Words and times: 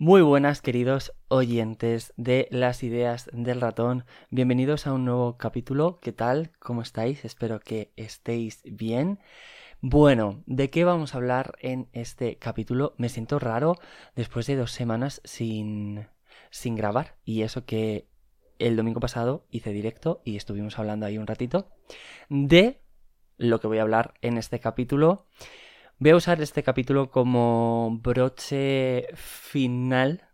Muy 0.00 0.22
buenas 0.22 0.62
queridos 0.62 1.12
oyentes 1.26 2.14
de 2.16 2.46
las 2.52 2.84
ideas 2.84 3.28
del 3.32 3.60
ratón, 3.60 4.04
bienvenidos 4.30 4.86
a 4.86 4.92
un 4.92 5.04
nuevo 5.04 5.36
capítulo, 5.38 5.98
¿qué 6.00 6.12
tal? 6.12 6.52
¿Cómo 6.60 6.82
estáis? 6.82 7.24
Espero 7.24 7.58
que 7.58 7.90
estéis 7.96 8.62
bien. 8.62 9.18
Bueno, 9.80 10.44
¿de 10.46 10.70
qué 10.70 10.84
vamos 10.84 11.12
a 11.12 11.18
hablar 11.18 11.56
en 11.58 11.88
este 11.94 12.36
capítulo? 12.38 12.94
Me 12.96 13.08
siento 13.08 13.40
raro 13.40 13.74
después 14.14 14.46
de 14.46 14.54
dos 14.54 14.70
semanas 14.70 15.20
sin, 15.24 16.06
sin 16.50 16.76
grabar 16.76 17.16
y 17.24 17.42
eso 17.42 17.66
que 17.66 18.06
el 18.60 18.76
domingo 18.76 19.00
pasado 19.00 19.46
hice 19.50 19.72
directo 19.72 20.22
y 20.24 20.36
estuvimos 20.36 20.78
hablando 20.78 21.06
ahí 21.06 21.18
un 21.18 21.26
ratito 21.26 21.72
de 22.28 22.82
lo 23.36 23.58
que 23.58 23.66
voy 23.66 23.78
a 23.78 23.82
hablar 23.82 24.14
en 24.22 24.38
este 24.38 24.60
capítulo. 24.60 25.26
Voy 26.00 26.12
a 26.12 26.16
usar 26.16 26.40
este 26.40 26.62
capítulo 26.62 27.10
como 27.10 27.98
broche 28.00 29.08
final, 29.14 30.28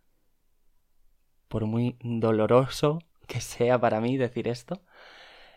por 1.48 1.64
muy 1.64 1.96
doloroso 2.02 2.98
que 3.26 3.40
sea 3.40 3.80
para 3.80 4.02
mí 4.02 4.18
decir 4.18 4.46
esto, 4.46 4.82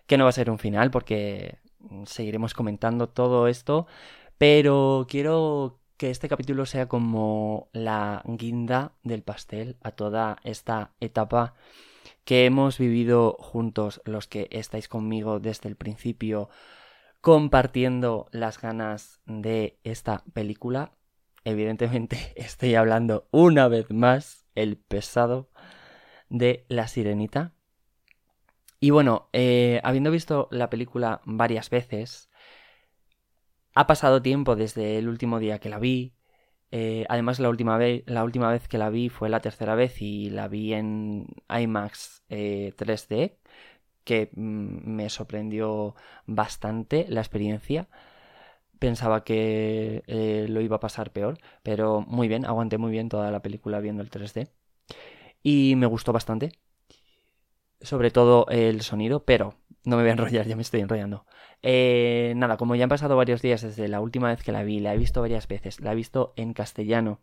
que 0.05 0.17
no 0.17 0.23
va 0.23 0.29
a 0.29 0.31
ser 0.31 0.49
un 0.49 0.59
final 0.59 0.91
porque 0.91 1.57
seguiremos 2.05 2.53
comentando 2.53 3.09
todo 3.09 3.49
esto, 3.49 3.85
pero 4.37 5.07
quiero 5.09 5.81
que 5.97 6.09
este 6.09 6.29
capítulo 6.29 6.65
sea 6.65 6.87
como 6.87 7.67
la 7.73 8.23
guinda 8.25 8.93
del 9.03 9.23
pastel 9.23 9.75
a 9.83 9.91
toda 9.91 10.37
esta 10.45 10.93
etapa 11.01 11.53
que 12.23 12.45
hemos 12.45 12.77
vivido 12.77 13.35
juntos 13.41 14.01
los 14.05 14.27
que 14.27 14.47
estáis 14.51 14.87
conmigo 14.87 15.41
desde 15.41 15.67
el 15.67 15.75
principio 15.75 16.47
compartiendo 17.21 18.27
las 18.31 18.59
ganas 18.59 19.21
de 19.25 19.79
esta 19.83 20.23
película. 20.33 20.91
Evidentemente 21.43 22.33
estoy 22.35 22.75
hablando 22.75 23.27
una 23.31 23.67
vez 23.67 23.91
más 23.91 24.45
el 24.55 24.77
pesado 24.77 25.49
de 26.29 26.65
La 26.67 26.87
Sirenita. 26.87 27.53
Y 28.79 28.91
bueno, 28.91 29.29
eh, 29.33 29.81
habiendo 29.83 30.11
visto 30.11 30.47
la 30.51 30.69
película 30.69 31.21
varias 31.25 31.69
veces, 31.69 32.29
ha 33.73 33.87
pasado 33.87 34.21
tiempo 34.21 34.55
desde 34.55 34.97
el 34.97 35.07
último 35.07 35.39
día 35.39 35.59
que 35.59 35.69
la 35.69 35.79
vi. 35.79 36.13
Eh, 36.71 37.05
además, 37.09 37.39
la 37.39 37.49
última, 37.49 37.77
vez, 37.77 38.03
la 38.07 38.23
última 38.23 38.51
vez 38.51 38.67
que 38.67 38.77
la 38.77 38.89
vi 38.89 39.09
fue 39.09 39.29
la 39.29 39.39
tercera 39.41 39.75
vez 39.75 40.01
y 40.01 40.29
la 40.29 40.47
vi 40.47 40.73
en 40.73 41.27
IMAX 41.49 42.23
3D, 42.29 43.15
eh, 43.15 43.37
que 44.07 44.31
mm, 44.33 44.89
me 44.89 45.09
sorprendió 45.09 45.93
bastante 46.25 47.05
la 47.09 47.19
experiencia. 47.19 47.89
Pensaba 48.79 49.23
que 49.25 50.03
eh, 50.07 50.45
lo 50.49 50.61
iba 50.61 50.77
a 50.77 50.79
pasar 50.79 51.11
peor, 51.11 51.37
pero 51.61 52.01
muy 52.01 52.29
bien, 52.29 52.45
aguanté 52.45 52.77
muy 52.77 52.89
bien 52.89 53.09
toda 53.09 53.29
la 53.31 53.41
película 53.41 53.81
viendo 53.81 54.01
el 54.01 54.09
3D. 54.09 54.49
Y 55.43 55.75
me 55.75 55.87
gustó 55.87 56.13
bastante. 56.13 56.53
Sobre 57.81 58.09
todo 58.09 58.47
el 58.49 58.81
sonido, 58.81 59.25
pero 59.25 59.55
no 59.83 59.97
me 59.97 60.03
voy 60.03 60.09
a 60.09 60.13
enrollar, 60.13 60.47
ya 60.47 60.55
me 60.55 60.61
estoy 60.61 60.79
enrollando. 60.79 61.25
Eh, 61.61 62.33
nada, 62.37 62.55
como 62.55 62.75
ya 62.75 62.83
han 62.83 62.89
pasado 62.89 63.17
varios 63.17 63.41
días 63.41 63.61
desde 63.61 63.89
la 63.89 63.99
última 63.99 64.29
vez 64.29 64.41
que 64.41 64.53
la 64.53 64.63
vi, 64.63 64.79
la 64.79 64.93
he 64.93 64.97
visto 64.97 65.21
varias 65.21 65.47
veces, 65.47 65.81
la 65.81 65.91
he 65.91 65.95
visto 65.95 66.33
en 66.37 66.53
castellano, 66.53 67.19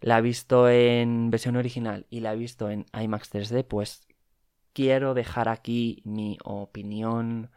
la 0.00 0.18
he 0.18 0.22
visto 0.22 0.68
en 0.68 1.30
versión 1.30 1.56
original 1.56 2.06
y 2.10 2.20
la 2.20 2.34
he 2.34 2.36
visto 2.36 2.68
en 2.70 2.84
IMAX 2.92 3.32
3D, 3.32 3.64
pues 3.64 4.06
quiero 4.74 5.14
dejar 5.14 5.48
aquí 5.48 6.02
mi 6.04 6.38
opinión, 6.44 7.50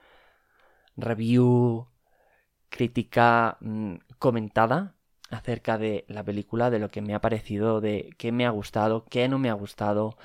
review, 0.96 1.88
crítica 2.70 3.58
mm, 3.62 3.96
comentada 4.20 4.96
acerca 5.30 5.78
de 5.78 6.06
la 6.08 6.24
película, 6.24 6.70
de 6.70 6.80
lo 6.80 6.90
que 6.92 7.02
me 7.02 7.14
ha 7.16 7.22
parecido, 7.22 7.82
de 7.82 8.14
qué 8.18 8.32
me 8.32 8.46
ha 8.46 8.50
gustado, 8.52 9.06
qué 9.06 9.28
no 9.28 9.40
me 9.40 9.50
ha 9.50 9.54
gustado, 9.54 10.18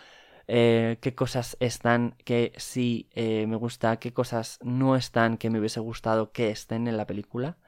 eh, 0.49 0.99
qué 1.01 1.15
cosas 1.15 1.57
están 1.61 2.17
que 2.25 2.53
sí 2.57 3.09
eh, 3.15 3.47
me 3.47 3.57
gusta, 3.57 3.99
qué 3.99 4.13
cosas 4.13 4.59
no 4.63 4.97
están 4.97 5.39
que 5.39 5.51
me 5.51 5.59
hubiese 5.59 5.81
gustado 5.81 6.33
que 6.33 6.51
estén 6.51 6.89
en 6.89 6.97
la 6.97 7.07
película. 7.07 7.59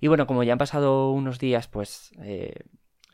Y 0.00 0.08
bueno, 0.08 0.26
como 0.26 0.42
ya 0.44 0.52
han 0.54 0.58
pasado 0.58 1.12
unos 1.12 1.38
días, 1.38 1.68
pues 1.68 2.12
eh, 2.22 2.54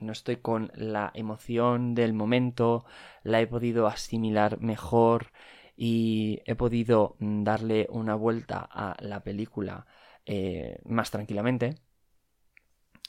no 0.01 0.13
estoy 0.13 0.37
con 0.37 0.71
la 0.75 1.11
emoción 1.15 1.95
del 1.95 2.13
momento, 2.13 2.85
la 3.23 3.41
he 3.41 3.47
podido 3.47 3.87
asimilar 3.87 4.61
mejor 4.61 5.33
y 5.77 6.41
he 6.47 6.55
podido 6.55 7.17
mm, 7.19 7.45
darle 7.45 7.87
una 7.91 8.15
vuelta 8.15 8.67
a 8.71 8.97
la 9.01 9.23
película 9.23 9.87
eh, 10.25 10.81
más 10.85 11.11
tranquilamente. 11.11 11.77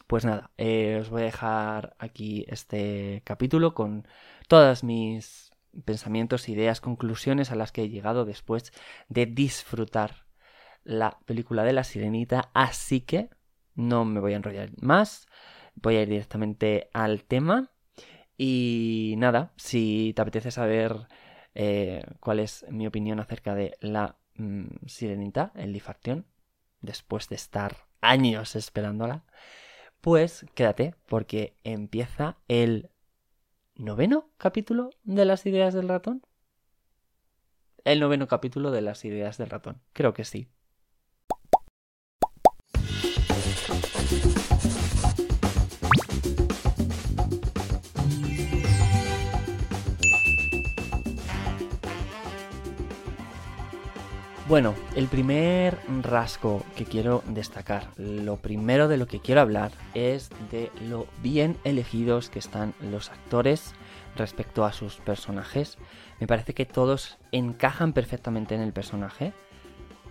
Pues 0.08 0.24
nada, 0.24 0.52
eh, 0.58 1.00
os 1.02 1.09
voy 1.09 1.24
a 1.24 1.25
dejar 1.25 1.96
aquí 2.00 2.46
este 2.48 3.22
capítulo 3.25 3.74
con 3.74 4.08
todas 4.48 4.84
mis 4.84 5.52
pensamientos, 5.86 6.50
ideas, 6.50 6.81
conclusiones 6.81 7.52
a 7.52 7.56
las 7.56 7.72
que 7.72 7.84
he 7.84 7.90
llegado 7.90 8.24
después 8.25 8.72
de 9.09 9.25
disfrutar 9.25 10.25
la 10.84 11.19
película 11.25 11.64
de 11.64 11.74
la 11.74 11.84
sirenita. 11.84 12.50
Así 12.54 13.02
que 13.02 13.30
no 13.75 14.06
me 14.06 14.19
voy 14.19 14.34
a 14.34 14.38
enrollar 14.38 14.69
más 14.81 15.28
voy 15.81 15.95
a 15.95 16.01
ir 16.03 16.09
directamente 16.09 16.89
al 16.93 17.23
tema. 17.23 17.71
Y 18.38 19.15
nada, 19.17 19.53
si 19.55 20.13
te 20.15 20.21
apetece 20.21 20.51
saber 20.51 21.07
eh, 21.55 22.03
cuál 22.19 22.39
es 22.39 22.65
mi 22.69 22.85
opinión 22.85 23.19
acerca 23.19 23.55
de 23.55 23.77
la 23.81 24.17
mm, 24.35 24.85
sirenita, 24.85 25.51
el 25.55 25.73
Lifartión, 25.73 26.27
después 26.81 27.29
de 27.29 27.35
estar 27.35 27.88
años 28.01 28.55
esperándola, 28.55 29.23
pues 30.01 30.45
quédate 30.53 30.93
porque 31.07 31.57
empieza 31.63 32.38
el 32.47 32.91
noveno 33.75 34.29
capítulo 34.38 34.91
de 35.03 35.25
las 35.25 35.45
ideas 35.45 35.73
del 35.73 35.89
ratón. 35.89 36.21
El 37.83 37.99
noveno 37.99 38.27
capítulo 38.27 38.71
de 38.71 38.81
las 38.81 39.05
ideas 39.05 39.38
del 39.38 39.49
ratón, 39.49 39.81
creo 39.94 40.13
que 40.13 40.25
sí. 40.25 40.49
Bueno, 54.47 54.75
el 54.96 55.09
primer 55.09 55.78
rasgo 56.03 56.63
que 56.78 56.85
quiero 56.85 57.22
destacar, 57.28 57.90
lo 57.97 58.38
primero 58.38 58.88
de 58.88 58.96
lo 58.96 59.06
que 59.06 59.19
quiero 59.19 59.41
hablar 59.41 59.74
es 59.94 60.30
de 60.50 60.72
lo 60.88 61.06
bien 61.22 61.58
elegidos 61.66 62.30
que 62.30 62.40
están 62.40 62.74
los 62.80 63.09
actores 63.09 63.74
respecto 64.16 64.63
a 64.63 64.72
sus 64.72 65.02
personajes. 65.02 65.78
Me 66.22 66.28
parece 66.28 66.53
que 66.53 66.66
todos 66.66 67.18
encajan 67.34 67.91
perfectamente 67.91 68.56
en 68.56 68.62
el 68.62 68.72
personaje, 68.72 69.34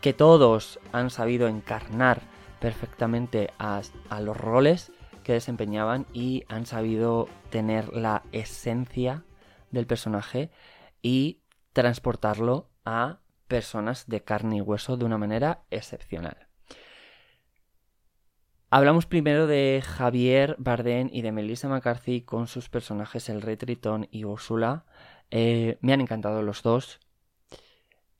que 0.02 0.12
todos 0.12 0.80
han 0.92 1.08
sabido 1.08 1.48
encarnar 1.48 2.20
perfectamente 2.60 3.48
a, 3.58 3.80
los 4.20 4.36
roles 4.36 4.92
que 5.24 5.32
desempeñaban 5.32 6.04
y 6.12 6.44
han 6.48 6.66
sabido 6.66 7.26
tener 7.48 7.94
la 7.94 8.22
esencia 8.32 9.24
del 9.70 9.86
personaje 9.86 10.50
y 11.00 11.40
transportarlo 11.72 12.68
a 12.84 13.20
personas 13.46 14.06
de 14.06 14.22
carne 14.22 14.56
y 14.58 14.60
hueso 14.60 14.96
de 14.96 15.04
una 15.04 15.18
manera 15.18 15.64
excepcional. 15.70 16.46
Hablamos 18.68 19.06
primero 19.06 19.46
de 19.46 19.80
Javier 19.84 20.56
Bardem 20.58 21.08
y 21.12 21.22
de 21.22 21.30
Melissa 21.30 21.68
McCarthy 21.68 22.22
con 22.22 22.48
sus 22.48 22.68
personajes 22.68 23.28
el 23.28 23.40
Rey 23.40 23.56
Tritón 23.56 24.08
y 24.10 24.24
Úrsula. 24.24 24.86
Eh, 25.30 25.78
me 25.80 25.92
han 25.92 26.00
encantado 26.00 26.42
los 26.42 26.62
dos. 26.62 26.98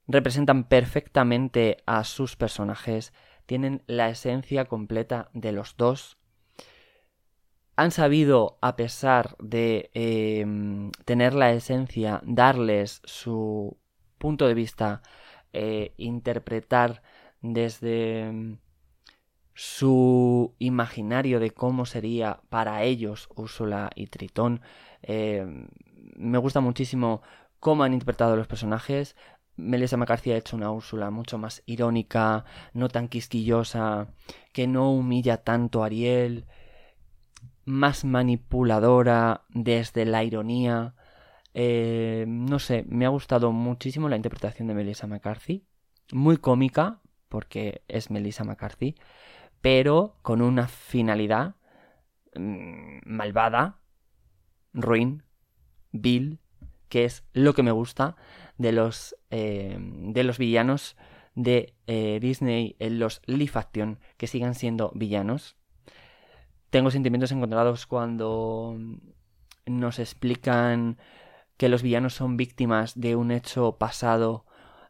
Representan 0.07 0.63
perfectamente 0.63 1.77
a 1.85 2.05
sus 2.05 2.37
personajes. 2.37 3.13
Tienen 3.45 3.83
la 3.87 4.09
esencia 4.09 4.65
completa 4.65 5.29
de 5.33 5.51
los 5.51 5.75
dos. 5.75 6.17
Han 7.75 7.91
sabido, 7.91 8.57
a 8.61 8.77
pesar 8.77 9.35
de 9.39 9.91
em, 9.93 10.91
tener 11.03 11.33
la 11.33 11.51
esencia, 11.51 12.21
darles 12.25 13.01
su 13.03 13.77
punto 14.17 14.47
de 14.47 14.53
vista, 14.53 15.01
eh, 15.53 15.93
interpretar 15.97 17.01
desde 17.41 18.31
mm, 18.31 18.57
su 19.53 20.55
imaginario 20.59 21.39
de 21.39 21.51
cómo 21.51 21.85
sería 21.85 22.41
para 22.49 22.83
ellos 22.83 23.29
Úrsula 23.35 23.89
y 23.95 24.07
Tritón. 24.07 24.61
Eh, 25.01 25.45
me 26.15 26.37
gusta 26.37 26.59
muchísimo 26.59 27.21
cómo 27.59 27.83
han 27.83 27.93
interpretado 27.93 28.35
los 28.35 28.47
personajes. 28.47 29.15
Melissa 29.55 29.97
McCarthy 29.97 30.31
ha 30.31 30.37
hecho 30.37 30.55
una 30.55 30.71
Úrsula 30.71 31.09
mucho 31.09 31.37
más 31.39 31.63
irónica, 31.65 32.45
no 32.73 32.89
tan 32.89 33.07
quisquillosa, 33.07 34.09
que 34.53 34.67
no 34.67 34.91
humilla 34.91 35.37
tanto 35.37 35.81
a 35.81 35.87
Ariel, 35.87 36.45
más 37.65 38.05
manipuladora 38.05 39.45
desde 39.49 40.05
la 40.05 40.23
ironía. 40.23 40.93
Eh, 41.59 42.25
no 42.27 42.59
sé, 42.59 42.85
me 42.87 43.07
ha 43.07 43.09
gustado 43.09 43.51
muchísimo 43.51 44.09
la 44.09 44.15
interpretación 44.15 44.67
de 44.67 44.75
Melissa 44.75 45.07
McCarthy. 45.07 45.65
Muy 46.11 46.37
cómica, 46.37 47.01
porque 47.29 47.81
es 47.87 48.11
Melissa 48.11 48.43
McCarthy, 48.43 48.93
pero 49.59 50.19
con 50.21 50.43
una 50.43 50.67
finalidad 50.67 51.55
mm, 52.35 52.99
malvada, 53.05 53.81
ruin, 54.71 55.23
Bill, 55.91 56.37
que 56.89 57.05
es 57.05 57.25
lo 57.33 57.55
que 57.55 57.63
me 57.63 57.71
gusta 57.71 58.15
de 58.59 58.71
los, 58.71 59.15
eh, 59.31 59.79
de 59.79 60.23
los 60.23 60.37
villanos 60.37 60.95
de 61.33 61.73
eh, 61.87 62.19
Disney 62.21 62.75
los 62.79 63.23
live 63.25 63.53
action 63.55 63.99
que 64.17 64.27
sigan 64.27 64.53
siendo 64.53 64.91
villanos. 64.93 65.57
Tengo 66.69 66.91
sentimientos 66.91 67.31
encontrados 67.31 67.87
cuando 67.87 68.77
nos 69.65 69.97
explican 69.97 70.99
que 71.57 71.69
los 71.69 71.81
villanos 71.81 72.13
son 72.13 72.37
víctimas 72.37 72.99
de 72.99 73.15
un 73.15 73.31
hecho 73.31 73.77
pasado 73.77 74.45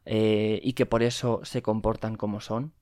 eh, 0.06 0.60
y 0.64 0.74
que 0.74 0.86
por 0.86 1.02
eso 1.02 1.42
se 1.44 1.62
comportan 1.62 2.16
como 2.16 2.42
son. 2.42 2.74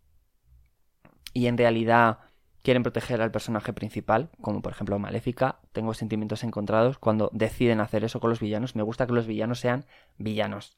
Y 1.33 1.47
en 1.47 1.57
realidad 1.57 2.19
quieren 2.61 2.83
proteger 2.83 3.21
al 3.21 3.31
personaje 3.31 3.73
principal, 3.73 4.29
como 4.41 4.61
por 4.61 4.71
ejemplo 4.71 4.97
Maléfica. 4.99 5.59
Tengo 5.71 5.93
sentimientos 5.93 6.43
encontrados 6.43 6.97
cuando 6.97 7.29
deciden 7.33 7.79
hacer 7.79 8.03
eso 8.03 8.19
con 8.19 8.31
los 8.31 8.39
villanos. 8.39 8.75
Me 8.75 8.83
gusta 8.83 9.05
que 9.05 9.13
los 9.13 9.27
villanos 9.27 9.59
sean 9.59 9.85
villanos. 10.17 10.75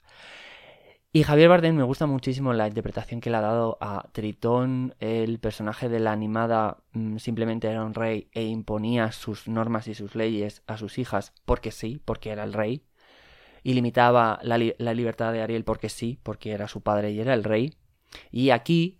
Y 1.14 1.24
Javier 1.24 1.50
Bardem 1.50 1.76
me 1.76 1.84
gusta 1.84 2.06
muchísimo 2.06 2.54
la 2.54 2.68
interpretación 2.68 3.22
que 3.22 3.30
le 3.30 3.38
ha 3.38 3.42
dado 3.42 3.78
a 3.80 4.10
Tritón. 4.12 4.96
El 5.00 5.40
personaje 5.40 5.88
de 5.90 6.00
la 6.00 6.12
animada 6.12 6.84
mm, 6.92 7.18
simplemente 7.18 7.70
era 7.70 7.84
un 7.84 7.94
rey 7.94 8.30
e 8.34 8.44
imponía 8.44 9.12
sus 9.12 9.48
normas 9.48 9.88
y 9.88 9.96
sus 9.96 10.16
leyes 10.16 10.64
a 10.68 10.78
sus 10.78 10.98
hijas 10.98 11.34
porque 11.46 11.72
sí, 11.72 12.02
porque 12.04 12.30
era 12.32 12.44
el 12.44 12.54
rey. 12.54 12.87
Y 13.68 13.74
limitaba 13.74 14.40
la, 14.44 14.58
libertad 14.58 15.34
de 15.34 15.42
Ariel 15.42 15.66
porque 15.66 15.90
sí, 15.90 16.18
porque 16.24 16.54
era 16.54 16.70
su 16.70 16.80
padre 16.80 17.12
y 17.12 17.20
era 17.20 17.34
el 17.34 17.44
rey. 17.44 17.74
Y 18.32 18.52
aquí 18.52 18.98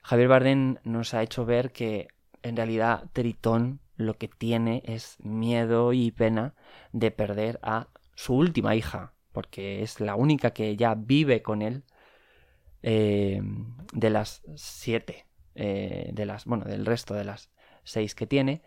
Javier 0.00 0.28
Bardem 0.28 0.76
nos 0.84 1.12
ha 1.12 1.22
hecho 1.22 1.44
ver 1.44 1.70
que 1.70 2.08
en 2.42 2.56
realidad 2.56 3.10
Tritón 3.12 3.78
lo 3.96 4.16
que 4.16 4.28
tiene 4.28 4.82
es 4.86 5.18
miedo 5.20 5.92
y 5.92 6.12
pena 6.12 6.54
de 6.92 7.10
perder 7.10 7.58
a 7.60 7.88
su 8.14 8.34
última 8.34 8.74
hija, 8.74 9.12
porque 9.32 9.82
es 9.82 10.00
la 10.00 10.14
única 10.14 10.52
que 10.52 10.74
ya 10.78 10.94
vive 10.94 11.42
con 11.42 11.60
él 11.60 11.84
eh, 12.82 13.42
de 13.92 14.08
las 14.08 14.40
siete, 14.54 15.26
eh, 15.54 16.08
de 16.14 16.24
las, 16.24 16.46
bueno, 16.46 16.64
del 16.64 16.86
resto 16.86 17.12
de 17.12 17.24
las 17.24 17.50
seis 17.84 18.14
que 18.14 18.26
tiene, 18.26 18.62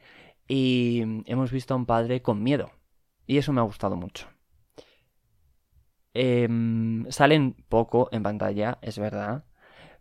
y 0.47 1.23
hemos 1.25 1.51
visto 1.51 1.73
a 1.73 1.77
un 1.77 1.87
padre 1.87 2.21
con 2.21 2.43
miedo, 2.43 2.69
y 3.25 3.39
eso 3.39 3.51
me 3.51 3.61
ha 3.61 3.63
gustado 3.63 3.95
mucho. 3.95 4.27
Em, 6.13 7.06
salen 7.11 7.53
poco 7.69 8.09
en 8.11 8.23
pantalla, 8.23 8.79
es 8.81 8.97
verdad, 9.00 9.45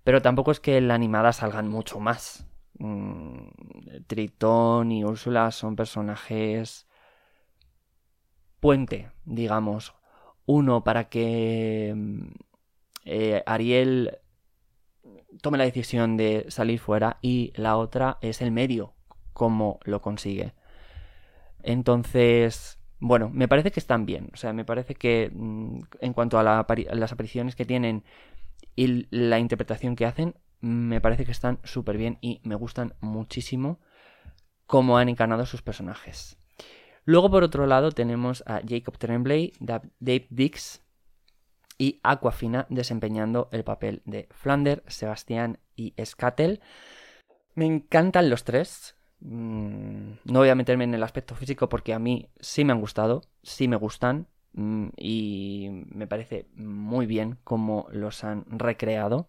pero 0.05 0.23
tampoco 0.23 0.53
es 0.53 0.61
que 0.61 0.79
en 0.79 0.89
la 0.89 0.95
animada 0.95 1.33
salgan 1.33 1.69
mucho 1.69 2.01
más. 2.01 2.47
Mm, 2.79 3.49
Tritón 4.07 4.93
y 4.93 5.05
Úrsula 5.05 5.51
son 5.51 5.77
personajes 5.77 6.89
puente, 8.61 9.11
digamos. 9.25 9.95
Uno 10.47 10.85
para 10.85 11.09
que 11.09 11.93
mm, 11.97 12.29
eh, 13.05 13.43
Ariel 13.47 14.19
tome 15.43 15.59
la 15.59 15.65
decisión 15.65 16.17
de 16.17 16.47
salir 16.49 16.79
fuera 16.81 17.19
y 17.23 17.53
la 17.57 17.77
otra 17.77 18.19
es 18.21 18.41
el 18.43 18.51
medio, 18.51 18.95
cómo 19.33 19.79
lo 19.85 20.01
consigue. 20.03 20.55
Entonces, 21.63 22.78
bueno, 23.01 23.31
me 23.31 23.49
parece 23.49 23.71
que 23.71 23.81
están 23.81 24.07
bien. 24.07 24.31
O 24.33 24.37
sea, 24.37 24.53
me 24.53 24.65
parece 24.65 24.95
que 24.95 25.31
mm, 25.33 25.81
en 26.01 26.13
cuanto 26.13 26.39
a, 26.39 26.43
las 26.43 27.13
apariciones 27.13 27.57
que 27.57 27.65
tienen 27.65 28.05
y 28.75 29.07
la 29.11 29.39
interpretación 29.39 29.97
que 29.97 30.07
hacen, 30.07 30.35
me 30.61 31.01
parece 31.01 31.25
que 31.25 31.33
están 31.33 31.61
súper 31.65 31.97
bien 31.97 32.19
y 32.21 32.41
me 32.45 32.57
gustan 32.57 32.95
muchísimo 33.01 33.81
cómo 34.67 34.99
han 34.99 35.09
encarnado 35.09 35.47
sus 35.47 35.63
personajes. 35.63 36.39
Luego, 37.05 37.31
por 37.31 37.43
otro 37.43 37.67
lado, 37.67 37.93
tenemos 37.93 38.43
a 38.47 38.61
Jacob 38.69 38.99
Tremblay, 38.99 39.53
Dave 39.61 40.27
Dix 40.29 40.83
y 41.79 42.01
Aquafina 42.03 42.67
desempeñando 42.69 43.49
el 43.53 43.65
papel 43.65 44.03
de 44.05 44.29
Flander, 44.31 44.83
Sebastián 44.89 45.59
y 45.75 45.95
Scatel. 46.05 46.61
Me 47.55 47.67
encantan 47.67 48.29
los 48.29 48.45
tres. 48.45 48.98
Mm, 49.21 50.13
no 50.25 50.39
voy 50.39 50.49
a 50.49 50.55
meterme 50.55 50.85
en 50.85 50.95
el 50.95 51.03
aspecto 51.03 51.35
físico 51.35 51.69
porque 51.69 51.93
a 51.93 51.99
mí 51.99 52.29
sí 52.41 52.65
me 52.65 52.73
han 52.73 52.81
gustado, 52.81 53.23
sí 53.43 53.67
me 53.69 53.77
gustan 53.77 54.29
mm, 54.53 54.89
y 54.97 55.69
me 55.91 56.07
parece 56.07 56.49
muy 56.55 57.07
bien 57.07 57.39
cómo 57.45 57.87
los 57.91 58.25
han 58.25 58.45
recreado. 58.49 59.29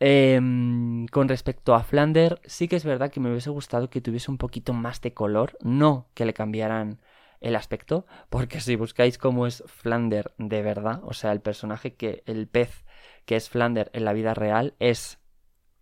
Em, 0.00 1.06
con 1.08 1.28
respecto 1.28 1.74
a 1.74 1.82
Flander, 1.82 2.40
sí 2.44 2.68
que 2.68 2.76
es 2.76 2.84
verdad 2.84 3.10
que 3.10 3.18
me 3.18 3.30
hubiese 3.30 3.50
gustado 3.50 3.90
que 3.90 4.00
tuviese 4.00 4.30
un 4.30 4.38
poquito 4.38 4.72
más 4.72 5.00
de 5.00 5.12
color, 5.12 5.58
no 5.60 6.08
que 6.14 6.24
le 6.24 6.34
cambiaran 6.34 7.00
el 7.40 7.56
aspecto, 7.56 8.06
porque 8.30 8.60
si 8.60 8.76
buscáis 8.76 9.18
cómo 9.18 9.46
es 9.46 9.64
Flander 9.66 10.32
de 10.38 10.62
verdad, 10.62 11.00
o 11.04 11.14
sea, 11.14 11.32
el 11.32 11.40
personaje 11.40 11.94
que 11.94 12.22
el 12.26 12.46
pez 12.48 12.84
que 13.26 13.36
es 13.36 13.48
Flander 13.50 13.90
en 13.92 14.04
la 14.04 14.12
vida 14.12 14.34
real 14.34 14.74
es 14.78 15.18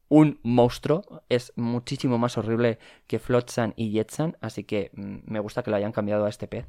un 0.08 0.38
monstruo, 0.42 1.22
es 1.28 1.52
muchísimo 1.56 2.18
más 2.18 2.38
horrible 2.38 2.78
que 3.06 3.18
Flotsam 3.18 3.72
y 3.76 3.92
Jetsan, 3.92 4.36
así 4.40 4.64
que 4.64 4.90
mm, 4.94 5.18
me 5.24 5.40
gusta 5.40 5.62
que 5.62 5.70
lo 5.70 5.76
hayan 5.76 5.92
cambiado 5.92 6.26
a 6.26 6.28
este 6.28 6.48
pez. 6.48 6.68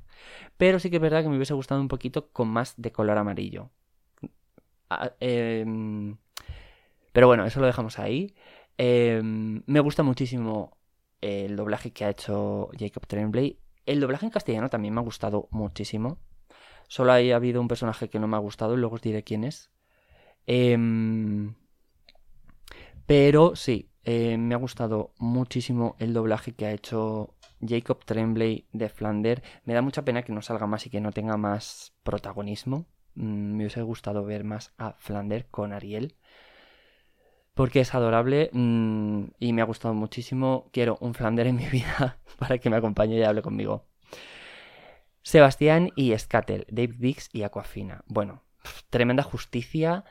Pero 0.57 0.79
sí 0.79 0.89
que 0.89 0.97
es 0.97 1.01
verdad 1.01 1.23
que 1.23 1.29
me 1.29 1.35
hubiese 1.35 1.53
gustado 1.53 1.81
un 1.81 1.87
poquito 1.87 2.29
con 2.31 2.47
más 2.49 2.73
de 2.77 2.91
color 2.91 3.17
amarillo. 3.17 3.69
Ah, 4.89 5.11
em, 5.19 6.17
pero 7.11 7.27
bueno, 7.27 7.45
eso 7.45 7.59
lo 7.59 7.67
dejamos 7.67 7.99
ahí. 7.99 8.35
Em, 8.77 9.63
me 9.65 9.79
gusta 9.79 10.03
muchísimo 10.03 10.77
el 11.21 11.55
doblaje 11.55 11.91
que 11.91 12.05
ha 12.05 12.09
hecho 12.09 12.69
Jacob 12.77 13.07
Tremblay. 13.07 13.59
El 13.85 13.99
doblaje 13.99 14.25
en 14.25 14.31
castellano 14.31 14.69
también 14.69 14.93
me 14.93 14.99
ha 15.01 15.03
gustado 15.03 15.47
muchísimo. 15.51 16.19
Solo 16.87 17.11
ha 17.13 17.17
habido 17.17 17.61
un 17.61 17.67
personaje 17.67 18.09
que 18.09 18.19
no 18.19 18.27
me 18.27 18.37
ha 18.37 18.39
gustado 18.39 18.75
y 18.75 18.77
luego 18.77 18.95
os 18.95 19.01
diré 19.01 19.23
quién 19.23 19.43
es. 19.43 19.71
Em, 20.47 21.55
pero 23.07 23.55
sí, 23.55 23.89
eh, 24.03 24.37
me 24.37 24.53
ha 24.53 24.57
gustado 24.57 25.13
muchísimo 25.17 25.95
el 25.97 26.13
doblaje 26.13 26.53
que 26.53 26.67
ha 26.67 26.71
hecho 26.71 27.33
Jacob 27.65 28.05
Tremblay 28.05 28.67
de 28.71 28.89
Flander. 28.89 29.41
Me 29.63 29.73
da 29.73 29.81
mucha 29.81 30.03
pena 30.03 30.21
que 30.23 30.33
no 30.33 30.41
salga 30.41 30.67
más 30.67 30.85
y 30.85 30.89
que 30.89 31.01
no 31.01 31.11
tenga 31.11 31.37
más 31.37 31.93
protagonismo. 32.03 32.85
Mm, 33.15 33.55
me 33.55 33.63
hubiese 33.63 33.81
gustado 33.81 34.23
ver 34.23 34.43
más 34.43 34.73
a 34.77 34.93
Flander 34.93 35.47
con 35.47 35.73
Ariel 35.73 36.15
porque 37.57 37.79
es 37.79 37.95
adorable 37.95 38.51
mm, 38.53 39.23
y 39.39 39.51
me 39.51 39.61
ha 39.61 39.65
gustado 39.65 39.95
muchísimo. 39.95 40.69
Quiero 40.71 40.97
un 41.01 41.15
Flander 41.15 41.47
en 41.47 41.55
mi 41.57 41.65
vida 41.71 42.19
para 42.37 42.59
que 42.59 42.69
me 42.69 42.77
acompañe 42.77 43.17
y 43.17 43.23
hable 43.23 43.41
conmigo. 43.41 43.85
Sebastián 45.23 45.91
y 45.95 46.17
Scatel, 46.17 46.65
David 46.69 46.95
Dix 46.99 47.29
y 47.33 47.43
Aquafina. 47.43 48.03
Bueno, 48.05 48.43
tremenda 48.89 49.23
justicia 49.23 50.05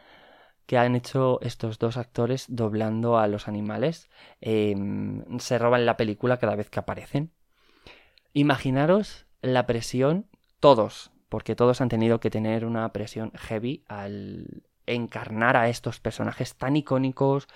que 0.67 0.79
han 0.79 0.97
hecho 0.97 1.41
estos 1.43 1.79
dos 1.79 1.97
actores 1.97 2.47
doblando 2.49 3.19
a 3.19 3.29
los 3.29 3.49
animales. 3.49 4.11
Em, 4.41 5.39
se 5.39 5.59
roban 5.59 5.87
la 5.87 5.97
película 5.97 6.39
cada 6.39 6.57
vez 6.57 6.71
que 6.71 6.81
aparecen. 6.81 7.33
Imaginaros 8.33 9.27
la 9.43 9.67
presión, 9.67 10.27
todos, 10.61 11.11
porque 11.29 11.55
todos 11.57 11.81
han 11.81 11.89
tenido 11.89 12.21
que 12.21 12.31
tener 12.31 12.65
una 12.65 12.93
presión 12.93 13.33
heavy 13.35 13.85
al 13.89 14.65
encarnar 14.87 15.57
a 15.57 15.69
estos 15.69 16.01
personajes 16.01 16.55
tan 16.57 16.77
icónicos, 16.77 17.49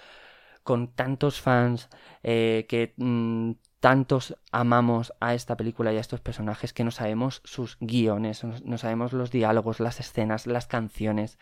con 0.62 0.88
tantos 0.88 1.40
fans, 1.40 1.88
eh, 2.22 2.66
que 2.68 2.94
mm, 2.96 3.52
tantos 3.80 4.36
amamos 4.52 5.12
a 5.20 5.34
esta 5.34 5.56
película 5.56 5.92
y 5.92 5.96
a 5.96 6.00
estos 6.00 6.20
personajes 6.20 6.72
que 6.72 6.84
no 6.84 6.90
sabemos 6.90 7.40
sus 7.44 7.78
guiones, 7.80 8.44
no, 8.44 8.78
sabemos 8.78 9.12
los 9.12 9.30
diálogos, 9.30 9.80
las 9.80 10.00
escenas, 10.00 10.46
las 10.46 10.66
canciones. 10.66 11.38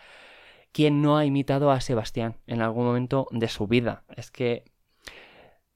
¿Quién 0.73 1.03
no 1.03 1.17
ha 1.17 1.25
imitado 1.25 1.71
a 1.71 1.81
Sebastián 1.81 2.37
en 2.47 2.63
algún 2.63 2.85
momento 2.85 3.27
de 3.31 3.49
su 3.49 3.67
vida? 3.67 4.05
Es 4.17 4.31
que, 4.31 4.65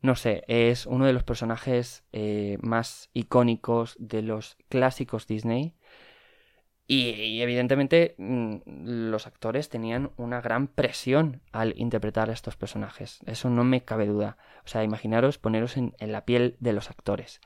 no 0.01 0.17
sé, 0.17 0.45
es 0.49 0.87
uno 0.87 1.07
de 1.07 1.13
los 1.13 1.25
personajes 1.25 2.05
eh, 2.13 2.59
más 2.61 3.11
icónicos 3.13 3.97
de 3.99 4.23
los 4.23 4.57
clásicos 4.69 5.27
Disney 5.27 5.77
y, 6.87 7.41
evidentemente 7.41 8.15
mm, 8.19 8.57
los 9.11 9.27
actores 9.27 9.69
tenían 9.69 10.11
una 10.17 10.41
gran 10.41 10.67
presión 10.67 11.41
al 11.53 11.75
interpretar 11.77 12.29
a 12.29 12.33
estos 12.33 12.57
personajes. 12.57 13.21
Eso 13.27 13.49
no 13.51 13.65
me 13.65 13.83
cabe 13.83 14.07
duda. 14.07 14.37
O 14.65 14.69
sea, 14.69 14.85
imaginaros 14.85 15.39
poneros 15.39 15.77
en, 15.77 15.95
la 16.01 16.25
piel 16.25 16.57
de 16.61 16.73
los 16.73 16.91
actores. 16.91 17.41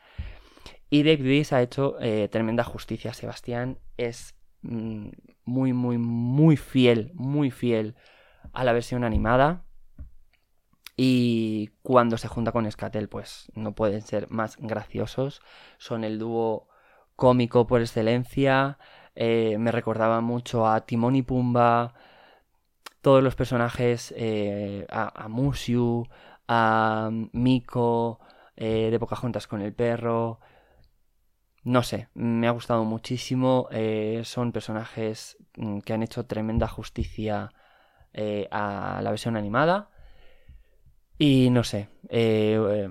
Y 0.88 1.02
David 1.02 1.46
ha 1.52 1.62
hecho 1.62 1.96
eh, 2.00 2.28
tremenda 2.28 2.64
justicia. 2.64 3.12
Sebastián 3.12 3.78
es 3.96 4.35
muy, 4.62 5.72
muy, 5.72 5.98
muy 5.98 6.56
fiel, 6.56 7.12
muy 7.14 7.50
fiel 7.50 7.94
a 8.52 8.64
la 8.64 8.72
versión 8.72 9.04
animada. 9.04 9.64
Y 10.96 11.68
cuando 11.82 12.16
se 12.16 12.28
junta 12.28 12.52
con 12.52 12.70
Scatel, 12.70 13.08
pues 13.08 13.50
no 13.54 13.74
pueden 13.74 14.02
ser 14.02 14.30
más 14.30 14.56
graciosos. 14.58 15.42
Son 15.78 16.04
el 16.04 16.18
dúo 16.18 16.68
cómico 17.16 17.66
por 17.66 17.80
excelencia. 17.82 18.78
Eh, 19.14 19.56
me 19.58 19.72
recordaba 19.72 20.20
mucho 20.20 20.66
a 20.66 20.86
Timón 20.86 21.16
y 21.16 21.22
Pumba, 21.22 21.94
todos 23.00 23.22
los 23.22 23.34
personajes, 23.36 24.12
eh, 24.16 24.86
a, 24.90 25.24
a, 25.24 25.28
Mushu, 25.28 26.06
a 26.48 27.10
Miko, 27.32 28.20
eh, 28.56 28.88
de 28.90 28.98
Pocahontas 28.98 29.46
con 29.46 29.60
el 29.62 29.72
perro. 29.74 30.40
No 31.66 31.82
sé, 31.82 32.08
me 32.14 32.46
ha 32.46 32.52
gustado 32.52 32.84
muchísimo. 32.84 33.68
Eh, 33.72 34.22
son 34.24 34.52
personajes 34.52 35.36
mm, 35.56 35.80
que 35.80 35.92
han 35.92 36.04
hecho 36.04 36.24
tremenda 36.24 36.68
justicia 36.68 37.50
eh, 38.12 38.46
a 38.52 39.00
la 39.02 39.10
versión 39.10 39.36
animada. 39.36 39.90
Y 41.18 41.50
no 41.50 41.64
sé, 41.64 41.88
eh, 42.08 42.88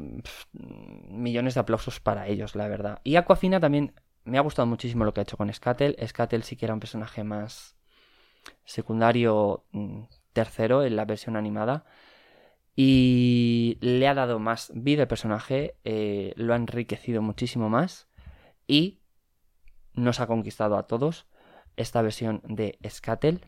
millones 0.52 1.54
de 1.54 1.60
aplausos 1.62 2.02
para 2.02 2.28
ellos, 2.28 2.56
la 2.56 2.68
verdad. 2.68 3.00
Y 3.06 3.16
Aquafina 3.16 3.62
también 3.62 3.94
me 4.26 4.38
ha 4.38 4.42
gustado 4.42 4.66
muchísimo 4.66 5.06
lo 5.06 5.14
que 5.14 5.22
ha 5.22 5.24
hecho 5.24 5.38
con 5.38 5.54
Skatel. 5.54 5.96
Skatel 6.06 6.44
sí 6.44 6.58
que 6.58 6.66
era 6.66 6.74
un 6.74 6.82
personaje 6.82 7.24
más 7.24 7.78
secundario 8.66 9.64
mm, 9.72 10.02
tercero 10.34 10.84
en 10.84 10.98
la 10.98 11.06
versión 11.06 11.38
animada. 11.38 11.86
Y 12.76 13.78
le 13.80 14.06
ha 14.10 14.16
dado 14.16 14.38
más 14.40 14.74
vida 14.76 15.04
al 15.04 15.08
personaje, 15.08 15.78
lo 16.36 16.54
ha 16.54 16.58
enriquecido 16.58 17.22
muchísimo 17.22 17.70
más 17.70 18.10
y 18.68 19.02
nos 19.94 20.20
ha 20.20 20.28
conquistado 20.28 20.78
a 20.78 20.88
todos 20.88 21.28
esta 21.76 22.02
versión 22.02 22.42
de 22.44 22.78
Skatel. 22.88 23.46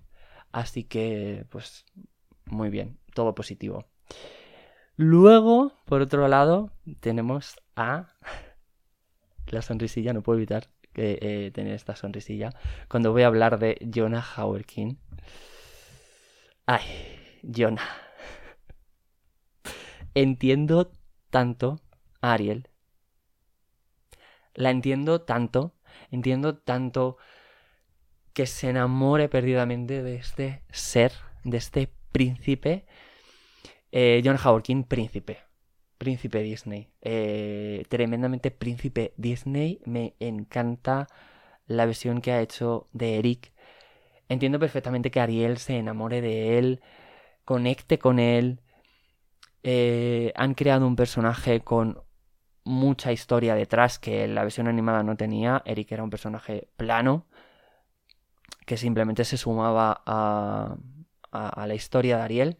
Así 0.52 0.84
que, 0.84 1.46
pues, 1.50 1.86
muy 2.46 2.70
bien, 2.70 3.00
todo 3.14 3.36
positivo. 3.36 3.86
Luego, 4.96 5.74
por 5.86 6.02
otro 6.02 6.28
lado, 6.28 6.72
tenemos 7.00 7.58
a 7.76 8.16
la 9.48 9.62
sonrisilla, 9.62 10.14
no 10.14 10.24
puedo 10.24 10.40
evitar 10.40 10.70
que, 10.94 11.20
eh, 11.22 11.52
tener 11.52 11.74
esta 11.74 11.96
sonrisilla, 11.96 12.54
cuando 12.90 13.12
voy 13.12 13.24
a 13.24 13.28
hablar 13.28 13.60
de 13.60 13.78
Jonah 13.94 14.26
Hauerkin. 14.36 15.00
Ay, 16.66 16.84
Jonah. 17.44 17.82
Entiendo 20.16 20.92
tanto 21.30 21.80
a 22.22 22.34
Ariel 22.34 22.70
la 24.58 24.72
entiendo 24.72 25.22
tanto, 25.22 25.76
entiendo 26.12 26.58
tanto 26.58 27.18
que 28.34 28.48
se 28.48 28.70
enamore 28.70 29.30
perdidamente 29.30 30.02
de 30.02 30.16
este 30.16 30.64
ser, 30.72 31.14
de 31.44 31.58
este 31.58 31.90
príncipe. 32.12 32.86
Eh, 33.92 34.22
John 34.26 34.38
Howard 34.44 34.64
King, 34.64 34.84
príncipe. 34.84 35.38
Príncipe 36.00 36.42
Disney. 36.42 36.90
Eh, 37.02 37.86
tremendamente 37.88 38.50
príncipe 38.50 39.14
Disney. 39.16 39.80
Me 39.86 40.16
encanta 40.20 41.08
la 41.68 41.86
versión 41.86 42.20
que 42.20 42.32
ha 42.32 42.42
hecho 42.42 42.90
de 42.94 43.20
Eric. 43.20 43.54
Entiendo 44.28 44.60
perfectamente 44.60 45.12
que 45.12 45.20
Ariel 45.20 45.58
se 45.58 45.78
enamore 45.78 46.22
de 46.22 46.58
él, 46.58 46.82
conecte 47.46 48.00
con 48.00 48.18
él. 48.18 48.60
Eh, 49.62 50.34
han 50.36 50.56
creado 50.56 50.88
un 50.88 50.96
personaje 50.96 51.62
con 51.62 52.07
mucha 52.68 53.12
historia 53.12 53.56
detrás 53.56 54.00
que 54.00 54.28
la 54.28 54.44
versión 54.44 54.68
animada 54.68 55.04
no 55.04 55.16
tenía. 55.16 55.64
Eric 55.66 55.92
era 55.92 56.04
un 56.04 56.10
personaje 56.10 56.68
plano 56.78 57.26
que 58.66 58.78
simplemente 58.78 59.26
se 59.26 59.38
sumaba 59.38 60.04
a, 60.06 60.78
la 61.32 61.76
historia 61.76 62.18
de 62.18 62.24
Ariel. 62.24 62.58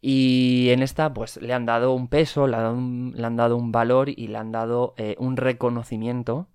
Y 0.00 0.68
en 0.70 0.82
esta, 0.82 1.12
pues 1.12 1.38
le 1.38 1.52
han 1.54 1.66
dado 1.66 1.92
un 1.94 2.08
peso, 2.08 2.46
le 2.46 2.56
han 2.56 3.36
dado 3.36 3.56
un, 3.56 3.72
valor 3.72 4.10
y 4.10 4.28
le 4.28 4.38
han 4.38 4.52
dado 4.52 4.94
eh, 4.96 5.16
un 5.18 5.36
reconocimiento 5.36 6.48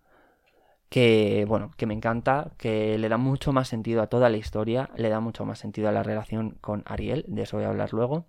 que, 0.90 1.46
bueno, 1.48 1.72
que 1.78 1.86
me 1.86 1.94
encanta, 1.94 2.52
que 2.58 2.98
le 2.98 3.10
da 3.10 3.18
mucho 3.18 3.52
más 3.54 3.68
sentido 3.68 4.02
a 4.02 4.08
toda 4.08 4.30
la 4.30 4.38
historia, 4.38 4.90
le 4.96 5.10
da 5.10 5.20
mucho 5.20 5.46
más 5.46 5.60
sentido 5.60 5.90
a 5.90 5.92
la 5.92 6.04
relación 6.04 6.58
con 6.62 6.84
Ariel, 6.86 7.26
de 7.28 7.44
eso 7.44 7.58
voy 7.58 7.66
a 7.66 7.70
hablar 7.70 7.94
luego. 7.94 8.28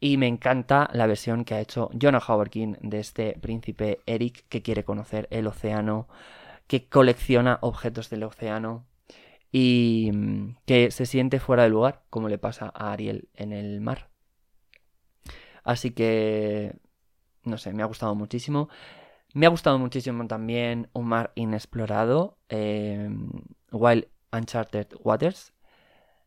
Y 0.00 0.16
me 0.16 0.26
encanta 0.26 0.88
la 0.92 1.06
versión 1.06 1.44
que 1.44 1.54
ha 1.54 1.60
hecho 1.60 1.90
Jonah 2.00 2.20
King 2.50 2.74
de 2.80 3.00
este 3.00 3.38
príncipe 3.40 4.00
Eric 4.06 4.46
que 4.48 4.62
quiere 4.62 4.84
conocer 4.84 5.28
el 5.30 5.46
océano, 5.46 6.08
que 6.66 6.88
colecciona 6.88 7.58
objetos 7.62 8.10
del 8.10 8.24
océano 8.24 8.86
y 9.52 10.10
mm, 10.12 10.56
que 10.66 10.90
se 10.90 11.06
siente 11.06 11.38
fuera 11.38 11.62
de 11.62 11.68
lugar, 11.68 12.02
como 12.10 12.28
le 12.28 12.38
pasa 12.38 12.72
a 12.74 12.92
Ariel 12.92 13.28
en 13.34 13.52
el 13.52 13.80
mar. 13.80 14.10
Así 15.62 15.92
que, 15.92 16.76
no 17.44 17.56
sé, 17.56 17.72
me 17.72 17.82
ha 17.82 17.86
gustado 17.86 18.14
muchísimo. 18.16 18.68
Me 19.32 19.46
ha 19.46 19.48
gustado 19.48 19.78
muchísimo 19.78 20.26
también 20.26 20.90
Un 20.92 21.06
mar 21.06 21.32
inexplorado, 21.34 22.38
eh, 22.48 23.08
Wild 23.72 24.08
Uncharted 24.32 24.88
Waters, 25.04 25.54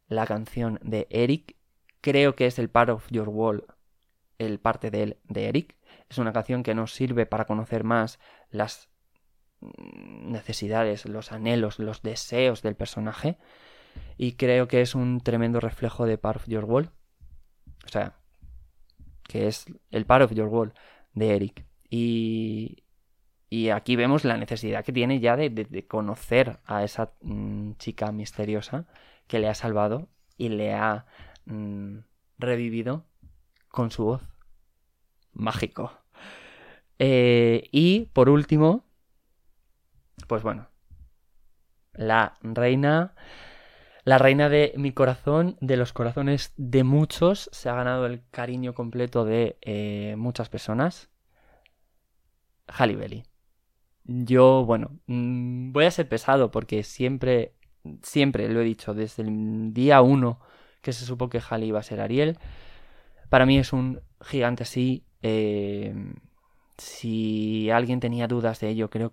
la 0.07 0.25
canción 0.25 0.79
de 0.81 1.07
Eric, 1.09 1.56
Creo 2.01 2.35
que 2.35 2.45
es 2.45 2.59
el 2.59 2.69
Part 2.69 2.89
of 2.89 3.07
Your 3.09 3.29
Wall, 3.29 3.65
el 4.37 4.59
parte 4.59 4.91
de 4.91 5.03
él, 5.03 5.17
de 5.23 5.47
Eric. 5.47 5.75
Es 6.09 6.17
una 6.17 6.33
canción 6.33 6.63
que 6.63 6.75
nos 6.75 6.93
sirve 6.93 7.25
para 7.25 7.45
conocer 7.45 7.83
más 7.83 8.19
las 8.49 8.89
necesidades, 9.61 11.05
los 11.05 11.31
anhelos, 11.31 11.79
los 11.79 12.01
deseos 12.01 12.61
del 12.61 12.75
personaje. 12.75 13.37
Y 14.17 14.33
creo 14.33 14.67
que 14.67 14.81
es 14.81 14.95
un 14.95 15.21
tremendo 15.21 15.59
reflejo 15.59 16.05
de 16.05 16.17
Part 16.17 16.41
of 16.41 16.47
Your 16.47 16.65
Wall. 16.65 16.91
O 17.85 17.89
sea, 17.89 18.17
que 19.23 19.47
es 19.47 19.65
el 19.91 20.05
Part 20.05 20.25
of 20.25 20.33
Your 20.33 20.47
Wall 20.47 20.73
de 21.13 21.35
Eric. 21.35 21.65
Y, 21.89 22.83
y 23.49 23.69
aquí 23.69 23.95
vemos 23.95 24.25
la 24.25 24.37
necesidad 24.37 24.83
que 24.83 24.91
tiene 24.93 25.19
ya 25.19 25.35
de, 25.35 25.85
conocer 25.87 26.59
a 26.65 26.83
esa 26.83 27.13
mm, 27.21 27.73
chica 27.73 28.11
misteriosa 28.11 28.85
que 29.27 29.39
le 29.39 29.47
ha 29.47 29.55
salvado 29.55 30.09
y 30.37 30.49
le 30.49 30.73
ha 30.73 31.05
Mm, 31.47 31.99
revivido 32.37 33.05
con 33.69 33.89
su 33.89 34.03
voz. 34.03 34.21
Mágico. 35.31 35.91
Eh, 36.99 37.69
y 37.71 38.07
por 38.07 38.29
último, 38.29 38.83
pues 40.27 40.43
bueno, 40.43 40.67
la 41.93 42.33
reina, 42.41 43.13
la 44.03 44.17
reina 44.17 44.49
de 44.49 44.73
mi 44.77 44.91
corazón, 44.91 45.57
de 45.61 45.77
los 45.77 45.93
corazones 45.93 46.53
de 46.57 46.83
muchos, 46.83 47.49
se 47.53 47.69
ha 47.69 47.75
ganado 47.75 48.07
el 48.07 48.23
cariño 48.29 48.73
completo 48.73 49.23
de 49.23 49.57
eh, 49.61 50.15
muchas 50.17 50.49
personas. 50.49 51.09
Halle 52.67 53.23
Yo, 54.03 54.65
bueno, 54.65 54.99
mm, 55.07 55.71
voy 55.71 55.85
a 55.85 55.91
ser 55.91 56.09
pesado 56.09 56.51
porque 56.51 56.83
siempre, 56.83 57.53
siempre 58.01 58.49
lo 58.49 58.59
he 58.59 58.65
dicho 58.65 58.93
desde 58.93 59.23
el 59.23 59.73
día 59.73 60.01
uno 60.01 60.41
que 60.87 60.93
se 60.93 61.03
supo 61.03 61.27
que 61.27 61.41
Halley 61.41 61.67
iba 61.67 61.79
a 61.79 61.83
ser 61.83 61.99
Ariel. 61.99 62.39
Para 63.27 63.45
mí 63.45 63.57
es 63.57 63.73
un 63.73 63.99
gigante 64.21 64.63
así. 64.63 65.03
Eh, 65.21 65.93
si 66.77 67.69
alguien 67.69 67.99
tenía 67.99 68.29
dudas 68.29 68.61
de 68.61 68.69
ello, 68.69 68.89
creo 68.89 69.11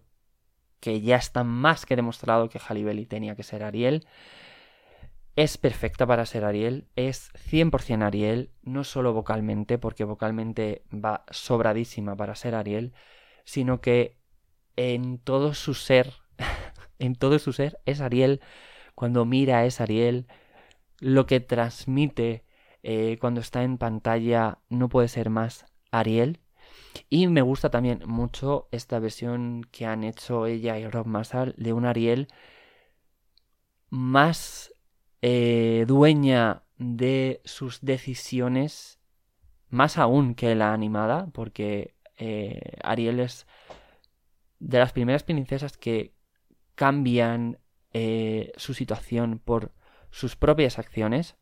que 0.79 1.01
ya 1.01 1.17
está 1.17 1.43
más 1.43 1.85
que 1.85 1.97
demostrado 1.97 2.49
que 2.49 2.61
Halle 2.61 3.07
tenía 3.07 3.35
que 3.35 3.43
ser 3.43 3.65
Ariel. 3.65 4.07
Es 5.35 5.59
perfecta 5.59 6.07
para 6.07 6.25
ser 6.27 6.45
Ariel, 6.45 6.87
es 6.95 7.33
100% 7.51 8.05
Ariel, 8.05 8.53
no 8.63 8.85
solo 8.85 9.13
vocalmente, 9.13 9.77
porque 9.77 10.05
vocalmente 10.05 10.85
va 10.93 11.25
sobradísima 11.29 12.15
para 12.15 12.37
ser 12.37 12.55
Ariel, 12.55 12.93
sino 13.45 13.81
que 13.81 14.17
en 14.77 15.19
todo 15.19 15.55
su 15.55 15.75
ser, 15.75 16.13
en 17.01 17.17
todo 17.17 17.41
su 17.41 17.53
ser 17.53 17.81
es 17.85 18.01
Ariel, 18.01 18.41
cuando 18.95 19.25
mira 19.25 19.67
es 19.67 19.81
Ariel, 19.81 20.29
lo 21.05 21.27
que 21.27 21.39
transmite 21.41 22.45
eh, 22.83 23.19
cuando 23.21 23.43
está 23.43 23.63
en 23.63 23.77
pantalla 23.77 24.61
no 24.71 24.89
puede 24.89 25.09
ser 25.09 25.29
más 25.29 25.67
Ariel. 25.91 26.41
Y 27.11 27.27
me 27.27 27.43
gusta 27.43 27.71
también 27.71 28.03
mucho 28.07 28.69
esta 28.71 28.99
versión 29.01 29.67
que 29.71 29.85
han 29.85 30.03
hecho 30.03 30.47
ella 30.47 30.79
y 30.79 30.89
Rob 30.89 31.07
Massal 31.07 31.55
de 31.59 31.75
un 31.75 31.85
Ariel 31.85 32.29
más 33.91 34.73
eh, 35.21 35.85
dueña 35.87 36.63
de 36.79 37.43
sus 37.45 37.83
decisiones, 37.83 38.99
más 39.69 39.99
aún 39.99 40.35
que 40.35 40.55
la 40.55 40.73
animada, 40.73 41.27
porque 41.35 41.95
eh, 42.17 42.79
Ariel 42.83 43.21
es 43.21 43.47
de 44.59 44.79
las 44.79 44.93
primeras 44.95 45.23
princesas 45.23 45.77
que 45.77 46.15
cambian 46.75 47.59
su 48.57 48.75
situación 48.75 49.39
por 49.39 49.71
sus 50.15 50.37
propias 50.37 50.79
acciones, 50.79 51.35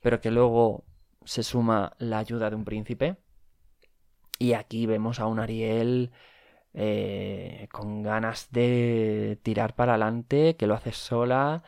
pero 0.00 0.22
que 0.22 0.30
luego 0.30 0.84
se 1.26 1.42
suma 1.42 1.92
la 1.98 2.16
ayuda 2.16 2.48
de 2.48 2.56
un 2.56 2.64
príncipe. 2.64 3.18
Y 4.38 4.54
aquí 4.54 4.86
vemos 4.86 5.20
a 5.20 5.26
un 5.26 5.38
Ariel 5.38 6.10
eh, 6.72 7.68
con 7.70 8.02
ganas 8.02 8.48
de 8.50 9.38
tirar 9.42 9.74
para 9.74 9.92
adelante, 9.92 10.56
que 10.56 10.66
lo 10.66 10.74
hace 10.74 10.92
sola. 10.92 11.62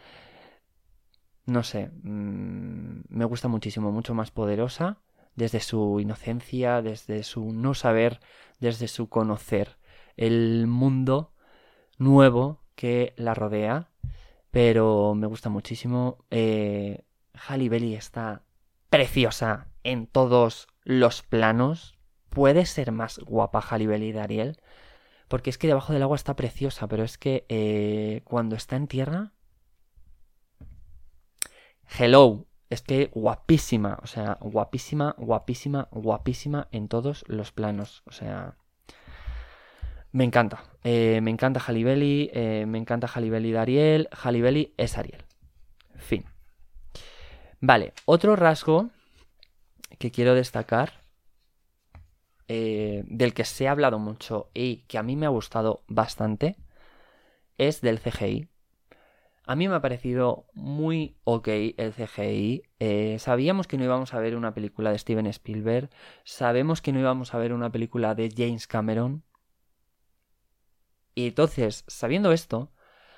No 1.45 1.63
sé, 1.63 1.91
mm, 2.03 3.03
me 3.11 3.25
gusta 3.27 3.49
muchísimo, 3.49 3.93
mucho 3.93 4.15
más 4.15 4.31
poderosa, 4.31 5.03
desde 5.37 5.61
su 5.61 6.01
inocencia, 6.01 6.81
desde 6.81 7.23
su 7.23 7.53
no 7.53 7.75
saber, 7.75 8.21
desde 8.61 8.89
su 8.89 9.11
conocer 9.11 9.77
el 10.17 10.67
mundo 10.69 11.35
nuevo 11.99 12.63
que 12.77 13.13
la 13.19 13.35
rodea 13.35 13.92
pero 14.53 15.15
me 15.17 15.27
gusta 15.27 15.49
muchísimo. 15.49 16.19
Eh, 16.31 17.05
Halle 17.35 17.97
está 17.97 18.45
preciosa 18.91 19.67
en 19.83 20.07
todos 20.07 20.69
los 20.85 21.23
planos. 21.23 21.99
Puede 22.29 22.67
ser 22.67 22.93
más 22.93 23.19
guapa 23.19 23.61
Halle 23.61 23.87
Belly 23.89 24.13
de 24.13 24.21
Ariel. 24.21 24.61
porque 25.29 25.51
es 25.51 25.57
que 25.59 25.67
debajo 25.67 25.95
del 25.95 26.03
agua 26.03 26.17
está 26.17 26.37
preciosa, 26.37 26.87
pero 26.89 27.03
es 27.03 27.17
que 27.17 27.47
eh, 27.49 28.21
cuando 28.25 28.55
está 28.55 28.77
en 28.77 28.87
tierra... 28.87 29.33
Hello, 31.99 32.47
es 32.69 32.83
que 32.83 33.11
guapísima, 33.15 33.99
o 34.03 34.07
sea, 34.07 34.39
guapísima, 34.41 35.15
guapísima, 35.19 35.89
guapísima 35.91 36.69
en 36.73 36.89
todos 36.89 37.25
los 37.27 37.53
planos, 37.53 38.03
o 38.07 38.13
sea... 38.13 38.59
Me 40.15 40.25
encanta, 40.25 40.65
eh, 40.85 41.21
me 41.23 41.31
encanta 41.31 41.59
Halibelli, 41.67 42.31
eh, 42.35 42.67
me 42.67 42.77
encanta 42.77 43.07
Halibelli 43.13 43.51
de 43.51 43.59
Ariel, 43.59 44.09
Halibelli 44.13 44.75
es 44.77 44.99
Ariel. 44.99 45.25
Fin. 45.97 46.27
Vale, 47.61 47.95
otro 48.05 48.37
rasgo 48.37 48.91
que 49.99 50.11
quiero 50.11 50.35
destacar 50.35 51.03
eh, 52.47 53.05
del 53.07 53.33
que 53.33 53.45
se 53.45 53.69
ha 53.69 53.71
hablado 53.71 53.99
mucho 53.99 54.51
y 54.53 54.79
que 54.89 54.99
a 54.99 55.03
mí 55.03 55.17
me 55.17 55.25
ha 55.25 55.31
gustado 55.31 55.83
bastante 55.89 56.57
es 57.57 57.81
del 57.81 57.99
CGI. 57.99 58.49
A 59.47 59.57
mí 59.57 59.67
me 59.67 59.77
ha 59.77 59.81
parecido 59.81 60.45
muy 60.53 61.17
ok 61.25 61.49
el 61.49 61.95
CGI. 61.95 62.63
Sabíamos 63.19 63.67
que 63.67 63.79
no 63.79 63.85
íbamos 63.85 64.13
a 64.13 64.21
ver 64.21 64.37
una 64.37 64.53
película 64.53 64.91
de 64.91 64.99
Steven 64.99 65.27
Spielberg. 65.27 65.89
Sabemos 66.25 66.83
que 66.83 66.93
no 66.93 67.01
íbamos 67.01 67.35
a 67.35 67.39
ver 67.39 67.53
una 67.55 67.73
película 67.73 68.15
de 68.15 68.31
James 68.37 68.67
Cameron. 68.67 69.25
Y 71.15 71.29
entonces, 71.29 71.85
sabiendo 71.87 72.33
esto, 72.33 72.73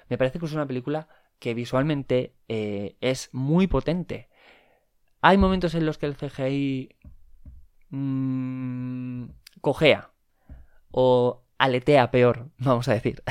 me 0.08 0.18
parece 0.18 0.38
que 0.38 0.46
es 0.46 0.52
una 0.52 0.66
película 0.66 1.08
que 1.38 1.54
visualmente 1.54 2.34
eh, 2.48 2.96
es 3.00 3.28
muy 3.32 3.66
potente. 3.66 4.28
Hay 5.20 5.38
momentos 5.38 5.74
en 5.74 5.86
los 5.86 5.98
que 5.98 6.06
el 6.06 6.16
CGI 6.16 6.96
mmm, 7.90 9.26
cojea 9.60 10.10
o 10.90 11.44
aletea 11.58 12.10
peor, 12.10 12.50
vamos 12.58 12.88
a 12.88 12.94
decir. 12.94 13.22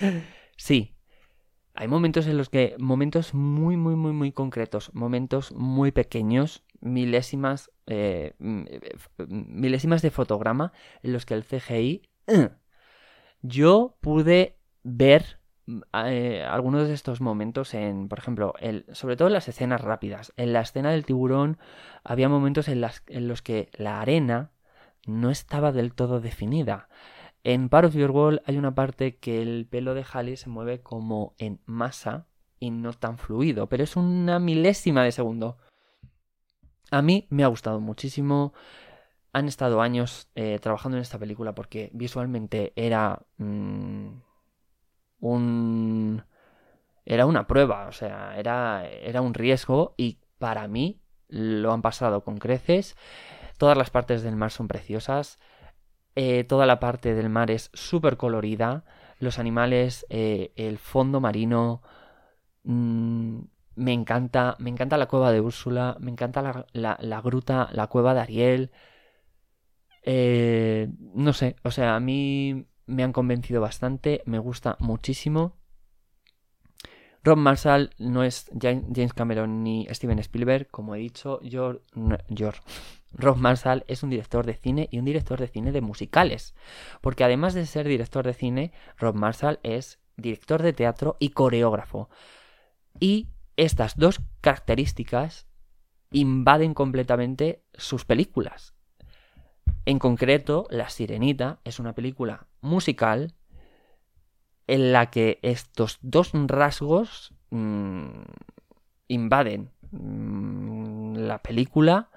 sí, 0.56 0.96
hay 1.74 1.88
momentos 1.88 2.26
en 2.26 2.36
los 2.36 2.48
que, 2.48 2.74
momentos 2.78 3.34
muy, 3.34 3.76
muy, 3.76 3.94
muy, 3.94 4.12
muy 4.12 4.32
concretos, 4.32 4.92
momentos 4.94 5.52
muy 5.52 5.92
pequeños, 5.92 6.64
milésimas, 6.80 7.70
eh, 7.86 8.34
milésimas 9.18 10.02
de 10.02 10.10
fotograma 10.10 10.72
en 11.02 11.12
los 11.12 11.24
que 11.24 11.34
el 11.34 11.44
CGI... 11.44 12.02
yo 13.42 13.96
pude 14.00 14.56
ver 14.82 15.38
eh, 15.92 16.44
algunos 16.48 16.88
de 16.88 16.94
estos 16.94 17.20
momentos 17.20 17.74
en, 17.74 18.08
por 18.08 18.18
ejemplo, 18.18 18.54
el, 18.58 18.86
sobre 18.92 19.16
todo 19.16 19.28
en 19.28 19.34
las 19.34 19.48
escenas 19.48 19.80
rápidas. 19.80 20.32
En 20.36 20.52
la 20.52 20.60
escena 20.60 20.90
del 20.90 21.04
tiburón 21.04 21.58
había 22.04 22.28
momentos 22.28 22.68
en, 22.68 22.80
los 22.80 23.42
que 23.42 23.70
la 23.74 24.00
arena 24.00 24.50
no 25.06 25.30
estaba 25.30 25.72
del 25.72 25.94
todo 25.94 26.20
definida. 26.20 26.88
En 27.44 27.68
Part 27.68 27.94
of 27.94 28.40
hay 28.46 28.56
una 28.56 28.74
parte 28.74 29.16
que 29.16 29.42
el 29.42 29.66
pelo 29.66 29.94
de 29.94 30.04
Halley 30.10 30.36
se 30.36 30.48
mueve 30.48 30.80
como 30.80 31.34
en 31.38 31.60
masa 31.66 32.26
y 32.58 32.70
no 32.70 32.92
tan 32.92 33.18
fluido, 33.18 33.68
pero 33.68 33.84
es 33.84 33.96
una 33.96 34.38
milésima 34.38 35.04
de 35.04 35.12
segundo. 35.12 35.58
A 36.90 37.02
mí 37.02 37.26
me 37.30 37.44
ha 37.44 37.48
gustado 37.48 37.80
muchísimo. 37.80 38.54
Han 39.38 39.48
estado 39.48 39.80
años 39.80 40.28
eh, 40.34 40.58
trabajando 40.60 40.96
en 40.96 41.02
esta 41.02 41.18
película 41.18 41.54
porque 41.54 41.90
visualmente 41.92 42.72
era... 42.76 43.22
Mm, 43.38 44.20
un... 45.20 46.24
Era 47.04 47.24
una 47.24 47.46
prueba, 47.46 47.86
o 47.86 47.92
sea, 47.92 48.38
era, 48.38 48.86
era 48.86 49.22
un 49.22 49.32
riesgo 49.32 49.94
y 49.96 50.18
para 50.38 50.68
mí 50.68 51.00
lo 51.28 51.72
han 51.72 51.82
pasado 51.82 52.22
con 52.22 52.38
creces. 52.38 52.96
Todas 53.58 53.78
las 53.78 53.90
partes 53.90 54.22
del 54.22 54.36
mar 54.36 54.50
son 54.50 54.68
preciosas. 54.68 55.38
Eh, 56.16 56.44
toda 56.44 56.66
la 56.66 56.80
parte 56.80 57.14
del 57.14 57.28
mar 57.30 57.50
es 57.50 57.70
súper 57.74 58.16
colorida. 58.16 58.84
Los 59.20 59.38
animales, 59.38 60.06
eh, 60.10 60.52
el 60.56 60.78
fondo 60.78 61.20
marino. 61.20 61.82
Mm, 62.64 63.40
me 63.76 63.92
encanta. 63.92 64.56
Me 64.58 64.70
encanta 64.70 64.98
la 64.98 65.06
cueva 65.06 65.32
de 65.32 65.40
Úrsula. 65.40 65.96
Me 66.00 66.10
encanta 66.10 66.66
la, 66.72 67.20
gruta, 67.22 67.68
la 67.72 67.86
cueva 67.86 68.14
de 68.14 68.20
Ariel. 68.20 68.70
Eh, 70.02 70.88
no 71.14 71.32
sé, 71.32 71.56
o 71.62 71.70
sea, 71.70 71.96
a 71.96 72.00
mí 72.00 72.66
me 72.86 73.02
han 73.02 73.12
convencido 73.12 73.60
bastante, 73.60 74.22
me 74.26 74.38
gusta 74.38 74.76
muchísimo. 74.80 75.56
Rob 77.24 77.36
Marshall 77.36 77.90
no 77.98 78.22
es 78.22 78.50
James 78.60 79.12
Cameron 79.12 79.62
ni 79.62 79.86
Steven 79.90 80.18
Spielberg, 80.20 80.68
como 80.70 80.94
he 80.94 80.98
dicho, 80.98 81.40
Rob 83.12 83.36
Marshall 83.36 83.84
es 83.86 84.02
un 84.02 84.10
director 84.10 84.46
de 84.46 84.54
cine 84.54 84.88
y 84.90 84.98
un 84.98 85.04
director 85.04 85.38
de 85.40 85.48
cine 85.48 85.72
de 85.72 85.80
musicales, 85.80 86.54
porque 87.00 87.24
además 87.24 87.54
de 87.54 87.66
ser 87.66 87.88
director 87.88 88.24
de 88.24 88.34
cine, 88.34 88.72
Rob 88.96 89.14
Marshall 89.14 89.60
es 89.62 89.98
director 90.16 90.62
de 90.62 90.72
teatro 90.72 91.16
y 91.18 91.30
coreógrafo. 91.30 92.08
Y 93.00 93.28
estas 93.56 93.96
dos 93.96 94.20
características 94.40 95.48
invaden 96.10 96.74
completamente 96.74 97.64
sus 97.74 98.04
películas. 98.04 98.74
En 99.84 99.98
concreto, 99.98 100.66
La 100.70 100.90
Sirenita 100.90 101.60
es 101.64 101.78
una 101.78 101.94
película 101.94 102.46
musical 102.60 103.34
en 104.66 104.92
la 104.92 105.10
que 105.10 105.38
estos 105.42 105.98
dos 106.02 106.32
rasgos 106.34 107.34
mm, 107.50 108.20
invaden 109.08 109.70
mm, 109.90 111.16
la 111.16 111.42
película 111.42 112.10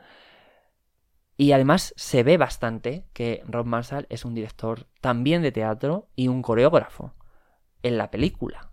y 1.37 1.53
además 1.53 1.93
se 1.97 2.21
ve 2.21 2.37
bastante 2.37 3.07
que 3.13 3.41
Rob 3.47 3.65
Marshall 3.65 4.05
es 4.09 4.25
un 4.25 4.35
director 4.35 4.85
también 4.99 5.41
de 5.41 5.51
teatro 5.51 6.07
y 6.15 6.27
un 6.27 6.43
coreógrafo 6.43 7.15
en 7.81 7.97
la 7.97 8.11
película. 8.11 8.71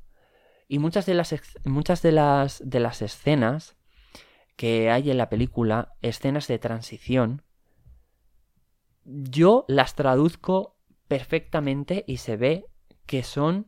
Y 0.68 0.78
muchas 0.78 1.06
de 1.06 1.14
las, 1.14 1.34
muchas 1.64 2.02
de 2.02 2.12
las, 2.12 2.60
de 2.62 2.80
las 2.80 3.00
escenas 3.00 3.76
que 4.56 4.90
hay 4.90 5.10
en 5.10 5.16
la 5.16 5.30
película, 5.30 5.94
escenas 6.02 6.46
de 6.46 6.58
transición, 6.58 7.42
yo 9.08 9.64
las 9.68 9.94
traduzco 9.94 10.76
perfectamente 11.08 12.04
y 12.06 12.18
se 12.18 12.36
ve 12.36 12.66
que 13.06 13.22
son 13.22 13.66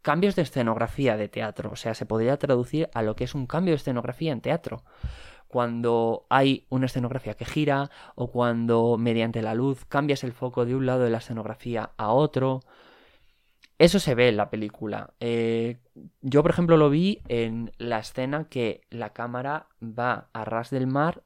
cambios 0.00 0.34
de 0.34 0.42
escenografía 0.42 1.16
de 1.16 1.28
teatro. 1.28 1.70
O 1.72 1.76
sea, 1.76 1.94
se 1.94 2.06
podría 2.06 2.38
traducir 2.38 2.88
a 2.94 3.02
lo 3.02 3.14
que 3.14 3.24
es 3.24 3.34
un 3.34 3.46
cambio 3.46 3.72
de 3.72 3.76
escenografía 3.76 4.32
en 4.32 4.40
teatro. 4.40 4.82
Cuando 5.46 6.26
hay 6.30 6.66
una 6.70 6.86
escenografía 6.86 7.34
que 7.34 7.44
gira 7.44 7.90
o 8.14 8.30
cuando 8.30 8.96
mediante 8.98 9.42
la 9.42 9.54
luz 9.54 9.84
cambias 9.84 10.24
el 10.24 10.32
foco 10.32 10.64
de 10.64 10.74
un 10.74 10.86
lado 10.86 11.04
de 11.04 11.10
la 11.10 11.18
escenografía 11.18 11.90
a 11.98 12.10
otro. 12.12 12.60
Eso 13.78 13.98
se 13.98 14.14
ve 14.14 14.28
en 14.28 14.38
la 14.38 14.48
película. 14.48 15.12
Eh, 15.20 15.80
yo, 16.22 16.42
por 16.42 16.52
ejemplo, 16.52 16.78
lo 16.78 16.88
vi 16.88 17.20
en 17.28 17.72
la 17.76 17.98
escena 17.98 18.48
que 18.48 18.80
la 18.88 19.10
cámara 19.10 19.68
va 19.82 20.30
a 20.32 20.44
ras 20.44 20.70
del 20.70 20.86
mar, 20.86 21.24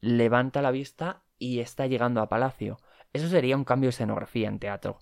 levanta 0.00 0.62
la 0.62 0.70
vista 0.70 1.24
y 1.38 1.60
está 1.60 1.86
llegando 1.86 2.22
a 2.22 2.28
Palacio. 2.28 2.78
Eso 3.16 3.28
sería 3.28 3.56
un 3.56 3.64
cambio 3.64 3.88
de 3.88 3.90
escenografía 3.90 4.46
en 4.48 4.58
teatro. 4.58 4.98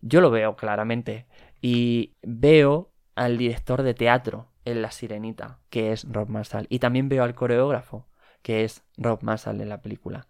Yo 0.00 0.20
lo 0.20 0.30
veo 0.30 0.56
claramente. 0.56 1.26
Y 1.62 2.12
veo 2.22 2.92
al 3.14 3.38
director 3.38 3.82
de 3.82 3.94
teatro 3.94 4.48
en 4.64 4.82
La 4.82 4.90
Sirenita, 4.90 5.60
que 5.70 5.92
es 5.92 6.04
Rob 6.10 6.28
Marshall. 6.28 6.66
Y 6.68 6.80
también 6.80 7.08
veo 7.08 7.22
al 7.22 7.36
coreógrafo, 7.36 8.08
que 8.42 8.64
es 8.64 8.82
Rob 8.96 9.22
Marshall 9.22 9.60
en 9.60 9.68
la 9.68 9.80
película. 9.80 10.26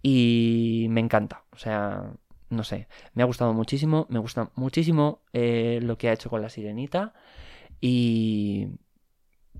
Y 0.00 0.86
me 0.88 1.00
encanta. 1.00 1.44
O 1.52 1.58
sea, 1.58 2.14
no 2.48 2.64
sé. 2.64 2.88
Me 3.12 3.22
ha 3.22 3.26
gustado 3.26 3.52
muchísimo. 3.52 4.06
Me 4.08 4.18
gusta 4.18 4.50
muchísimo 4.54 5.22
eh, 5.34 5.80
lo 5.82 5.98
que 5.98 6.08
ha 6.08 6.14
hecho 6.14 6.30
con 6.30 6.40
La 6.40 6.48
Sirenita. 6.48 7.12
Y, 7.78 8.68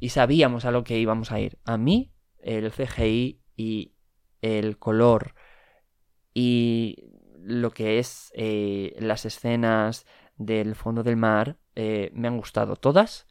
y 0.01 0.09
sabíamos 0.09 0.65
a 0.65 0.71
lo 0.71 0.85
que 0.85 0.99
íbamos 0.99 1.33
a 1.33 1.39
ir. 1.39 1.59
A 1.67 1.77
mí, 1.77 2.13
el 2.39 2.73
CGI 2.73 3.43
y 3.57 3.93
el 4.41 4.79
color 4.79 5.35
y 6.35 7.13
lo 7.43 7.71
que 7.71 7.99
es 7.99 8.33
eh, 8.35 8.95
las 8.99 9.25
escenas 9.25 10.07
del 10.37 10.75
fondo 10.75 11.03
del 11.03 11.17
mar 11.17 11.59
eh, 11.75 12.11
me 12.15 12.29
han 12.29 12.37
gustado 12.37 12.77
todas, 12.77 13.27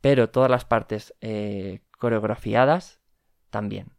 pero 0.00 0.30
todas 0.30 0.50
las 0.50 0.64
partes 0.64 1.14
eh, 1.20 1.80
coreografiadas 1.98 3.00
también. 3.50 3.92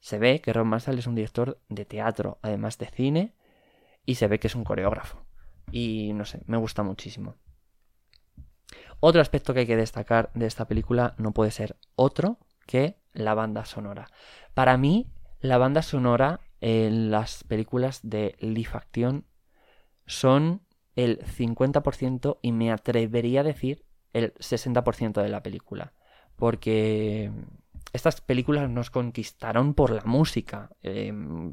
Se 0.00 0.18
ve 0.18 0.40
que 0.40 0.52
Ron 0.52 0.68
Marshall 0.68 0.98
es 0.98 1.06
un 1.06 1.14
director 1.14 1.60
de 1.68 1.84
teatro, 1.84 2.38
además 2.42 2.78
de 2.78 2.86
cine, 2.86 3.34
y 4.06 4.14
se 4.14 4.28
ve 4.28 4.38
que 4.38 4.46
es 4.46 4.54
un 4.54 4.64
coreógrafo. 4.64 5.24
Y 5.70 6.12
no 6.14 6.24
sé, 6.24 6.42
me 6.46 6.56
gusta 6.56 6.82
muchísimo. 6.82 7.36
Otro 9.00 9.20
aspecto 9.20 9.52
que 9.52 9.60
hay 9.60 9.66
que 9.66 9.76
destacar 9.76 10.30
de 10.34 10.46
esta 10.46 10.66
película 10.66 11.14
no 11.18 11.32
puede 11.32 11.50
ser 11.50 11.76
otro 11.94 12.38
que 12.66 12.96
la 13.12 13.34
banda 13.34 13.64
sonora. 13.64 14.08
Para 14.54 14.76
mí, 14.76 15.10
la 15.40 15.58
banda 15.58 15.82
sonora 15.82 16.40
en 16.60 17.10
las 17.10 17.44
películas 17.44 18.00
de 18.02 18.36
live 18.40 18.70
action 18.72 19.24
son 20.06 20.62
el 20.96 21.20
50% 21.20 22.38
y 22.42 22.52
me 22.52 22.72
atrevería 22.72 23.40
a 23.40 23.44
decir 23.44 23.84
el 24.12 24.34
60% 24.34 25.22
de 25.22 25.28
la 25.28 25.42
película. 25.42 25.92
Porque 26.34 27.30
estas 27.92 28.20
películas 28.20 28.68
nos 28.68 28.90
conquistaron 28.90 29.74
por 29.74 29.90
la 29.90 30.02
música. 30.04 30.70
Em, 30.82 31.52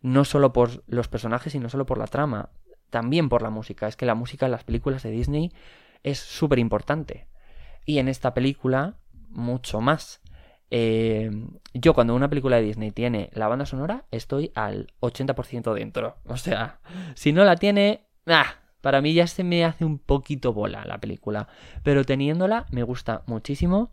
no 0.00 0.24
solo 0.24 0.52
por 0.52 0.84
los 0.86 1.08
personajes 1.08 1.54
y 1.54 1.58
no 1.58 1.68
solo 1.68 1.86
por 1.86 1.98
la 1.98 2.06
trama. 2.06 2.50
también 2.90 3.28
por 3.28 3.42
la 3.42 3.50
música. 3.50 3.86
Es 3.86 3.96
que 3.96 4.06
la 4.06 4.14
música 4.14 4.46
en 4.46 4.52
las 4.52 4.64
películas 4.64 5.02
de 5.02 5.10
Disney 5.10 5.52
es 6.02 6.18
súper 6.18 6.58
importante. 6.58 7.28
Y 7.84 7.98
en 7.98 8.08
esta 8.08 8.32
película, 8.32 8.96
mucho 9.28 9.82
más. 9.82 10.22
Eh, 10.70 11.30
yo 11.74 11.94
cuando 11.94 12.14
una 12.14 12.28
película 12.28 12.56
de 12.56 12.62
Disney 12.62 12.90
tiene 12.90 13.30
la 13.32 13.48
banda 13.48 13.66
sonora, 13.66 14.04
estoy 14.10 14.52
al 14.54 14.92
80% 15.00 15.74
dentro. 15.74 16.16
O 16.26 16.36
sea, 16.36 16.80
si 17.14 17.32
no 17.32 17.44
la 17.44 17.56
tiene, 17.56 18.06
ah, 18.26 18.56
para 18.80 19.00
mí 19.00 19.14
ya 19.14 19.26
se 19.26 19.44
me 19.44 19.64
hace 19.64 19.84
un 19.84 19.98
poquito 19.98 20.52
bola 20.52 20.84
la 20.84 20.98
película. 20.98 21.48
Pero 21.82 22.04
teniéndola, 22.04 22.66
me 22.70 22.82
gusta 22.82 23.22
muchísimo. 23.26 23.92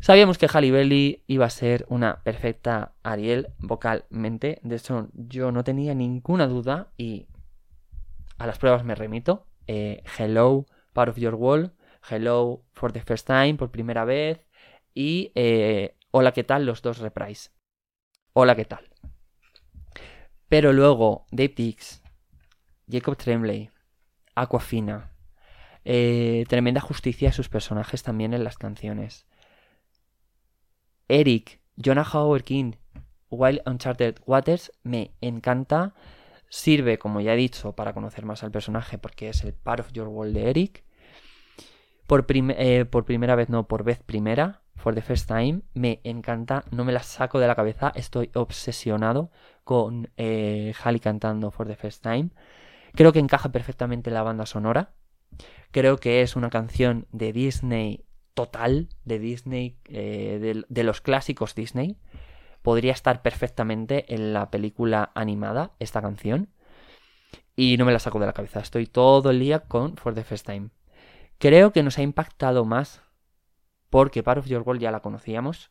Sabíamos 0.00 0.38
que 0.38 0.46
Halle 0.46 0.70
Berry 0.70 1.24
iba 1.26 1.46
a 1.46 1.50
ser 1.50 1.84
una 1.88 2.22
perfecta 2.22 2.92
Ariel 3.02 3.48
vocalmente. 3.58 4.60
De 4.62 4.76
hecho, 4.76 5.08
yo 5.12 5.50
no 5.50 5.64
tenía 5.64 5.94
ninguna 5.94 6.46
duda 6.46 6.92
y 6.96 7.26
a 8.38 8.46
las 8.46 8.58
pruebas 8.58 8.84
me 8.84 8.94
remito. 8.94 9.46
Eh, 9.66 10.02
hello, 10.18 10.66
Part 10.92 11.10
of 11.10 11.16
Your 11.18 11.34
Wall. 11.34 11.72
Hello 12.08 12.62
for 12.72 12.92
the 12.92 13.00
first 13.00 13.26
time, 13.26 13.54
por 13.54 13.70
primera 13.70 14.04
vez. 14.04 14.47
Y 15.00 15.30
eh, 15.36 15.96
Hola, 16.10 16.32
¿qué 16.32 16.42
tal? 16.42 16.66
Los 16.66 16.82
dos 16.82 16.98
reprise. 16.98 17.50
Hola, 18.32 18.56
¿qué 18.56 18.64
tal? 18.64 18.90
Pero 20.48 20.72
luego, 20.72 21.24
Dave 21.30 21.54
Dix, 21.56 22.02
Jacob 22.90 23.16
Tremblay, 23.16 23.70
Aquafina. 24.34 25.12
Eh, 25.84 26.46
tremenda 26.48 26.80
justicia 26.80 27.28
a 27.28 27.32
sus 27.32 27.48
personajes 27.48 28.02
también 28.02 28.34
en 28.34 28.42
las 28.42 28.58
canciones. 28.58 29.28
Eric, 31.06 31.60
Jonah 31.76 32.02
Howard 32.12 32.42
King, 32.42 32.72
Wild 33.30 33.62
Uncharted 33.66 34.16
Waters, 34.26 34.72
me 34.82 35.12
encanta. 35.20 35.94
Sirve, 36.48 36.98
como 36.98 37.20
ya 37.20 37.34
he 37.34 37.36
dicho, 37.36 37.72
para 37.76 37.92
conocer 37.92 38.24
más 38.24 38.42
al 38.42 38.50
personaje 38.50 38.98
porque 38.98 39.28
es 39.28 39.44
el 39.44 39.54
part 39.54 39.78
of 39.78 39.92
your 39.92 40.08
world 40.08 40.34
de 40.34 40.50
Eric. 40.50 40.84
Por, 42.08 42.26
eh, 42.28 42.84
por 42.84 43.04
primera 43.04 43.36
vez, 43.36 43.48
no, 43.48 43.68
por 43.68 43.84
vez 43.84 44.02
primera, 44.02 44.62
for 44.78 44.94
the 44.94 45.02
first 45.02 45.28
time, 45.28 45.62
me 45.74 46.00
encanta, 46.04 46.64
no 46.70 46.84
me 46.84 46.92
la 46.92 47.02
saco 47.02 47.38
de 47.38 47.46
la 47.46 47.54
cabeza, 47.54 47.92
estoy 47.94 48.30
obsesionado 48.34 49.30
con 49.64 50.10
eh, 50.16 50.72
cantando 51.02 51.50
for 51.50 51.66
the 51.66 51.76
first 51.76 52.02
time. 52.02 52.30
Creo 52.94 53.12
que 53.12 53.18
encaja 53.18 53.52
perfectamente 53.52 54.08
en 54.08 54.14
la 54.14 54.22
banda 54.22 54.46
sonora. 54.46 54.94
Creo 55.72 55.98
que 55.98 56.22
es 56.22 56.36
una 56.36 56.48
canción 56.48 57.06
de 57.12 57.32
Disney 57.32 58.04
total 58.38 58.88
de 59.04 59.18
Disney, 59.18 59.78
eh, 59.86 60.64
de, 60.68 60.84
los 60.84 61.00
clásicos 61.00 61.56
Disney. 61.56 61.96
Podría 62.62 62.92
estar 62.92 63.20
perfectamente 63.20 64.14
en 64.14 64.32
la 64.32 64.48
película 64.48 65.10
animada 65.16 65.72
esta 65.80 66.00
canción. 66.00 66.48
Y 67.56 67.76
no 67.78 67.84
me 67.84 67.92
la 67.92 67.98
saco 67.98 68.20
de 68.20 68.26
la 68.26 68.32
cabeza. 68.32 68.60
Estoy 68.60 68.86
todo 68.86 69.30
el 69.30 69.40
día 69.40 69.60
con 69.60 69.96
For 69.96 70.14
the 70.14 70.22
First 70.22 70.46
Time. 70.46 70.68
Creo 71.38 71.72
que 71.72 71.82
nos 71.82 71.98
ha 71.98 72.02
impactado 72.02 72.64
más 72.64 73.02
porque 73.90 74.22
Part 74.22 74.38
of 74.38 74.46
Your 74.46 74.62
World 74.62 74.82
ya 74.82 74.90
la 74.90 75.00
conocíamos. 75.00 75.70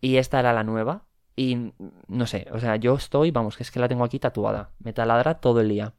Y 0.00 0.16
esta 0.16 0.40
era 0.40 0.52
la 0.52 0.64
nueva. 0.64 1.06
Y 1.36 1.72
no 2.06 2.26
sé, 2.26 2.46
o 2.52 2.60
sea, 2.60 2.76
yo 2.76 2.94
estoy, 2.94 3.30
vamos, 3.30 3.56
que 3.56 3.64
es 3.64 3.70
que 3.70 3.80
la 3.80 3.88
tengo 3.88 4.04
aquí 4.04 4.18
tatuada. 4.18 4.70
Me 4.78 4.92
taladra 4.92 5.40
todo 5.40 5.60
el 5.60 5.68
día. 5.68 5.94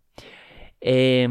Eh, 0.81 1.27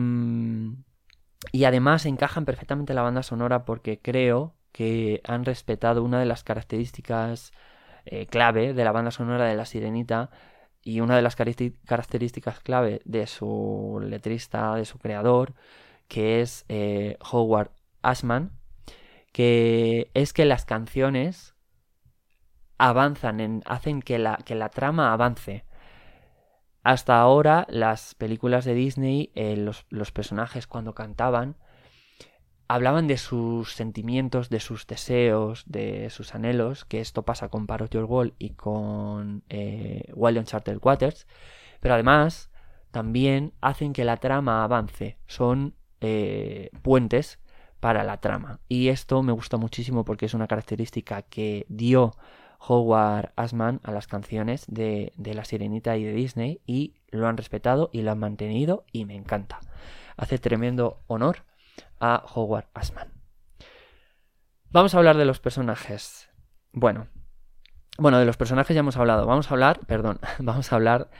y 1.52 1.64
además 1.64 2.06
encajan 2.06 2.44
perfectamente 2.44 2.94
la 2.94 3.02
banda 3.02 3.22
sonora 3.22 3.64
porque 3.64 4.00
creo 4.00 4.54
que 4.72 5.20
han 5.24 5.44
respetado 5.44 6.02
una 6.02 6.18
de 6.18 6.26
las 6.26 6.42
características 6.42 7.52
eh, 8.06 8.26
clave 8.26 8.74
de 8.74 8.84
la 8.84 8.92
banda 8.92 9.10
sonora 9.10 9.46
de 9.46 9.54
La 9.54 9.66
Sirenita 9.66 10.30
y 10.82 11.00
una 11.00 11.16
de 11.16 11.22
las 11.22 11.36
características 11.36 12.60
clave 12.60 13.00
de 13.04 13.26
su 13.26 14.00
letrista, 14.02 14.74
de 14.74 14.84
su 14.84 14.98
creador, 14.98 15.54
que 16.08 16.40
es 16.40 16.64
eh, 16.68 17.16
Howard 17.32 17.70
Ashman, 18.02 18.52
que 19.34 20.12
es 20.14 20.32
que 20.32 20.44
las 20.44 20.64
canciones 20.64 21.56
avanzan, 22.78 23.40
en, 23.40 23.62
hacen 23.66 24.00
que 24.00 24.20
la, 24.20 24.36
que 24.36 24.54
la 24.54 24.68
trama 24.68 25.12
avance. 25.12 25.64
Hasta 26.84 27.18
ahora 27.18 27.66
las 27.68 28.14
películas 28.14 28.64
de 28.64 28.74
Disney, 28.74 29.32
eh, 29.34 29.56
los, 29.56 30.12
personajes 30.12 30.68
cuando 30.68 30.94
cantaban, 30.94 31.56
hablaban 32.68 33.08
de 33.08 33.18
sus 33.18 33.72
sentimientos, 33.72 34.50
de 34.50 34.60
sus 34.60 34.86
deseos, 34.86 35.64
de 35.66 36.10
sus 36.10 36.36
anhelos, 36.36 36.84
que 36.84 37.00
esto 37.00 37.24
pasa 37.24 37.48
con 37.48 37.66
Parrot 37.66 37.90
Your 37.90 38.04
Wall 38.04 38.34
y 38.38 38.50
con 38.50 39.42
eh, 39.48 40.12
Wild 40.14 40.38
Uncharted 40.38 40.78
Waters, 40.80 41.26
pero 41.80 41.94
además 41.94 42.52
también 42.92 43.52
hacen 43.60 43.94
que 43.94 44.04
la 44.04 44.18
trama 44.18 44.62
avance, 44.62 45.18
son 45.26 45.74
eh, 46.00 46.70
puentes 46.82 47.40
para 47.84 48.02
la 48.02 48.16
trama. 48.16 48.60
Y 48.66 48.88
esto 48.88 49.22
me 49.22 49.32
gusta 49.32 49.58
muchísimo 49.58 50.06
porque 50.06 50.24
es 50.24 50.32
una 50.32 50.46
característica 50.46 51.20
que 51.20 51.66
dio 51.68 52.16
Howard 52.58 53.34
Asman 53.36 53.82
a 53.82 53.92
las 53.92 54.06
canciones 54.06 54.64
de, 54.68 55.12
La 55.18 55.44
Sirenita 55.44 55.94
y 55.98 56.04
de 56.04 56.14
Disney 56.14 56.62
y 56.64 56.94
lo 57.10 57.28
han 57.28 57.36
respetado 57.36 57.90
y 57.92 58.00
lo 58.00 58.12
han 58.12 58.20
mantenido 58.20 58.86
y 58.90 59.04
me 59.04 59.14
encanta. 59.14 59.60
Hace 60.16 60.38
tremendo 60.38 61.02
honor 61.08 61.44
a 62.00 62.24
Howard 62.34 62.68
Asman. 62.72 63.12
Vamos 64.70 64.94
a 64.94 64.96
hablar 64.96 65.18
de 65.18 65.26
los 65.26 65.40
personajes. 65.40 66.30
Bueno, 66.72 67.08
bueno, 67.98 68.18
de 68.18 68.24
los 68.24 68.38
personajes 68.38 68.74
ya 68.74 68.80
hemos 68.80 68.96
hablado. 68.96 69.26
Vamos 69.26 69.50
a 69.50 69.52
hablar, 69.52 69.80
perdón, 69.80 70.20
vamos 70.38 70.72
a 70.72 70.76
hablar, 70.76 71.10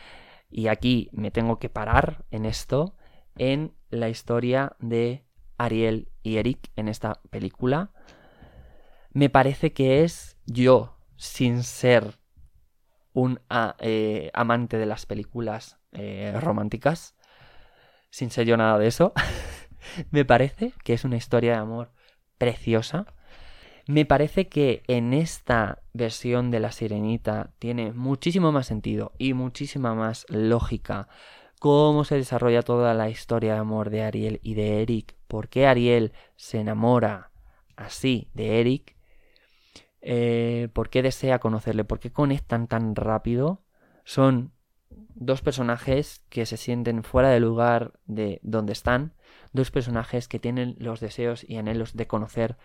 y 0.49 0.69
aquí 0.69 1.11
me 1.13 1.31
tengo 1.31 1.59
que 1.59 1.69
parar 1.69 2.25
en 2.31 2.47
esto, 2.47 2.97
en 3.37 3.75
la 3.91 4.09
historia 4.09 4.77
de 4.79 5.27
Ariel 5.59 6.09
y 6.25 6.39
Eric 6.39 6.71
en 6.75 6.89
esta 6.89 7.21
película. 7.31 7.93
Me 9.13 9.31
parece 9.31 9.73
que 9.73 10.03
es 10.03 10.37
yo, 10.47 10.99
sin 11.17 11.63
ser 11.63 12.19
un 13.13 13.41
eh, 13.79 14.31
amante 14.35 14.77
de 14.77 14.87
las 14.87 15.07
películas 15.07 15.79
eh, 15.93 16.37
románticas, 16.41 17.15
sin 18.11 18.31
ser 18.31 18.47
yo 18.47 18.57
nada 18.57 18.77
de 18.79 18.89
eso, 18.89 19.13
me 20.11 20.25
parece 20.25 20.73
que 20.83 20.95
es 20.95 21.05
una 21.05 21.17
historia 21.17 21.53
de 21.53 21.59
amor 21.59 21.93
preciosa. 22.39 23.07
Me 23.87 24.07
parece 24.07 24.49
que 24.49 24.83
en 24.89 25.13
esta 25.13 25.83
versión 25.93 26.51
de 26.51 26.59
La 26.59 26.73
Sirenita 26.73 27.53
tiene 27.59 27.93
muchísimo 27.93 28.51
más 28.51 28.67
sentido 28.67 29.13
y 29.19 29.35
muchísima 29.35 29.95
más 29.95 30.25
lógica 30.31 31.07
cómo 31.65 32.05
se 32.05 32.17
desarrolla 32.17 32.61
toda 32.61 32.93
la 32.93 33.09
historia 33.09 33.55
de 33.55 33.61
amor 33.61 33.89
de 33.89 34.03
Ariel 34.03 34.39
y 34.43 34.53
de 34.53 34.83
Eric, 34.83 35.17
por 35.27 35.49
qué 35.49 35.67
Ariel 35.67 36.13
se 36.37 36.61
enamora 36.61 37.31
así 37.75 38.29
de 38.35 38.61
Eric 38.61 38.95
eh, 40.03 40.69
por 40.75 40.91
qué 40.91 41.01
desea 41.01 41.39
conocerle, 41.39 41.85
por 41.85 42.01
qué 42.01 42.13
conectan 42.13 42.67
tan 42.67 42.95
rápido. 42.95 43.65
Son 44.05 44.53
dos 44.91 45.41
personajes 45.41 46.23
que 46.29 46.45
se 46.45 46.59
sienten 46.59 47.03
fuera 47.03 47.31
del 47.31 47.45
lugar 47.45 47.95
de 48.05 48.41
donde 48.43 48.75
están, 48.75 49.15
dos 49.55 49.71
personajes 49.71 50.29
que 50.29 50.39
tienen 50.39 50.77
los 50.79 51.01
deseos 51.01 51.49
y 51.49 51.57
anhelos 51.57 51.97
de 51.97 52.07
conocer 52.07 52.59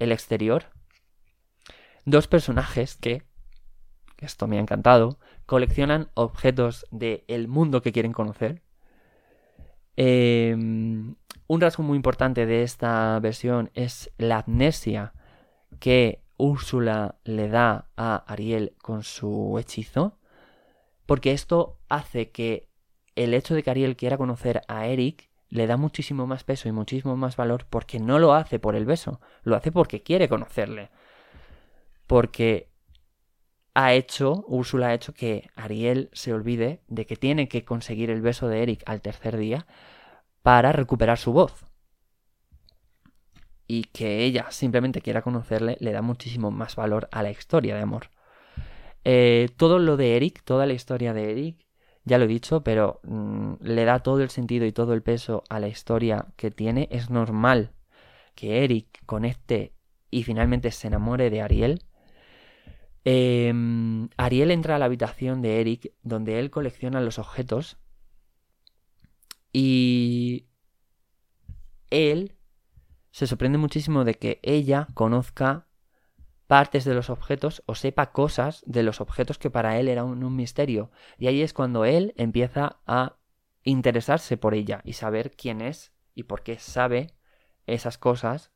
el 0.00 0.10
exterior, 0.10 0.72
dos 2.04 2.26
personajes 2.26 2.96
que, 2.96 3.22
esto 4.18 4.48
me 4.48 4.56
ha 4.56 4.60
encantado, 4.60 5.20
coleccionan 5.50 6.10
objetos 6.14 6.86
del 6.92 7.48
mundo 7.48 7.82
que 7.82 7.90
quieren 7.90 8.12
conocer. 8.12 8.62
Em, 9.96 11.16
un 11.48 11.60
rasgo 11.60 11.82
muy 11.82 11.96
importante 11.96 12.46
de 12.46 12.62
esta 12.62 13.18
versión 13.18 13.72
es 13.74 14.12
la 14.16 14.44
amnesia 14.46 15.12
que 15.80 16.22
Úrsula 16.36 17.16
le 17.24 17.48
da 17.48 17.88
a 17.96 18.18
Ariel 18.28 18.76
con 18.80 19.02
su 19.02 19.58
hechizo, 19.58 20.20
porque 21.04 21.32
esto 21.32 21.80
hace 21.88 22.30
que 22.30 22.68
el 23.16 23.34
hecho 23.34 23.56
de 23.56 23.64
que 23.64 23.70
Ariel 23.72 23.96
quiera 23.96 24.18
conocer 24.18 24.62
a 24.68 24.86
Eric 24.86 25.30
le 25.48 25.66
da 25.66 25.76
muchísimo 25.76 26.28
más 26.28 26.44
peso 26.44 26.68
y 26.68 26.72
muchísimo 26.72 27.16
más 27.16 27.34
valor 27.34 27.66
porque 27.68 27.98
no 27.98 28.20
lo 28.20 28.34
hace 28.34 28.60
por 28.60 28.76
el 28.76 28.84
beso, 28.84 29.20
lo 29.42 29.56
hace 29.56 29.72
porque 29.72 30.04
quiere 30.04 30.28
conocerle. 30.28 30.90
Porque 32.06 32.69
ha 33.74 33.92
hecho, 33.94 34.44
Úrsula 34.48 34.88
ha 34.88 34.94
hecho 34.94 35.12
que 35.12 35.48
Ariel 35.54 36.10
se 36.12 36.32
olvide 36.32 36.82
de 36.88 37.06
que 37.06 37.16
tiene 37.16 37.48
que 37.48 37.64
conseguir 37.64 38.10
el 38.10 38.20
beso 38.22 38.48
de 38.48 38.62
Eric 38.62 38.82
al 38.86 39.00
tercer 39.00 39.36
día 39.36 39.66
para 40.42 40.72
recuperar 40.72 41.18
su 41.18 41.32
voz 41.32 41.64
y 43.66 43.84
que 43.84 44.24
ella 44.24 44.50
simplemente 44.50 45.00
quiera 45.00 45.22
conocerle 45.22 45.76
le 45.78 45.92
da 45.92 46.02
muchísimo 46.02 46.50
más 46.50 46.74
valor 46.74 47.08
a 47.12 47.22
la 47.22 47.30
historia 47.30 47.76
de 47.76 47.82
amor. 47.82 48.10
Eh, 49.04 49.48
todo 49.56 49.78
lo 49.78 49.96
de 49.96 50.16
Eric, 50.16 50.42
toda 50.42 50.66
la 50.66 50.72
historia 50.72 51.14
de 51.14 51.30
Eric, 51.30 51.66
ya 52.04 52.18
lo 52.18 52.24
he 52.24 52.28
dicho, 52.28 52.64
pero 52.64 53.00
mm, 53.04 53.54
le 53.60 53.84
da 53.84 54.00
todo 54.00 54.22
el 54.22 54.30
sentido 54.30 54.66
y 54.66 54.72
todo 54.72 54.92
el 54.92 55.02
peso 55.02 55.44
a 55.48 55.60
la 55.60 55.68
historia 55.68 56.26
que 56.36 56.50
tiene. 56.50 56.88
Es 56.90 57.10
normal 57.10 57.72
que 58.34 58.64
Eric 58.64 59.04
conecte 59.06 59.74
y 60.10 60.24
finalmente 60.24 60.72
se 60.72 60.88
enamore 60.88 61.30
de 61.30 61.42
Ariel. 61.42 61.82
Em, 63.04 64.08
Ariel 64.16 64.50
entra 64.50 64.76
a 64.76 64.78
la 64.78 64.84
habitación 64.84 65.42
de 65.42 65.60
Eric 65.60 65.92
donde 66.02 66.38
él 66.38 66.50
colecciona 66.50 67.00
los 67.00 67.18
objetos 67.18 67.78
Y 69.52 70.46
él 71.90 72.36
se 73.10 73.26
sorprende 73.26 73.58
muchísimo 73.58 74.04
de 74.04 74.14
que 74.14 74.38
ella 74.42 74.86
conozca 74.94 75.66
partes 76.46 76.84
de 76.84 76.94
los 76.94 77.10
objetos 77.10 77.62
o 77.66 77.74
sepa 77.74 78.12
cosas 78.12 78.62
de 78.66 78.82
los 78.82 79.00
objetos 79.00 79.38
que 79.38 79.50
para 79.50 79.78
él 79.78 79.88
era 79.88 80.04
un, 80.04 80.34
misterio. 80.34 80.90
Y 81.18 81.26
ahí 81.26 81.42
es 81.42 81.52
cuando 81.52 81.84
él 81.84 82.12
empieza 82.16 82.80
a 82.86 83.16
interesarse 83.62 84.36
por 84.36 84.54
ella 84.54 84.80
y 84.84 84.94
saber 84.94 85.32
quién 85.36 85.60
es 85.60 85.92
y 86.14 86.24
por 86.24 86.42
qué 86.42 86.58
sabe 86.58 87.14
esas 87.66 87.98
cosas 87.98 88.50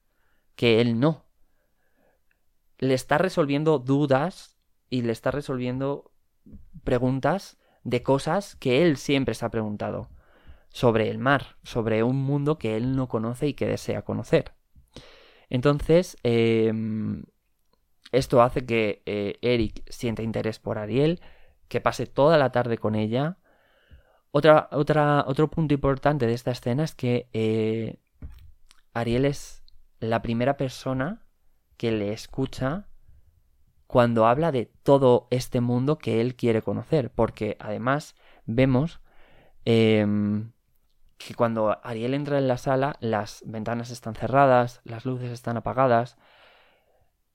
que 0.56 0.80
él 0.80 0.98
no. 0.98 1.24
Le 2.78 2.94
está 2.94 3.18
resolviendo 3.18 3.78
dudas 3.78 4.56
y 4.90 5.02
le 5.02 5.12
está 5.12 5.30
resolviendo 5.30 6.12
preguntas 6.84 7.58
de 7.82 8.02
cosas 8.02 8.56
que 8.56 8.82
él 8.82 8.96
siempre 8.96 9.34
se 9.34 9.44
ha 9.44 9.50
preguntado 9.50 10.08
sobre 10.68 11.08
el 11.08 11.18
mar, 11.18 11.56
sobre 11.62 12.02
un 12.02 12.16
mundo 12.16 12.58
que 12.58 12.76
él 12.76 12.96
no 12.96 13.08
conoce 13.08 13.46
y 13.46 13.54
que 13.54 13.66
desea 13.66 14.02
conocer. 14.02 14.54
Entonces, 15.48 16.16
em, 16.22 17.24
esto 18.12 18.42
hace 18.42 18.66
que 18.66 19.02
eh, 19.06 19.38
Eric 19.42 19.82
sienta 19.88 20.22
interés 20.22 20.58
por 20.58 20.78
Ariel, 20.78 21.20
que 21.68 21.80
pase 21.80 22.06
toda 22.06 22.38
la 22.38 22.50
tarde 22.50 22.78
con 22.78 22.94
ella. 22.94 23.38
Otra, 24.30 24.68
otra, 24.72 25.24
otro 25.26 25.48
punto 25.48 25.74
importante 25.74 26.26
de 26.26 26.34
esta 26.34 26.50
escena 26.50 26.84
es 26.84 26.94
que 26.94 27.28
eh, 27.32 27.98
Ariel 28.92 29.24
es 29.26 29.62
la 30.00 30.22
primera 30.22 30.56
persona 30.56 31.23
que 31.76 31.92
le 31.92 32.12
escucha 32.12 32.88
cuando 33.86 34.26
habla 34.26 34.50
de 34.50 34.66
todo 34.66 35.28
este 35.30 35.60
mundo 35.60 35.98
que 35.98 36.20
él 36.20 36.34
quiere 36.34 36.62
conocer, 36.62 37.10
porque 37.10 37.56
además 37.60 38.16
vemos 38.46 39.00
em, 39.64 40.52
que 41.16 41.34
cuando 41.34 41.78
Ariel 41.82 42.14
entra 42.14 42.38
en 42.38 42.48
la 42.48 42.58
sala, 42.58 42.96
las 43.00 43.42
ventanas 43.46 43.90
están 43.90 44.14
cerradas, 44.14 44.80
las 44.84 45.04
luces 45.04 45.30
están 45.30 45.56
apagadas. 45.56 46.16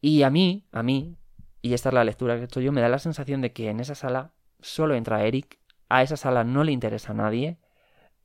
Y 0.01 0.23
a 0.23 0.29
mí, 0.29 0.67
a 0.71 0.83
mí, 0.83 1.17
y 1.61 1.73
esta 1.73 1.89
es 1.89 1.95
la 1.95 2.03
lectura 2.03 2.35
que 2.35 2.41
he 2.41 2.45
hecho 2.45 2.61
yo, 2.61 2.71
me 2.71 2.81
da 2.81 2.89
la 2.89 2.99
sensación 2.99 3.41
de 3.41 3.53
que 3.53 3.69
en 3.69 3.79
esa 3.79 3.95
sala 3.95 4.33
solo 4.59 4.95
entra 4.95 5.23
Eric, 5.23 5.59
a 5.89 6.03
esa 6.03 6.17
sala 6.17 6.43
no 6.43 6.63
le 6.63 6.71
interesa 6.71 7.11
a 7.11 7.15
nadie. 7.15 7.57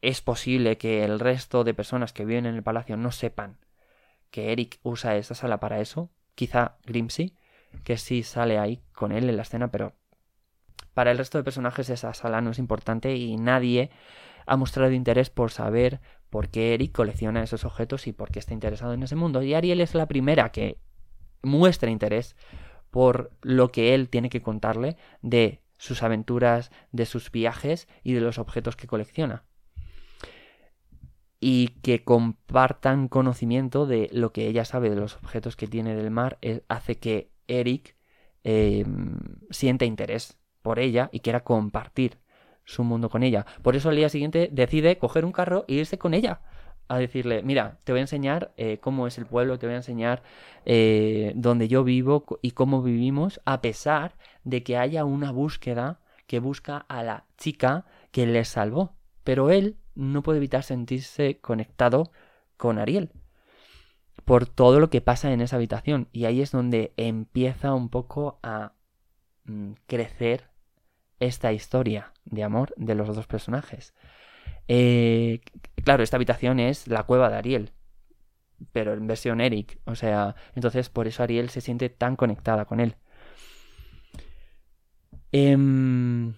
Es 0.03 0.21
posible 0.21 0.77
que 0.77 1.05
el 1.05 1.21
resto 1.21 1.65
de 1.65 1.73
personas 1.75 2.13
que 2.13 2.25
viven 2.25 2.47
en 2.47 2.57
el 2.57 2.63
palacio 2.63 2.97
no 2.97 3.11
sepan 3.11 3.64
que 4.35 4.51
Eric 4.51 4.81
usa 4.83 5.15
esa 5.15 5.37
sala 5.37 5.61
para 5.61 5.79
eso. 5.79 6.11
Quizá 6.35 6.79
Grimsy, 6.87 7.37
que 7.85 7.97
sí 7.97 8.25
sale 8.25 8.59
ahí 8.59 8.83
con 8.93 9.13
él 9.13 9.29
en 9.29 9.37
la 9.37 9.43
escena, 9.43 9.71
pero 9.71 9.95
para 10.93 11.13
el 11.13 11.19
resto 11.19 11.39
de 11.39 11.45
personajes 11.45 11.89
esa 11.89 12.13
sala 12.15 12.41
no 12.41 12.51
es 12.51 12.59
importante 12.59 13.15
y 13.15 13.37
nadie 13.37 13.91
ha 14.45 14.57
mostrado 14.57 14.91
interés 14.91 15.31
por 15.31 15.53
saber 15.53 16.01
por 16.31 16.49
qué 16.49 16.75
Eric 16.75 16.91
colecciona 16.91 17.45
esos 17.45 17.65
objetos 17.65 18.09
y 18.09 18.13
por 18.13 18.33
qué 18.33 18.41
está 18.41 18.53
interesado 18.55 18.93
en 18.93 19.05
ese 19.05 19.15
mundo. 19.15 19.41
Y 19.41 19.55
Ariel 19.55 19.81
es 19.81 19.95
la 19.95 20.09
primera 20.09 20.51
que 20.51 20.79
muestra 21.45 21.89
interés 21.89 22.35
por 22.91 23.31
lo 23.41 23.71
que 23.71 23.95
él 23.95 24.09
tiene 24.09 24.31
que 24.31 24.43
contarle 24.43 24.97
de 25.23 25.63
sus 25.79 26.03
aventuras, 26.03 26.73
de 26.91 27.07
sus 27.07 27.31
viajes 27.31 27.87
y 28.03 28.15
de 28.15 28.21
los 28.21 28.39
objetos 28.39 28.75
que 28.75 28.89
colecciona. 28.89 29.45
Y 31.47 31.69
que 31.83 32.05
compartan 32.05 33.09
conocimiento 33.09 33.85
de 33.85 34.09
lo 34.13 34.33
que 34.33 34.49
ella 34.49 34.65
sabe 34.65 34.89
de 34.89 34.97
los 34.97 35.17
objetos 35.17 35.57
que 35.57 35.67
tiene 35.67 35.95
del 35.95 36.11
mar 36.11 36.39
eh, 36.41 36.63
hace 36.69 36.97
que 36.97 37.33
Eric 37.49 37.97
eh, 38.45 38.87
sienta 39.51 39.85
interés 39.85 40.39
por 40.63 40.79
ella 40.79 41.11
y 41.13 41.21
quiera 41.21 41.45
compartir 41.45 42.17
su 42.65 42.83
mundo 42.83 43.11
con 43.11 43.23
ella. 43.23 43.45
Por 43.61 43.77
eso 43.77 43.91
al 43.91 43.97
día 43.97 44.09
siguiente 44.09 44.49
decide 44.51 44.97
coger 44.97 45.27
un 45.27 45.33
carro 45.33 45.67
e 45.69 45.75
irse 45.75 45.99
con 45.99 46.15
ella. 46.15 46.41
A 46.89 46.97
decirle, 46.97 47.43
mira, 47.43 47.79
te 47.85 47.93
voy 47.93 47.99
a 47.99 48.09
enseñar 48.09 48.55
eh, 48.57 48.79
cómo 48.81 49.07
es 49.07 49.19
el 49.19 49.27
pueblo, 49.27 49.59
te 49.59 49.67
voy 49.67 49.75
a 49.75 49.85
enseñar 49.85 50.23
eh, 50.65 51.35
dónde 51.37 51.69
yo 51.69 51.85
vivo 51.85 52.25
y 52.41 52.53
cómo 52.53 52.83
vivimos, 52.83 53.43
a 53.45 53.61
pesar 53.61 54.17
de 54.45 54.63
que 54.63 54.79
haya 54.79 55.05
una 55.05 55.31
búsqueda 55.31 56.01
que 56.27 56.39
busca 56.39 56.79
a 56.89 57.03
la 57.03 57.27
chica 57.37 57.85
que 58.13 58.27
le 58.27 58.47
salvó. 58.47 58.97
Pero 59.25 59.51
él 59.51 59.77
no 59.95 60.23
puede 60.23 60.39
evitar 60.39 60.63
sentirse 60.63 61.39
conectado 61.41 62.11
con 62.57 62.79
Ariel 62.79 63.11
por 64.25 64.47
todo 64.47 64.81
lo 64.81 64.91
que 64.91 65.01
pasa 65.01 65.33
en 65.33 65.41
esa 65.41 65.57
habitación. 65.57 66.09
Y 66.13 66.25
ahí 66.25 66.41
es 66.41 66.53
donde 66.53 66.93
empieza 66.97 67.75
un 67.75 67.89
poco 67.89 68.39
a 68.43 68.73
mm, 69.45 69.73
crecer 69.87 70.51
esta 71.21 71.53
historia 71.53 72.13
de 72.25 72.43
amor 72.45 72.73
de 72.77 72.95
los 72.95 73.15
dos 73.15 73.27
personajes. 73.27 73.95
Eh, 74.69 75.41
claro, 75.85 76.03
esta 76.03 76.17
habitación 76.17 76.61
es 76.61 76.89
la 76.89 77.05
cueva 77.05 77.29
de 77.31 77.37
Ariel, 77.37 77.73
pero 78.73 78.95
en 78.95 79.07
versión 79.07 79.41
Eric. 79.41 79.79
O 79.85 79.95
sea, 79.95 80.37
entonces 80.55 80.89
por 80.89 81.07
eso 81.07 81.23
Ariel 81.23 81.51
se 81.51 81.61
siente 81.61 81.89
tan 81.91 82.17
conectada 82.17 82.65
con 82.65 82.81
él. 82.81 82.97
Em, 85.33 86.35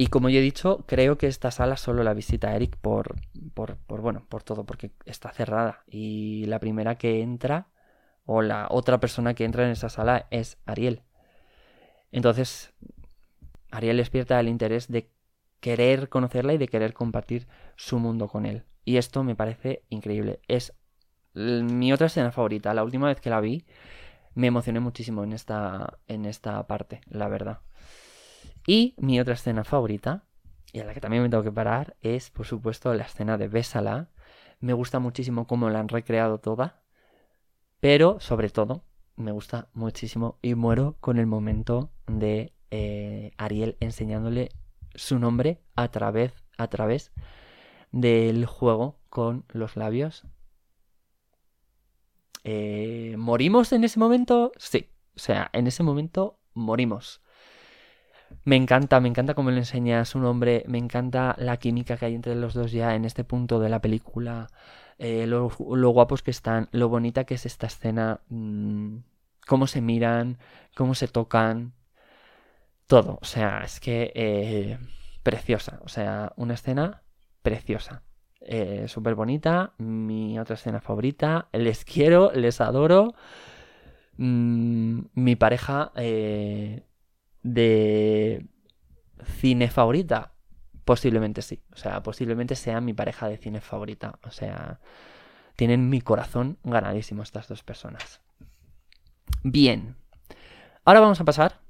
y 0.00 0.06
como 0.06 0.30
ya 0.30 0.38
he 0.38 0.42
dicho, 0.42 0.86
creo 0.86 1.18
que 1.18 1.26
esta 1.26 1.50
sala 1.50 1.76
solo 1.76 2.02
la 2.02 2.14
visita 2.14 2.56
Eric 2.56 2.74
por, 2.78 3.16
por, 3.52 3.76
por, 3.76 4.00
bueno, 4.00 4.24
por 4.30 4.42
todo, 4.42 4.64
porque 4.64 4.92
está 5.04 5.30
cerrada. 5.30 5.84
Y 5.86 6.46
la 6.46 6.58
primera 6.58 6.94
que 6.96 7.20
entra, 7.20 7.68
o 8.24 8.40
la 8.40 8.66
otra 8.70 8.98
persona 8.98 9.34
que 9.34 9.44
entra 9.44 9.66
en 9.66 9.72
esa 9.72 9.90
sala 9.90 10.26
es 10.30 10.56
Ariel. 10.64 11.02
Entonces, 12.12 12.72
Ariel 13.70 13.98
despierta 13.98 14.40
el 14.40 14.48
interés 14.48 14.88
de 14.88 15.10
querer 15.60 16.08
conocerla 16.08 16.54
y 16.54 16.58
de 16.58 16.68
querer 16.68 16.94
compartir 16.94 17.46
su 17.76 17.98
mundo 17.98 18.26
con 18.28 18.46
él. 18.46 18.64
Y 18.86 18.96
esto 18.96 19.22
me 19.22 19.36
parece 19.36 19.84
increíble. 19.90 20.40
Es 20.48 20.72
mi 21.34 21.92
otra 21.92 22.06
escena 22.06 22.32
favorita. 22.32 22.72
La 22.72 22.84
última 22.84 23.08
vez 23.08 23.20
que 23.20 23.28
la 23.28 23.42
vi 23.42 23.66
me 24.34 24.46
emocioné 24.46 24.80
muchísimo 24.80 25.24
en 25.24 25.34
esta, 25.34 25.98
en 26.08 26.24
esta 26.24 26.66
parte, 26.66 27.02
la 27.10 27.28
verdad. 27.28 27.60
Y 28.66 28.94
mi 28.98 29.20
otra 29.20 29.34
escena 29.34 29.64
favorita, 29.64 30.24
y 30.72 30.80
a 30.80 30.84
la 30.84 30.94
que 30.94 31.00
también 31.00 31.22
me 31.22 31.28
tengo 31.28 31.42
que 31.42 31.52
parar, 31.52 31.96
es 32.02 32.30
por 32.30 32.46
supuesto 32.46 32.92
la 32.94 33.04
escena 33.04 33.38
de 33.38 33.48
Bésala. 33.48 34.10
Me 34.60 34.72
gusta 34.72 34.98
muchísimo 34.98 35.46
cómo 35.46 35.70
la 35.70 35.80
han 35.80 35.88
recreado 35.88 36.38
toda. 36.38 36.82
Pero 37.80 38.20
sobre 38.20 38.50
todo, 38.50 38.84
me 39.16 39.32
gusta 39.32 39.68
muchísimo 39.72 40.38
y 40.42 40.54
muero 40.54 40.96
con 41.00 41.18
el 41.18 41.26
momento 41.26 41.90
de 42.06 42.52
eh, 42.70 43.32
Ariel 43.36 43.76
enseñándole 43.80 44.50
su 44.94 45.18
nombre 45.18 45.60
a 45.76 45.88
través, 45.88 46.32
a 46.58 46.68
través 46.68 47.12
del 47.90 48.46
juego 48.46 48.98
con 49.08 49.44
los 49.48 49.76
labios. 49.76 50.24
Eh, 52.44 53.14
¿Morimos 53.18 53.72
en 53.72 53.84
ese 53.84 53.98
momento? 53.98 54.52
Sí. 54.56 54.88
O 55.16 55.18
sea, 55.18 55.50
en 55.52 55.66
ese 55.66 55.82
momento 55.82 56.38
morimos. 56.54 57.20
Me 58.44 58.56
encanta, 58.56 59.00
me 59.00 59.08
encanta 59.08 59.34
cómo 59.34 59.50
le 59.50 59.58
enseña 59.58 60.04
su 60.04 60.18
nombre, 60.18 60.64
me 60.66 60.78
encanta 60.78 61.34
la 61.38 61.58
química 61.58 61.96
que 61.96 62.06
hay 62.06 62.14
entre 62.14 62.34
los 62.34 62.54
dos 62.54 62.72
ya 62.72 62.94
en 62.94 63.04
este 63.04 63.24
punto 63.24 63.60
de 63.60 63.68
la 63.68 63.80
película, 63.80 64.48
eh, 64.98 65.26
lo, 65.26 65.48
guapos 65.48 66.22
que 66.22 66.30
están, 66.30 66.68
lo 66.72 66.88
bonita 66.88 67.24
que 67.24 67.34
es 67.34 67.46
esta 67.46 67.66
escena, 67.66 68.20
mm, 68.28 68.98
cómo 69.46 69.66
se 69.66 69.80
miran, 69.80 70.38
cómo 70.74 70.94
se 70.94 71.08
tocan, 71.08 71.74
todo. 72.86 73.18
O 73.22 73.24
sea, 73.24 73.62
es 73.64 73.80
que 73.80 74.12
eh, 74.14 74.78
preciosa. 75.22 75.80
O 75.84 75.88
sea, 75.88 76.32
una 76.36 76.54
escena 76.54 77.02
preciosa. 77.42 78.02
Eh, 78.40 78.86
Súper 78.88 79.14
bonita. 79.14 79.74
Mi 79.78 80.38
otra 80.38 80.54
escena 80.54 80.80
favorita. 80.80 81.48
Les 81.52 81.84
quiero, 81.84 82.32
les 82.32 82.60
adoro. 82.60 83.14
Mm, 84.16 85.00
mi 85.14 85.36
pareja 85.36 85.92
eh, 85.96 86.84
de 87.42 88.46
cine 89.24 89.68
favorita. 89.70 90.32
Posiblemente 90.84 91.42
sí. 91.42 91.62
O 91.72 91.76
sea, 91.76 92.02
posiblemente 92.02 92.56
sea 92.56 92.80
mi 92.80 92.92
pareja 92.92 93.28
de 93.28 93.36
cine 93.36 93.60
favorita. 93.60 94.18
O 94.24 94.30
sea, 94.30 94.80
tienen 95.56 95.88
mi 95.88 96.00
corazón 96.00 96.58
ganadísimo 96.64 97.22
estas 97.22 97.48
dos 97.48 97.62
personas. 97.62 98.20
Bien. 99.42 99.96
Ahora 100.84 101.00
vamos 101.00 101.20
a 101.20 101.24
pasar 101.24 101.60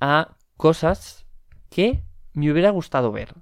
a 0.00 0.36
cosas 0.56 1.26
que 1.70 2.02
me 2.32 2.50
hubiera 2.50 2.70
gustado 2.70 3.12
ver. 3.12 3.34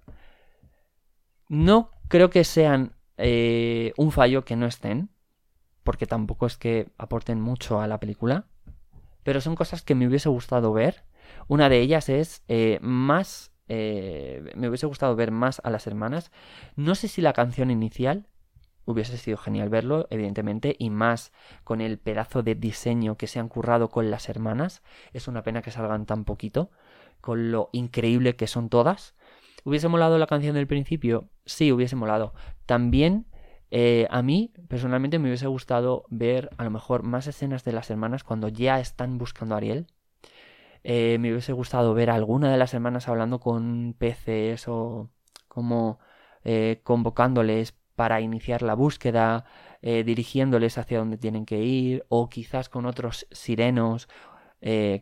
No 1.49 1.91
creo 2.09 2.31
que 2.31 2.45
sean 2.45 2.95
eh, 3.17 3.93
un 3.97 4.13
fallo 4.13 4.45
que 4.45 4.57
no 4.57 4.67
estén, 4.67 5.11
porque 5.83 6.07
tampoco 6.07 6.47
es 6.47 6.57
que 6.57 6.91
aporten 6.99 7.41
mucho 7.41 7.81
a 7.81 7.87
la 7.87 8.01
película, 8.01 8.47
pero 9.23 9.41
son 9.41 9.55
cosas 9.55 9.83
que 9.83 9.95
me 9.95 10.07
hubiese 10.07 10.29
gustado 10.29 10.73
ver. 10.73 11.05
Una 11.49 11.69
de 11.69 11.81
ellas 11.81 12.09
es 12.09 12.43
eh, 12.49 12.79
más... 12.83 13.51
Eh, 13.69 14.53
me 14.57 14.69
hubiese 14.69 14.87
gustado 14.87 15.17
ver 15.17 15.31
más 15.31 15.61
a 15.65 15.71
las 15.71 15.87
hermanas. 15.87 16.31
No 16.77 16.95
sé 16.95 17.09
si 17.09 17.23
la 17.23 17.33
canción 17.33 17.71
inicial 17.71 18.29
hubiese 18.85 19.17
sido 19.17 19.39
genial 19.39 19.71
verlo, 19.71 20.07
evidentemente, 20.11 20.77
y 20.79 20.91
más 20.91 21.33
con 21.65 21.81
el 21.81 21.99
pedazo 21.99 22.43
de 22.43 22.55
diseño 22.55 23.17
que 23.17 23.27
se 23.27 23.41
han 23.41 23.49
currado 23.49 23.89
con 23.89 24.11
las 24.11 24.29
hermanas. 24.29 24.83
Es 25.13 25.29
una 25.29 25.43
pena 25.43 25.63
que 25.63 25.71
salgan 25.71 26.07
tan 26.07 26.25
poquito, 26.25 26.71
con 27.21 27.51
lo 27.51 27.71
increíble 27.73 28.37
que 28.37 28.47
son 28.47 28.69
todas. 28.69 29.15
¿Hubiese 29.65 29.89
molado 29.89 30.19
la 30.19 30.27
canción 30.27 30.55
del 30.55 30.67
principio? 30.67 31.31
sí, 31.47 31.73
hubiese 31.73 31.97
molado. 31.97 32.35
También 32.67 33.27
eh, 33.71 34.07
a 34.11 34.23
mí, 34.23 34.53
personalmente, 34.69 35.19
me 35.19 35.29
hubiese 35.29 35.47
gustado 35.47 36.05
ver 36.09 36.51
a 36.59 36.65
lo 36.65 36.71
mejor 36.71 37.03
más 37.03 37.27
escenas 37.27 37.65
de 37.65 37.73
las 37.73 37.91
hermanas 37.91 38.25
cuando 38.25 38.49
ya 38.49 38.81
están 38.81 39.19
buscando 39.19 39.55
a 39.55 39.59
Ariel. 39.59 39.87
Eh, 40.85 41.19
me 41.19 41.33
hubiese 41.33 41.53
gustado 41.53 41.95
ver 41.95 42.11
a 42.11 42.15
alguna 42.15 42.51
de 42.51 42.59
las 42.59 42.75
hermanas 42.75 43.09
hablando 43.09 43.41
con 43.41 43.95
peces 43.99 44.69
o 44.69 45.11
como 45.49 45.99
eh, 46.45 46.81
convocándoles 46.85 47.75
para 47.97 48.21
iniciar 48.21 48.63
la 48.63 48.75
búsqueda, 48.75 49.45
dirigiéndoles 49.83 50.79
hacia 50.79 50.99
donde 50.99 51.19
tienen 51.19 51.45
que 51.47 51.63
ir, 51.63 52.05
o 52.09 52.29
quizás 52.29 52.69
con 52.69 52.87
otros 52.87 53.27
sirenos, 53.31 54.09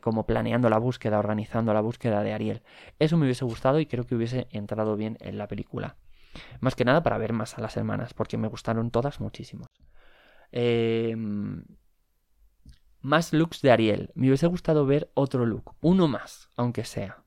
como 0.02 0.26
planeando 0.26 0.68
la 0.68 0.78
búsqueda, 0.78 1.18
organizando 1.18 1.72
la 1.72 1.80
búsqueda 1.80 2.22
de 2.22 2.32
Ariel. 2.34 2.62
Eso 2.98 3.16
me 3.16 3.24
hubiese 3.24 3.44
gustado 3.46 3.80
y 3.80 3.86
creo 3.86 4.04
que 4.04 4.14
hubiese 4.14 4.48
entrado 4.50 4.96
bien 4.96 5.16
en 5.20 5.38
la 5.38 5.48
película. 5.48 5.96
Más 6.60 6.74
que 6.74 6.84
nada 6.84 7.02
para 7.02 7.16
ver 7.16 7.32
más 7.32 7.56
a 7.56 7.62
las 7.62 7.76
hermanas, 7.76 8.12
porque 8.12 8.36
me 8.36 8.48
gustaron 8.48 8.90
todas 8.90 9.20
muchísimo. 9.20 9.66
Em, 10.50 11.64
más 13.02 13.32
looks 13.32 13.60
de 13.62 13.70
Ariel. 13.70 14.10
Me 14.14 14.28
hubiese 14.28 14.46
gustado 14.46 14.86
ver 14.86 15.10
otro 15.14 15.44
look, 15.46 15.74
uno 15.80 16.08
más, 16.08 16.48
aunque 16.56 16.84
sea. 16.84 17.22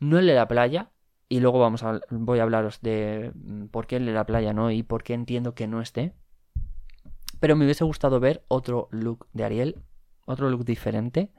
No 0.00 0.18
el 0.18 0.26
de 0.26 0.34
la 0.34 0.48
playa, 0.48 0.90
y 1.28 1.40
luego 1.40 1.58
vamos 1.58 1.82
a, 1.82 2.00
voy 2.10 2.38
a 2.38 2.42
hablaros 2.42 2.80
de 2.80 3.32
mm, 3.34 3.66
por 3.66 3.86
qué 3.86 3.96
el 3.96 4.06
de 4.06 4.12
la 4.12 4.26
playa 4.26 4.52
no 4.52 4.70
y 4.70 4.82
por 4.82 5.02
qué 5.02 5.14
entiendo 5.14 5.54
que 5.54 5.66
no 5.66 5.80
esté. 5.80 6.14
Pero 7.40 7.56
me 7.56 7.64
hubiese 7.64 7.84
gustado 7.84 8.20
ver 8.20 8.44
otro 8.48 8.88
look 8.90 9.26
de 9.32 9.44
Ariel, 9.44 9.82
otro 10.26 10.50
look 10.50 10.64
diferente. 10.64 11.32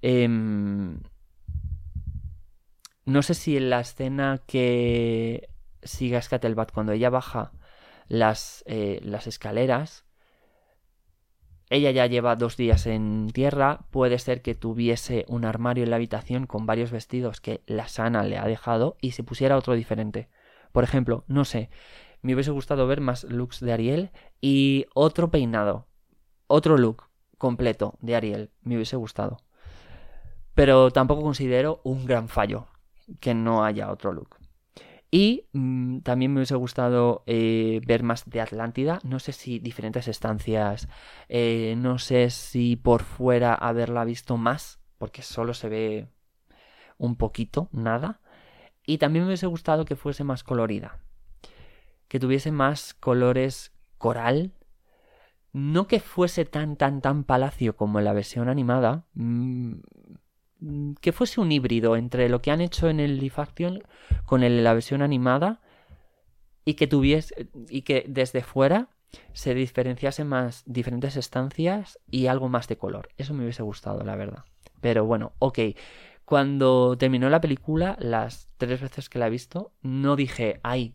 Em, 0.00 1.00
no 3.04 3.22
sé 3.22 3.34
si 3.34 3.56
en 3.56 3.70
la 3.70 3.80
escena 3.80 4.40
que 4.46 5.48
siga 5.82 6.22
Scattelbat 6.22 6.72
cuando 6.72 6.92
ella 6.92 7.10
baja 7.10 7.52
las, 8.08 8.62
eh, 8.66 9.00
las 9.02 9.26
escaleras. 9.26 10.04
Ella 11.72 11.90
ya 11.90 12.06
lleva 12.06 12.36
dos 12.36 12.58
días 12.58 12.86
en 12.86 13.30
tierra. 13.32 13.86
Puede 13.90 14.18
ser 14.18 14.42
que 14.42 14.54
tuviese 14.54 15.24
un 15.26 15.46
armario 15.46 15.84
en 15.84 15.88
la 15.88 15.96
habitación 15.96 16.46
con 16.46 16.66
varios 16.66 16.90
vestidos 16.90 17.40
que 17.40 17.62
la 17.64 17.88
sana 17.88 18.24
le 18.24 18.36
ha 18.36 18.44
dejado 18.44 18.98
y 19.00 19.12
se 19.12 19.22
pusiera 19.22 19.56
otro 19.56 19.72
diferente. 19.72 20.28
Por 20.72 20.84
ejemplo, 20.84 21.24
no 21.28 21.46
sé, 21.46 21.70
me 22.20 22.34
hubiese 22.34 22.50
gustado 22.50 22.86
ver 22.86 23.00
más 23.00 23.24
looks 23.24 23.60
de 23.60 23.72
Ariel 23.72 24.10
y 24.38 24.84
otro 24.92 25.30
peinado. 25.30 25.86
Otro 26.46 26.76
look 26.76 27.04
completo 27.38 27.94
de 28.02 28.16
Ariel. 28.16 28.50
Me 28.60 28.74
hubiese 28.74 28.96
gustado. 28.96 29.38
Pero 30.54 30.90
tampoco 30.90 31.22
considero 31.22 31.80
un 31.84 32.04
gran 32.04 32.28
fallo 32.28 32.66
que 33.18 33.32
no 33.32 33.64
haya 33.64 33.90
otro 33.90 34.12
look. 34.12 34.41
Y 35.14 35.46
mm, 35.52 35.98
también 36.00 36.32
me 36.32 36.38
hubiese 36.38 36.56
gustado 36.56 37.22
eh, 37.26 37.82
ver 37.86 38.02
más 38.02 38.28
de 38.30 38.40
Atlántida. 38.40 38.98
No 39.04 39.18
sé 39.18 39.32
si 39.32 39.58
diferentes 39.58 40.08
estancias. 40.08 40.88
Eh, 41.28 41.74
no 41.76 41.98
sé 41.98 42.30
si 42.30 42.76
por 42.76 43.02
fuera 43.02 43.54
haberla 43.54 44.06
visto 44.06 44.38
más. 44.38 44.80
Porque 44.96 45.20
solo 45.20 45.52
se 45.52 45.68
ve 45.68 46.08
un 46.96 47.16
poquito, 47.16 47.68
nada. 47.72 48.20
Y 48.86 48.96
también 48.96 49.24
me 49.24 49.28
hubiese 49.28 49.46
gustado 49.46 49.84
que 49.84 49.96
fuese 49.96 50.24
más 50.24 50.42
colorida. 50.44 50.98
Que 52.08 52.18
tuviese 52.18 52.50
más 52.50 52.94
colores 52.94 53.74
coral. 53.98 54.54
No 55.52 55.88
que 55.88 56.00
fuese 56.00 56.46
tan, 56.46 56.76
tan, 56.76 57.02
tan 57.02 57.24
palacio 57.24 57.76
como 57.76 57.98
en 57.98 58.06
la 58.06 58.14
versión 58.14 58.48
animada. 58.48 59.04
Mm, 59.12 59.74
que 61.00 61.12
fuese 61.12 61.40
un 61.40 61.52
híbrido 61.52 61.96
entre 61.96 62.28
lo 62.28 62.40
que 62.42 62.50
han 62.50 62.60
hecho 62.60 62.88
en 62.88 63.00
el 63.00 63.18
Live 63.18 63.34
Action 63.36 63.82
con 64.26 64.40
la 64.40 64.74
versión 64.74 65.02
animada 65.02 65.60
y 66.64 66.74
que 66.74 66.86
tuviese 66.86 67.48
y 67.68 67.82
que 67.82 68.04
desde 68.08 68.42
fuera 68.42 68.88
se 69.32 69.54
diferenciase 69.54 70.24
más 70.24 70.62
diferentes 70.66 71.16
estancias 71.16 71.98
y 72.10 72.26
algo 72.26 72.48
más 72.48 72.68
de 72.68 72.78
color. 72.78 73.08
Eso 73.18 73.34
me 73.34 73.42
hubiese 73.42 73.62
gustado, 73.62 74.02
la 74.04 74.16
verdad. 74.16 74.44
Pero 74.80 75.04
bueno, 75.04 75.32
ok. 75.38 75.58
Cuando 76.24 76.96
terminó 76.96 77.28
la 77.28 77.40
película, 77.40 77.96
las 77.98 78.48
tres 78.56 78.80
veces 78.80 79.08
que 79.08 79.18
la 79.18 79.26
he 79.26 79.30
visto, 79.30 79.72
no 79.82 80.16
dije, 80.16 80.60
ay, 80.62 80.94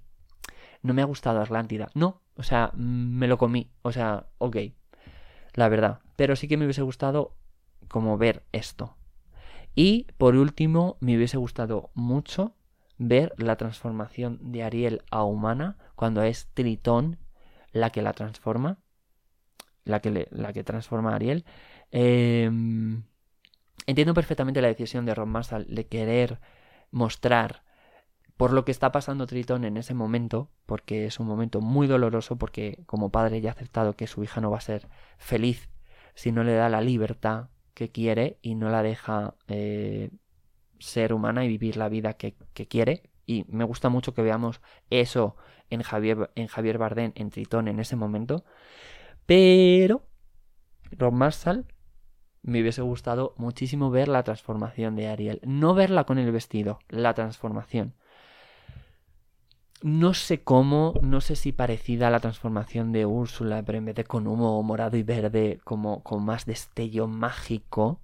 no 0.82 0.94
me 0.94 1.02
ha 1.02 1.06
gustado 1.06 1.42
Atlántida. 1.42 1.90
No, 1.94 2.22
o 2.36 2.44
sea, 2.44 2.72
me 2.76 3.28
lo 3.28 3.38
comí. 3.38 3.70
O 3.82 3.92
sea, 3.92 4.28
ok. 4.38 4.58
La 5.54 5.70
verdad. 5.70 6.00
Pero 6.16 6.36
sí 6.36 6.48
que 6.48 6.58
me 6.58 6.66
hubiese 6.66 6.82
gustado 6.82 7.36
como 7.88 8.18
ver 8.18 8.44
esto. 8.52 8.96
Y 9.80 10.08
por 10.18 10.36
último, 10.36 10.98
me 11.02 11.16
hubiese 11.16 11.38
gustado 11.38 11.92
mucho 11.94 12.56
ver 12.98 13.36
la 13.38 13.58
transformación 13.58 14.40
de 14.52 14.64
Ariel 14.64 15.04
a 15.12 15.22
humana 15.24 15.78
cuando 15.94 16.24
es 16.24 16.48
Tritón 16.56 17.20
la 17.74 17.92
que 17.92 18.02
la 18.02 18.14
transforma. 18.14 18.80
La 19.84 20.00
que, 20.00 20.28
la 20.32 20.52
que 20.52 20.64
transforma 20.64 21.12
a 21.12 21.18
Ariel. 21.18 21.46
Em, 21.92 23.04
entiendo 23.86 24.16
perfectamente 24.16 24.64
la 24.64 24.68
decisión 24.68 25.06
de 25.06 25.14
Ron 25.14 25.30
Marshall 25.30 25.68
de 25.70 25.86
querer 25.86 26.40
mostrar 26.90 27.62
por 28.36 28.54
lo 28.54 28.66
que 28.66 28.72
está 28.72 28.92
pasando 28.92 29.28
Tritón 29.28 29.64
en 29.64 29.78
ese 29.78 29.94
momento, 29.94 30.50
porque 30.66 31.06
es 31.06 31.20
un 31.20 31.28
momento 31.28 31.62
muy 31.62 31.86
doloroso, 31.86 32.38
porque 32.38 32.82
como 32.88 33.12
padre 33.12 33.42
ya 33.42 33.52
ha 33.52 33.54
aceptado 33.54 33.94
que 33.94 34.08
su 34.08 34.24
hija 34.24 34.42
no 34.42 34.50
va 34.50 34.58
a 34.58 34.62
ser 34.62 34.90
feliz 35.20 35.70
si 36.16 36.32
no 36.32 36.44
le 36.44 36.56
da 36.56 36.68
la 36.68 36.82
libertad 36.82 37.52
que 37.78 37.92
quiere 37.92 38.40
y 38.42 38.56
no 38.56 38.72
la 38.72 38.82
deja 38.82 39.36
eh, 39.48 40.10
ser 40.80 41.14
humana 41.14 41.46
y 41.46 41.48
vivir 41.48 41.78
la 41.78 41.90
vida 41.90 42.14
que, 42.14 42.34
quiere. 42.68 43.12
Y 43.28 43.46
me 43.50 43.66
gusta 43.66 43.90
mucho 43.90 44.16
que 44.16 44.24
veamos 44.24 44.62
eso 44.90 45.36
en 45.70 45.84
Javier, 45.84 46.32
en 46.34 46.48
Javier 46.48 46.80
Bardem, 46.80 47.12
en 47.14 47.30
Tritón, 47.30 47.68
en 47.68 47.80
ese 47.80 47.96
momento. 47.96 48.44
Pero 49.28 50.08
Rob 50.90 51.14
Marshall 51.14 51.68
me 52.42 52.62
hubiese 52.62 52.82
gustado 52.82 53.36
muchísimo 53.38 53.92
ver 53.92 54.08
la 54.08 54.24
transformación 54.24 54.96
de 54.96 55.10
Ariel. 55.10 55.40
No 55.44 55.76
verla 55.76 56.06
con 56.06 56.18
el 56.18 56.32
vestido, 56.32 56.80
la 56.90 57.14
transformación. 57.14 57.94
No 59.84 60.14
sé 60.14 60.44
cómo, 60.44 60.96
no 61.02 61.22
sé 61.22 61.36
si 61.36 61.52
parecida 61.52 62.08
a 62.08 62.12
la 62.12 62.20
transformación 62.20 62.92
de 62.92 63.06
Úrsula, 63.06 63.64
pero 63.64 63.78
en 63.78 63.86
vez 63.86 63.96
de 63.96 64.04
con 64.06 64.26
humo 64.26 64.62
morado 64.64 64.98
y 64.98 65.04
verde, 65.04 65.60
como 65.64 66.04
con 66.04 66.26
más 66.26 66.46
destello 66.46 67.08
mágico, 67.08 68.02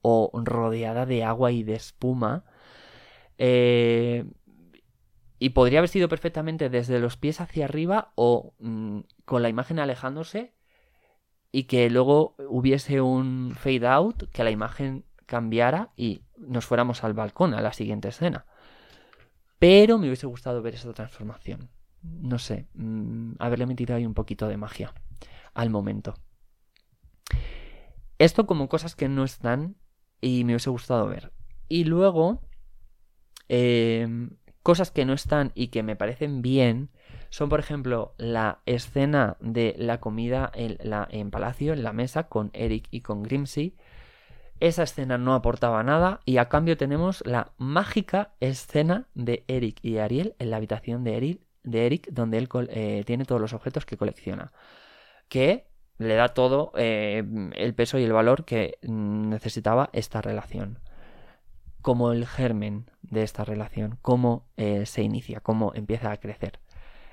o 0.00 0.30
rodeada 0.34 1.06
de 1.06 1.24
agua 1.24 1.50
y 1.52 1.64
de 1.64 1.74
espuma. 1.74 2.44
Eh, 3.38 4.24
y 5.38 5.50
podría 5.50 5.80
haber 5.80 5.88
sido 5.88 6.08
perfectamente 6.08 6.68
desde 6.70 6.98
los 6.98 7.16
pies 7.16 7.40
hacia 7.40 7.64
arriba 7.66 8.12
o 8.16 8.54
mm, 8.58 9.00
con 9.24 9.42
la 9.42 9.48
imagen 9.48 9.78
alejándose 9.78 10.54
y 11.52 11.64
que 11.64 11.88
luego 11.90 12.34
hubiese 12.48 13.00
un 13.00 13.54
fade 13.56 13.86
out, 13.86 14.30
que 14.32 14.44
la 14.44 14.50
imagen 14.50 15.04
cambiara 15.26 15.90
y 15.96 16.22
nos 16.36 16.66
fuéramos 16.66 17.04
al 17.04 17.14
balcón 17.14 17.54
a 17.54 17.60
la 17.60 17.72
siguiente 17.72 18.08
escena. 18.08 18.46
Pero 19.58 19.98
me 19.98 20.06
hubiese 20.06 20.26
gustado 20.26 20.62
ver 20.62 20.74
esa 20.74 20.92
transformación. 20.92 21.68
No 22.02 22.38
sé, 22.38 22.66
mm, 22.74 23.32
haberle 23.38 23.66
metido 23.66 23.94
ahí 23.96 24.06
un 24.06 24.14
poquito 24.14 24.46
de 24.48 24.56
magia 24.56 24.94
al 25.54 25.70
momento. 25.70 26.14
Esto 28.18 28.46
como 28.46 28.68
cosas 28.68 28.94
que 28.94 29.08
no 29.08 29.24
están 29.24 29.76
y 30.20 30.44
me 30.44 30.52
hubiese 30.52 30.70
gustado 30.70 31.06
ver. 31.06 31.32
Y 31.68 31.84
luego, 31.84 32.42
em, 33.48 34.30
cosas 34.62 34.90
que 34.90 35.04
no 35.04 35.12
están 35.12 35.52
y 35.54 35.68
que 35.68 35.82
me 35.82 35.96
parecen 35.96 36.42
bien 36.42 36.90
son, 37.30 37.48
por 37.48 37.60
ejemplo, 37.60 38.14
la 38.18 38.60
escena 38.66 39.36
de 39.40 39.74
la 39.78 40.00
comida 40.00 40.50
en, 40.54 40.78
la, 40.82 41.06
en 41.10 41.30
Palacio, 41.30 41.72
en 41.72 41.82
la 41.82 41.92
mesa, 41.92 42.28
con 42.28 42.50
Eric 42.54 42.88
y 42.90 43.02
con 43.02 43.22
Grimsey, 43.22 43.76
esa 44.60 44.82
escena 44.82 45.18
no 45.18 45.34
aportaba 45.34 45.82
nada 45.82 46.20
y 46.24 46.38
a 46.38 46.48
cambio 46.48 46.76
tenemos 46.76 47.22
la 47.26 47.52
mágica 47.58 48.32
escena 48.40 49.06
de 49.14 49.44
Eric 49.46 49.78
y 49.82 49.98
Ariel 49.98 50.34
en 50.38 50.50
la 50.50 50.56
habitación 50.56 51.04
de 51.04 51.16
Eric, 51.16 51.40
de 51.62 51.86
Eric 51.86 52.08
donde 52.10 52.38
él 52.38 52.48
eh, 52.70 53.04
tiene 53.06 53.24
todos 53.24 53.40
los 53.40 53.52
objetos 53.52 53.86
que 53.86 53.96
colecciona. 53.96 54.52
Que 55.28 55.68
le 55.98 56.14
da 56.14 56.28
todo 56.28 56.72
eh, 56.76 57.24
el 57.54 57.74
peso 57.74 57.98
y 57.98 58.04
el 58.04 58.12
valor 58.12 58.44
que 58.44 58.78
necesitaba 58.82 59.90
esta 59.92 60.20
relación. 60.22 60.80
Como 61.82 62.12
el 62.12 62.26
germen 62.26 62.90
de 63.02 63.22
esta 63.22 63.44
relación, 63.44 63.98
cómo 64.02 64.48
eh, 64.56 64.86
se 64.86 65.02
inicia, 65.02 65.40
cómo 65.40 65.72
empieza 65.74 66.10
a 66.10 66.16
crecer. 66.18 66.60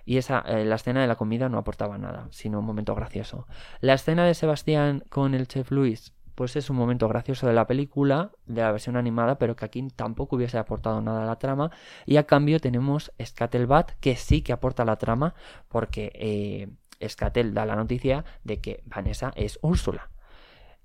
Y 0.05 0.17
esa, 0.17 0.41
la 0.41 0.75
escena 0.75 1.01
de 1.01 1.07
la 1.07 1.15
comida 1.15 1.49
no 1.49 1.57
aportaba 1.57 1.97
nada, 1.97 2.27
sino 2.31 2.59
un 2.59 2.65
momento 2.65 2.93
gracioso. 2.93 3.47
La 3.81 3.93
escena 3.93 4.25
de 4.25 4.35
Sebastián 4.35 5.03
con 5.09 5.33
el 5.33 5.47
chef 5.47 5.71
Luis, 5.71 6.13
pues 6.35 6.55
es 6.57 6.69
un 6.69 6.75
momento 6.75 7.07
gracioso 7.07 7.47
de 7.47 7.53
la 7.53 7.65
película, 7.65 8.31
de 8.45 8.61
la 8.61 8.71
versión 8.71 8.97
animada, 8.97 9.39
pero 9.39 9.55
que 9.55 9.65
aquí 9.65 9.87
tampoco 9.95 10.35
hubiese 10.35 10.57
aportado 10.57 11.01
nada 11.01 11.23
a 11.23 11.25
la 11.25 11.37
trama. 11.37 11.71
Y 12.05 12.17
a 12.17 12.25
cambio 12.25 12.59
tenemos 12.59 13.11
Scattelbat, 13.23 13.93
que 14.01 14.17
sí 14.17 14.41
que 14.41 14.53
aporta 14.53 14.85
la 14.85 14.97
trama, 14.97 15.33
porque 15.69 16.11
eh, 16.13 16.67
Scattel 17.07 17.53
da 17.53 17.65
la 17.65 17.75
noticia 17.75 18.25
de 18.43 18.59
que 18.59 18.83
Vanessa 18.85 19.31
es 19.35 19.57
Úrsula. 19.61 20.11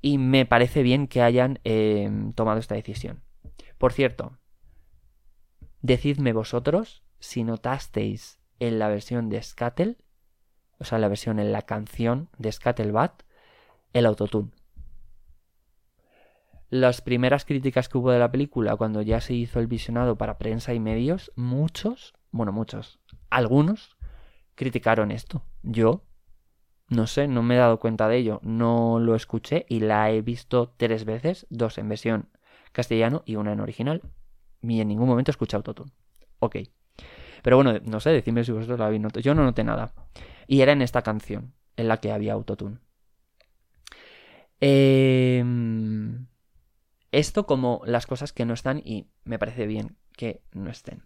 Y 0.00 0.18
me 0.18 0.46
parece 0.46 0.82
bien 0.82 1.08
que 1.08 1.20
hayan 1.20 1.58
em, 1.64 2.32
tomado 2.32 2.60
esta 2.60 2.76
decisión. 2.76 3.22
Por 3.76 3.92
cierto, 3.92 4.38
decidme 5.82 6.32
vosotros 6.32 7.02
si 7.18 7.44
notasteis 7.44 8.40
en 8.60 8.78
la 8.78 8.88
versión 8.88 9.28
de 9.28 9.42
Scattel, 9.42 9.98
o 10.78 10.84
sea, 10.84 10.98
la 10.98 11.08
versión 11.08 11.38
en 11.38 11.52
la 11.52 11.62
canción 11.62 12.28
de 12.38 12.52
Scattelbat, 12.52 13.22
el 13.92 14.06
autotune. 14.06 14.50
Las 16.70 17.02
primeras 17.02 17.44
críticas 17.44 17.88
que 17.88 17.98
hubo 17.98 18.12
de 18.12 18.20
la 18.20 18.30
película 18.30 18.76
cuando 18.76 19.02
ya 19.02 19.20
se 19.20 19.34
hizo 19.34 19.58
el 19.58 19.66
visionado 19.66 20.16
para 20.16 20.38
prensa 20.38 20.72
y 20.72 20.80
medios, 20.80 21.32
muchos, 21.34 22.14
bueno, 22.30 22.52
muchos, 22.52 23.00
algunos 23.28 23.96
criticaron 24.54 25.10
esto. 25.10 25.42
Yo, 25.62 26.04
no 26.88 27.08
sé, 27.08 27.26
no 27.26 27.42
me 27.42 27.56
he 27.56 27.58
dado 27.58 27.80
cuenta 27.80 28.08
de 28.08 28.18
ello, 28.18 28.40
no 28.44 29.00
lo 29.00 29.16
escuché 29.16 29.66
y 29.68 29.80
la 29.80 30.10
he 30.12 30.22
visto 30.22 30.72
tres 30.76 31.04
veces, 31.04 31.46
dos 31.50 31.76
en 31.78 31.88
versión 31.88 32.28
castellano 32.72 33.22
y 33.26 33.36
una 33.36 33.52
en 33.52 33.60
original. 33.60 34.02
Y 34.62 34.80
en 34.80 34.88
ningún 34.88 35.08
momento 35.08 35.30
escuché 35.30 35.56
autotune. 35.56 35.90
Ok. 36.38 36.56
Pero 37.42 37.56
bueno, 37.56 37.78
no 37.84 38.00
sé, 38.00 38.10
decidme 38.10 38.44
si 38.44 38.52
vosotros 38.52 38.78
la 38.78 38.86
habéis 38.86 39.00
notado. 39.00 39.22
Yo 39.22 39.34
no 39.34 39.42
noté 39.42 39.64
nada. 39.64 39.92
Y 40.46 40.60
era 40.60 40.72
en 40.72 40.82
esta 40.82 41.02
canción 41.02 41.52
en 41.76 41.88
la 41.88 41.96
que 41.96 42.12
había 42.12 42.34
autotune. 42.34 42.78
Em, 44.60 46.26
esto 47.12 47.46
como 47.46 47.82
las 47.84 48.06
cosas 48.06 48.32
que 48.32 48.44
no 48.44 48.54
están 48.54 48.78
y 48.84 49.08
me 49.24 49.38
parece 49.38 49.66
bien 49.66 49.96
que 50.16 50.42
no 50.52 50.70
estén. 50.70 51.04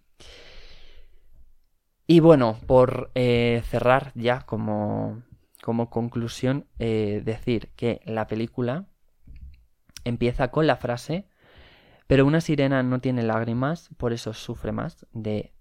Y 2.07 2.21
bueno, 2.21 2.59
por 2.67 3.11
eh, 3.15 3.63
cerrar 3.67 4.13
ya 4.15 4.41
como, 4.41 5.23
como 5.63 5.89
conclusión, 5.89 6.67
eh, 6.79 7.23
decir 7.25 7.71
que 7.77 8.03
la 8.05 8.27
película 8.27 8.87
empieza 10.05 10.51
con 10.51 10.67
la 10.67 10.77
frase, 10.77 11.27
pero 12.07 12.27
una 12.27 12.43
sirena 12.43 12.83
no 12.83 13.01
tiene 13.01 13.23
lágrimas, 13.23 13.89
por 13.97 14.13
eso 14.13 14.35
sufre 14.35 14.73
más, 14.73 15.07
de 15.13 15.55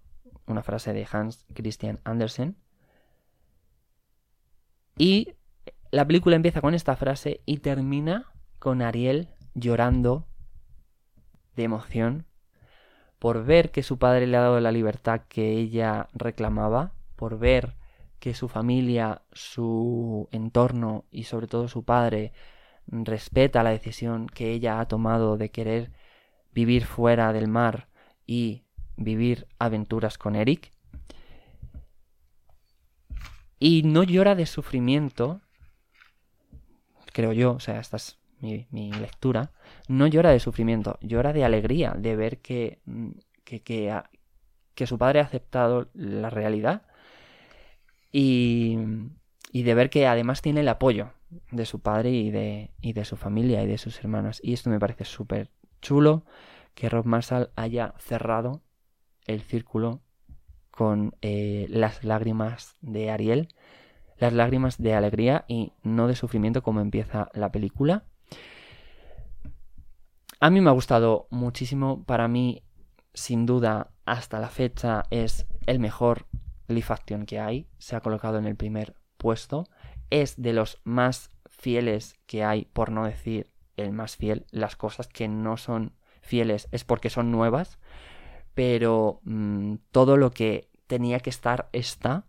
una 0.46 0.62
frase 0.62 0.92
de 0.92 1.06
Hans 1.10 1.46
Christian 1.54 2.00
Andersen. 2.04 2.58
Y 4.98 5.34
la 5.90 6.06
película 6.06 6.36
empieza 6.36 6.60
con 6.60 6.74
esta 6.74 6.96
frase 6.96 7.40
y 7.46 7.58
termina 7.58 8.32
con 8.58 8.82
Ariel 8.82 9.30
llorando 9.54 10.28
de 11.56 11.64
emoción 11.64 12.26
por 13.18 13.44
ver 13.44 13.70
que 13.70 13.82
su 13.82 13.98
padre 13.98 14.26
le 14.26 14.36
ha 14.36 14.42
dado 14.42 14.60
la 14.60 14.70
libertad 14.70 15.22
que 15.28 15.52
ella 15.52 16.08
reclamaba, 16.12 16.92
por 17.16 17.38
ver 17.38 17.74
que 18.18 18.34
su 18.34 18.48
familia, 18.48 19.22
su 19.32 20.28
entorno 20.30 21.04
y 21.10 21.24
sobre 21.24 21.46
todo 21.46 21.68
su 21.68 21.84
padre 21.84 22.32
respeta 22.86 23.62
la 23.62 23.70
decisión 23.70 24.26
que 24.26 24.52
ella 24.52 24.78
ha 24.78 24.88
tomado 24.88 25.36
de 25.36 25.50
querer 25.50 25.90
vivir 26.52 26.84
fuera 26.84 27.32
del 27.32 27.48
mar 27.48 27.88
y 28.26 28.64
vivir 28.96 29.46
aventuras 29.58 30.18
con 30.18 30.36
Eric. 30.36 30.70
Y 33.58 33.82
no 33.84 34.02
llora 34.02 34.34
de 34.34 34.46
sufrimiento, 34.46 35.40
creo 37.12 37.32
yo, 37.32 37.52
o 37.52 37.60
sea, 37.60 37.80
esta 37.80 37.96
mi, 38.44 38.92
lectura, 38.92 39.52
no 39.88 40.06
llora 40.06 40.30
de 40.30 40.40
sufrimiento, 40.40 40.98
llora 41.00 41.32
de 41.32 41.44
alegría, 41.44 41.94
de 41.98 42.16
ver 42.16 42.38
que, 42.38 42.80
mm, 42.86 43.10
que, 43.44 43.62
que, 43.62 44.86
su 44.86 44.98
padre 44.98 45.20
ha 45.20 45.24
aceptado 45.24 45.88
la 45.94 46.30
realidad 46.30 46.82
y, 48.12 48.78
y, 49.52 49.62
de 49.62 49.74
ver 49.74 49.90
que 49.90 50.06
además 50.06 50.42
tiene 50.42 50.60
el 50.60 50.68
apoyo 50.68 51.12
de 51.50 51.66
su 51.66 51.80
padre 51.80 52.10
y 52.10 52.30
de, 52.30 52.70
y 52.80 52.92
de 52.92 53.04
su 53.04 53.16
familia 53.16 53.62
y 53.62 53.66
de 53.66 53.78
sus 53.78 53.98
hermanas. 53.98 54.40
Y 54.42 54.52
esto 54.52 54.70
me 54.70 54.78
parece 54.78 55.04
súper 55.04 55.50
chulo 55.80 56.24
que 56.74 56.88
Rob 56.88 57.06
Marshall 57.06 57.50
haya 57.56 57.94
cerrado 57.98 58.62
el 59.26 59.42
círculo 59.42 60.00
con 60.70 61.14
eh, 61.22 61.66
las 61.70 62.04
lágrimas 62.04 62.76
de 62.80 63.10
Ariel, 63.10 63.48
las 64.18 64.32
lágrimas 64.32 64.78
de 64.78 64.94
alegría 64.94 65.44
y 65.48 65.72
no 65.82 66.08
de 66.08 66.16
sufrimiento 66.16 66.62
como 66.62 66.80
empieza 66.80 67.28
la 67.32 67.52
película. 67.52 68.04
A 70.40 70.50
mí 70.50 70.60
me 70.60 70.70
ha 70.70 70.72
gustado 70.72 71.26
muchísimo, 71.30 72.04
para 72.04 72.28
mí 72.28 72.62
sin 73.12 73.46
duda 73.46 73.92
hasta 74.04 74.40
la 74.40 74.48
fecha 74.48 75.04
es 75.10 75.46
el 75.66 75.78
mejor 75.78 76.26
live 76.66 76.86
action 76.88 77.26
que 77.26 77.38
hay, 77.38 77.68
se 77.78 77.96
ha 77.96 78.00
colocado 78.00 78.38
en 78.38 78.46
el 78.46 78.56
primer 78.56 78.96
puesto, 79.16 79.66
es 80.10 80.40
de 80.40 80.52
los 80.52 80.80
más 80.84 81.30
fieles 81.46 82.16
que 82.26 82.44
hay, 82.44 82.66
por 82.66 82.90
no 82.90 83.04
decir 83.04 83.52
el 83.76 83.92
más 83.92 84.16
fiel, 84.16 84.46
las 84.50 84.76
cosas 84.76 85.08
que 85.08 85.28
no 85.28 85.56
son 85.56 85.94
fieles 86.22 86.68
es 86.72 86.84
porque 86.84 87.10
son 87.10 87.30
nuevas, 87.30 87.78
pero 88.54 89.20
mm, 89.24 89.76
todo 89.90 90.16
lo 90.16 90.30
que 90.30 90.70
tenía 90.86 91.20
que 91.20 91.30
estar 91.30 91.68
está. 91.72 92.26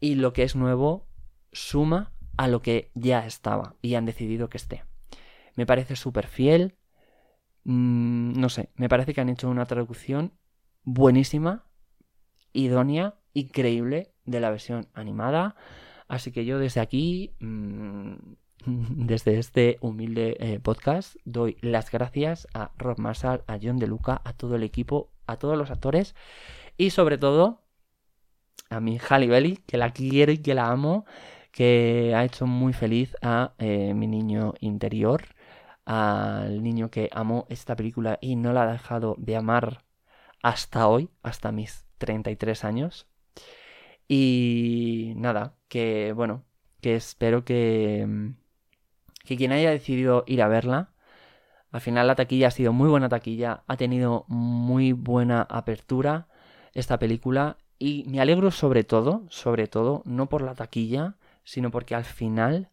Y 0.00 0.16
lo 0.16 0.32
que 0.32 0.42
es 0.42 0.56
nuevo 0.56 1.06
suma 1.52 2.12
a 2.36 2.48
lo 2.48 2.62
que 2.62 2.90
ya 2.94 3.26
estaba 3.26 3.76
y 3.80 3.94
han 3.94 4.04
decidido 4.04 4.48
que 4.48 4.58
esté. 4.58 4.84
Me 5.56 5.66
parece 5.66 5.96
súper 5.96 6.26
fiel, 6.26 6.76
mm, 7.64 8.38
no 8.38 8.48
sé, 8.48 8.70
me 8.76 8.88
parece 8.88 9.14
que 9.14 9.20
han 9.20 9.28
hecho 9.28 9.48
una 9.48 9.66
traducción 9.66 10.32
buenísima, 10.82 11.66
idónea, 12.52 13.14
increíble 13.32 14.12
de 14.24 14.40
la 14.40 14.50
versión 14.50 14.88
animada, 14.94 15.56
así 16.08 16.32
que 16.32 16.44
yo 16.44 16.58
desde 16.58 16.80
aquí... 16.80 17.34
Mm, 17.40 18.14
desde 18.66 19.38
este 19.38 19.78
humilde 19.80 20.36
eh, 20.40 20.58
podcast 20.60 21.16
doy 21.24 21.56
las 21.60 21.90
gracias 21.90 22.48
a 22.54 22.72
Rob 22.78 22.98
Marshall, 22.98 23.44
a 23.46 23.58
John 23.62 23.78
De 23.78 23.86
Luca, 23.86 24.22
a 24.24 24.32
todo 24.32 24.56
el 24.56 24.62
equipo, 24.62 25.10
a 25.26 25.36
todos 25.36 25.58
los 25.58 25.70
actores 25.70 26.14
y 26.76 26.90
sobre 26.90 27.18
todo 27.18 27.62
a 28.70 28.80
mi 28.80 28.98
Halle 28.98 29.28
Belly, 29.28 29.56
que 29.66 29.76
la 29.76 29.90
quiero 29.92 30.32
y 30.32 30.38
que 30.38 30.54
la 30.54 30.70
amo, 30.70 31.04
que 31.52 32.12
ha 32.16 32.24
hecho 32.24 32.46
muy 32.46 32.72
feliz 32.72 33.14
a 33.22 33.54
eh, 33.58 33.94
mi 33.94 34.06
niño 34.06 34.54
interior, 34.60 35.24
al 35.86 36.62
niño 36.62 36.90
que 36.90 37.08
amó 37.12 37.46
esta 37.48 37.76
película 37.76 38.18
y 38.20 38.36
no 38.36 38.52
la 38.52 38.62
ha 38.64 38.72
dejado 38.72 39.16
de 39.18 39.36
amar 39.36 39.84
hasta 40.42 40.88
hoy, 40.88 41.10
hasta 41.22 41.52
mis 41.52 41.86
33 41.98 42.64
años. 42.64 43.06
Y 44.08 45.14
nada, 45.16 45.54
que 45.68 46.12
bueno, 46.12 46.44
que 46.80 46.96
espero 46.96 47.44
que 47.44 48.04
mm, 48.06 48.34
que 49.24 49.36
quien 49.36 49.52
haya 49.52 49.70
decidido 49.70 50.24
ir 50.26 50.42
a 50.42 50.48
verla, 50.48 50.90
al 51.72 51.80
final 51.80 52.06
la 52.06 52.14
taquilla 52.14 52.48
ha 52.48 52.50
sido 52.52 52.72
muy 52.72 52.88
buena 52.88 53.08
taquilla, 53.08 53.64
ha 53.66 53.76
tenido 53.76 54.26
muy 54.28 54.92
buena 54.92 55.42
apertura 55.42 56.28
esta 56.74 56.98
película 56.98 57.58
y 57.78 58.04
me 58.06 58.20
alegro 58.20 58.50
sobre 58.50 58.84
todo, 58.84 59.24
sobre 59.28 59.66
todo, 59.66 60.02
no 60.04 60.28
por 60.28 60.42
la 60.42 60.54
taquilla, 60.54 61.16
sino 61.42 61.70
porque 61.70 61.94
al 61.94 62.04
final 62.04 62.70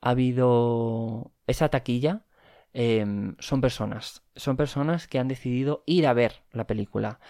ha 0.00 0.10
habido 0.10 1.32
esa 1.46 1.68
taquilla. 1.70 2.22
Em, 2.74 3.36
son 3.38 3.60
personas, 3.60 4.22
son 4.34 4.56
personas 4.56 5.06
que 5.06 5.18
han 5.18 5.28
decidido 5.28 5.82
ir 5.86 6.06
a 6.06 6.14
ver 6.14 6.42
la 6.52 6.66
película. 6.66 7.20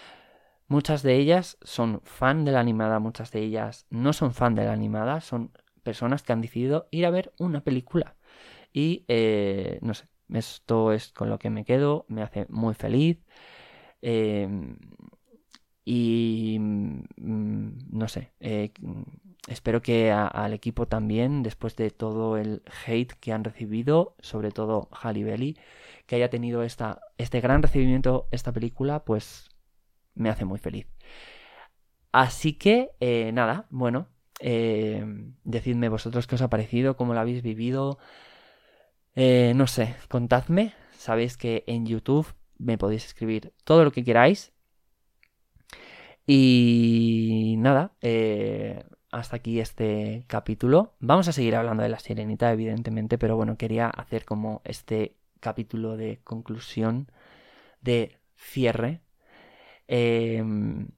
Muchas 0.67 1.03
de 1.03 1.17
ellas 1.17 1.57
son 1.63 2.01
fan 2.03 2.45
de 2.45 2.51
la 2.53 2.61
animada, 2.61 2.99
muchas 2.99 3.31
de 3.31 3.41
ellas 3.41 3.85
no 3.89 4.13
son 4.13 4.33
fan 4.33 4.55
de 4.55 4.65
la 4.65 4.73
animada, 4.73 5.21
son 5.21 5.51
personas 5.83 6.23
que 6.23 6.33
han 6.33 6.41
decidido 6.41 6.87
ir 6.91 7.05
a 7.05 7.11
ver 7.11 7.33
una 7.37 7.61
película. 7.63 8.15
Y 8.73 9.05
eh, 9.07 9.79
no 9.81 9.93
sé, 9.93 10.07
esto 10.29 10.93
es 10.93 11.11
con 11.13 11.29
lo 11.29 11.39
que 11.39 11.49
me 11.49 11.65
quedo, 11.65 12.05
me 12.09 12.23
hace 12.23 12.47
muy 12.49 12.73
feliz. 12.73 13.19
Em, 14.01 14.77
y 15.85 16.57
mm, 16.59 17.97
no 17.97 18.07
sé, 18.07 18.31
eh, 18.39 18.71
espero 19.47 19.81
que 19.81 20.11
al 20.11 20.53
equipo 20.53 20.87
también, 20.87 21.43
después 21.43 21.75
de 21.75 21.91
todo 21.91 22.37
el 22.37 22.63
hate 22.85 23.13
que 23.13 23.33
han 23.33 23.43
recibido, 23.43 24.15
sobre 24.19 24.51
todo 24.51 24.89
Halle 24.91 25.55
que 26.05 26.15
haya 26.15 26.29
tenido 26.29 26.63
esta, 26.63 27.01
este 27.17 27.41
gran 27.41 27.61
recibimiento 27.61 28.27
esta 28.31 28.51
película, 28.51 29.03
pues 29.03 29.49
me 30.15 30.29
hace 30.29 30.45
muy 30.45 30.59
feliz. 30.59 30.87
Así 32.11 32.53
que, 32.53 32.91
eh, 32.99 33.31
nada, 33.33 33.65
bueno, 33.69 34.07
decidme 35.43 35.89
vosotros 35.89 36.27
qué 36.27 36.35
os 36.35 36.41
ha 36.41 36.49
parecido, 36.49 36.95
cómo 36.95 37.13
lo 37.13 37.19
habéis 37.19 37.41
vivido. 37.41 37.97
Eh, 39.15 39.53
no 39.55 39.67
sé, 39.67 39.95
contadme. 40.09 40.73
Sabéis 40.91 41.37
que 41.37 41.63
en 41.67 41.85
YouTube 41.85 42.27
me 42.57 42.77
podéis 42.77 43.05
escribir 43.05 43.53
todo 43.63 43.83
lo 43.83 43.91
que 43.91 44.03
queráis. 44.03 44.53
Y 46.25 47.55
nada, 47.57 47.93
eh, 48.01 48.83
hasta 49.13 49.37
aquí 49.37 49.59
este 49.59 50.25
capítulo. 50.27 50.95
Vamos 50.99 51.27
a 51.27 51.33
seguir 51.33 51.55
hablando 51.55 51.83
de 51.83 51.89
la 51.89 51.99
sirenita, 51.99 52.51
evidentemente, 52.51 53.17
pero 53.17 53.35
bueno, 53.35 53.57
quería 53.57 53.87
hacer 53.89 54.25
como 54.25 54.61
este 54.65 55.15
capítulo 55.39 55.97
de 55.97 56.19
conclusión, 56.23 57.07
de 57.81 58.19
cierre. 58.35 59.01
Em, 59.87 60.89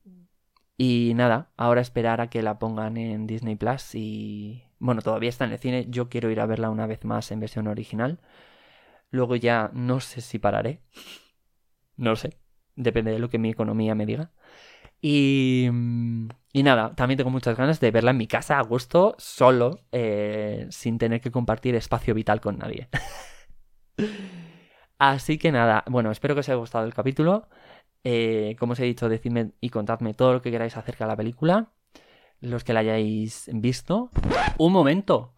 y 0.77 1.13
nada, 1.15 1.51
ahora 1.57 1.81
esperar 1.81 2.21
a 2.21 2.29
que 2.29 2.41
la 2.41 2.59
pongan 2.59 2.97
en 2.97 3.27
Disney 3.27 3.55
Plus 3.55 3.95
y 3.95 4.63
bueno, 4.79 5.01
todavía 5.01 5.29
está 5.29 5.45
en 5.45 5.51
el 5.53 5.59
cine, 5.59 5.87
yo 5.89 6.09
quiero 6.09 6.29
ir 6.31 6.39
a 6.39 6.45
verla 6.45 6.69
una 6.69 6.87
vez 6.87 7.05
más 7.05 7.31
en 7.31 7.39
versión 7.39 7.67
original. 7.67 8.19
Luego 9.11 9.35
ya 9.35 9.71
no 9.73 9.99
sé 9.99 10.21
si 10.21 10.39
pararé. 10.39 10.81
No 11.97 12.09
lo 12.11 12.15
sé. 12.17 12.37
Depende 12.75 13.11
de 13.11 13.19
lo 13.19 13.29
que 13.29 13.39
mi 13.39 13.49
economía 13.49 13.95
me 13.95 14.05
diga. 14.05 14.31
Y, 15.07 15.69
y 16.51 16.63
nada, 16.63 16.95
también 16.95 17.19
tengo 17.19 17.29
muchas 17.29 17.55
ganas 17.55 17.79
de 17.79 17.91
verla 17.91 18.09
en 18.09 18.17
mi 18.17 18.25
casa 18.25 18.57
a 18.57 18.63
gusto, 18.63 19.13
solo, 19.19 19.81
eh, 19.91 20.65
sin 20.71 20.97
tener 20.97 21.21
que 21.21 21.29
compartir 21.29 21.75
espacio 21.75 22.15
vital 22.15 22.41
con 22.41 22.57
nadie. 22.57 22.89
Así 24.97 25.37
que 25.37 25.51
nada, 25.51 25.83
bueno, 25.87 26.09
espero 26.09 26.33
que 26.33 26.39
os 26.39 26.49
haya 26.49 26.55
gustado 26.55 26.87
el 26.87 26.95
capítulo. 26.95 27.47
Eh, 28.03 28.55
como 28.57 28.73
os 28.73 28.79
he 28.79 28.85
dicho, 28.85 29.07
decidme 29.07 29.51
y 29.61 29.69
contadme 29.69 30.15
todo 30.15 30.33
lo 30.33 30.41
que 30.41 30.49
queráis 30.49 30.75
acerca 30.75 31.03
de 31.05 31.09
la 31.09 31.17
película. 31.17 31.71
Los 32.39 32.63
que 32.63 32.73
la 32.73 32.79
hayáis 32.79 33.47
visto. 33.53 34.09
Un 34.57 34.73
momento. 34.73 35.35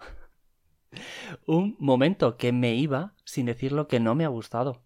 Un 1.45 1.75
momento 1.77 2.37
que 2.37 2.53
me 2.53 2.73
iba 2.75 3.15
sin 3.25 3.47
decir 3.47 3.73
lo 3.73 3.89
que 3.89 3.99
no 3.99 4.15
me 4.15 4.23
ha 4.23 4.29
gustado. 4.29 4.85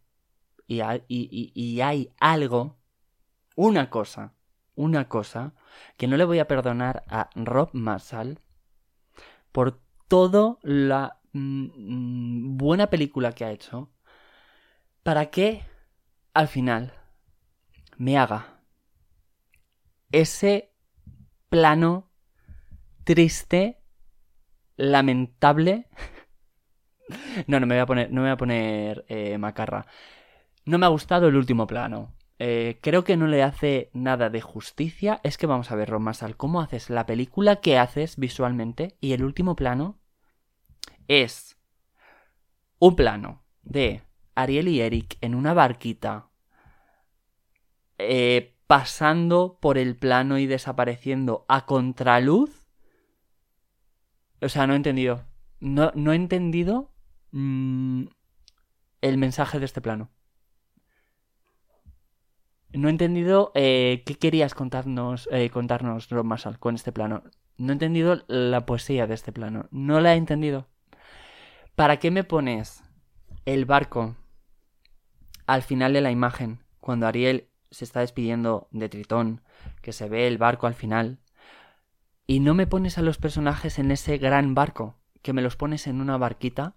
Y 0.66 0.82
hay 0.82 2.14
algo, 2.20 2.80
una 3.56 3.92
cosa, 3.92 4.34
una 4.82 5.08
cosa 5.08 5.54
que 5.98 6.08
no 6.08 6.18
le 6.18 6.26
voy 6.26 6.40
a 6.40 6.48
perdonar 6.48 7.04
a 7.08 7.30
Rob 7.36 7.70
Marshall 7.74 8.40
por 9.52 9.80
toda 10.08 10.58
la 10.64 11.20
mm, 11.34 12.58
buena 12.58 12.90
película 12.90 13.32
que 13.34 13.46
ha 13.46 13.52
hecho 13.52 13.90
para 15.04 15.30
que 15.30 15.64
al 16.34 16.48
final 16.48 16.94
me 17.98 18.18
haga 18.18 18.62
ese 20.12 20.74
plano 21.50 22.10
triste, 23.04 23.82
lamentable. 24.78 25.88
No, 27.46 27.60
no 27.60 27.68
me 27.68 27.76
voy 27.76 27.82
a 27.82 27.86
poner, 27.86 28.10
no 28.10 28.22
me 28.22 28.28
voy 28.28 28.34
a 28.34 28.38
poner 28.38 29.06
eh, 29.10 29.38
macarra. 29.38 29.86
No 30.66 30.78
me 30.78 30.86
ha 30.86 30.90
gustado 30.90 31.28
el 31.28 31.36
último 31.36 31.68
plano. 31.68 32.14
Eh, 32.44 32.80
creo 32.82 33.04
que 33.04 33.18
no 33.18 33.28
le 33.28 33.44
hace 33.44 33.92
nada 33.94 34.32
de 34.32 34.42
justicia. 34.42 35.22
Es 35.24 35.38
que 35.38 35.46
vamos 35.46 35.70
a 35.70 35.76
ver, 35.76 35.92
Ron 35.92 36.12
cómo 36.38 36.60
haces 36.60 36.90
la 36.90 37.06
película 37.06 37.58
que 37.58 37.78
haces 37.78 38.18
visualmente 38.18 38.98
y 39.00 39.14
el 39.14 39.24
último 39.24 39.56
plano 39.56 40.00
es 41.08 41.56
un 42.80 42.96
plano 42.96 43.44
de 43.62 44.02
Ariel 44.34 44.70
y 44.70 44.82
Eric 44.82 45.20
en 45.22 45.36
una 45.36 45.54
barquita 45.54 46.32
eh, 48.00 48.58
pasando 48.66 49.60
por 49.62 49.78
el 49.78 49.96
plano 49.96 50.40
y 50.40 50.48
desapareciendo 50.48 51.46
a 51.48 51.68
contraluz. 51.68 52.66
O 54.42 54.50
sea, 54.50 54.66
no 54.66 54.74
he 54.74 54.78
entendido. 54.78 55.28
No, 55.60 55.92
no 55.94 56.12
he 56.12 56.16
entendido 56.16 56.92
mm, 57.34 58.06
el 59.02 59.18
mensaje 59.20 59.60
de 59.60 59.66
este 59.66 59.80
plano. 59.80 60.10
No 62.74 62.88
he 62.88 62.92
entendido 62.92 63.52
eh, 63.54 64.04
qué 64.06 64.16
querías 64.16 64.54
contarnos, 64.54 65.28
eh, 65.32 65.50
contarnos 65.50 66.10
Rob 66.10 66.26
Marshall 66.26 66.60
con 66.60 66.76
este 66.76 66.92
plano. 66.92 67.24
No 67.58 67.70
he 67.70 67.74
entendido 67.74 68.24
la 68.28 68.66
poesía 68.66 69.08
de 69.08 69.14
este 69.14 69.34
plano. 69.34 69.68
No 69.72 70.00
la 70.00 70.14
he 70.14 70.18
entendido. 70.18 70.68
¿Para 71.76 71.98
qué 71.98 72.12
me 72.12 72.24
pones 72.24 72.84
el 73.46 73.66
barco 73.66 74.16
al 75.48 75.64
final 75.64 75.94
de 75.94 76.02
la 76.02 76.12
imagen? 76.12 76.64
Cuando 76.80 77.08
Ariel 77.08 77.50
se 77.72 77.84
está 77.86 78.00
despidiendo 78.00 78.68
de 78.72 78.90
Tritón, 78.90 79.42
que 79.82 79.92
se 79.92 80.08
ve 80.08 80.28
el 80.28 80.38
barco 80.38 80.68
al 80.68 80.74
final. 80.74 81.20
Y 82.26 82.40
no 82.40 82.54
me 82.54 82.68
pones 82.68 82.98
a 82.98 83.02
los 83.02 83.18
personajes 83.18 83.80
en 83.80 83.92
ese 83.92 84.18
gran 84.18 84.56
barco, 84.56 84.98
que 85.22 85.34
me 85.34 85.42
los 85.42 85.58
pones 85.58 85.88
en 85.88 86.00
una 86.00 86.18
barquita, 86.18 86.76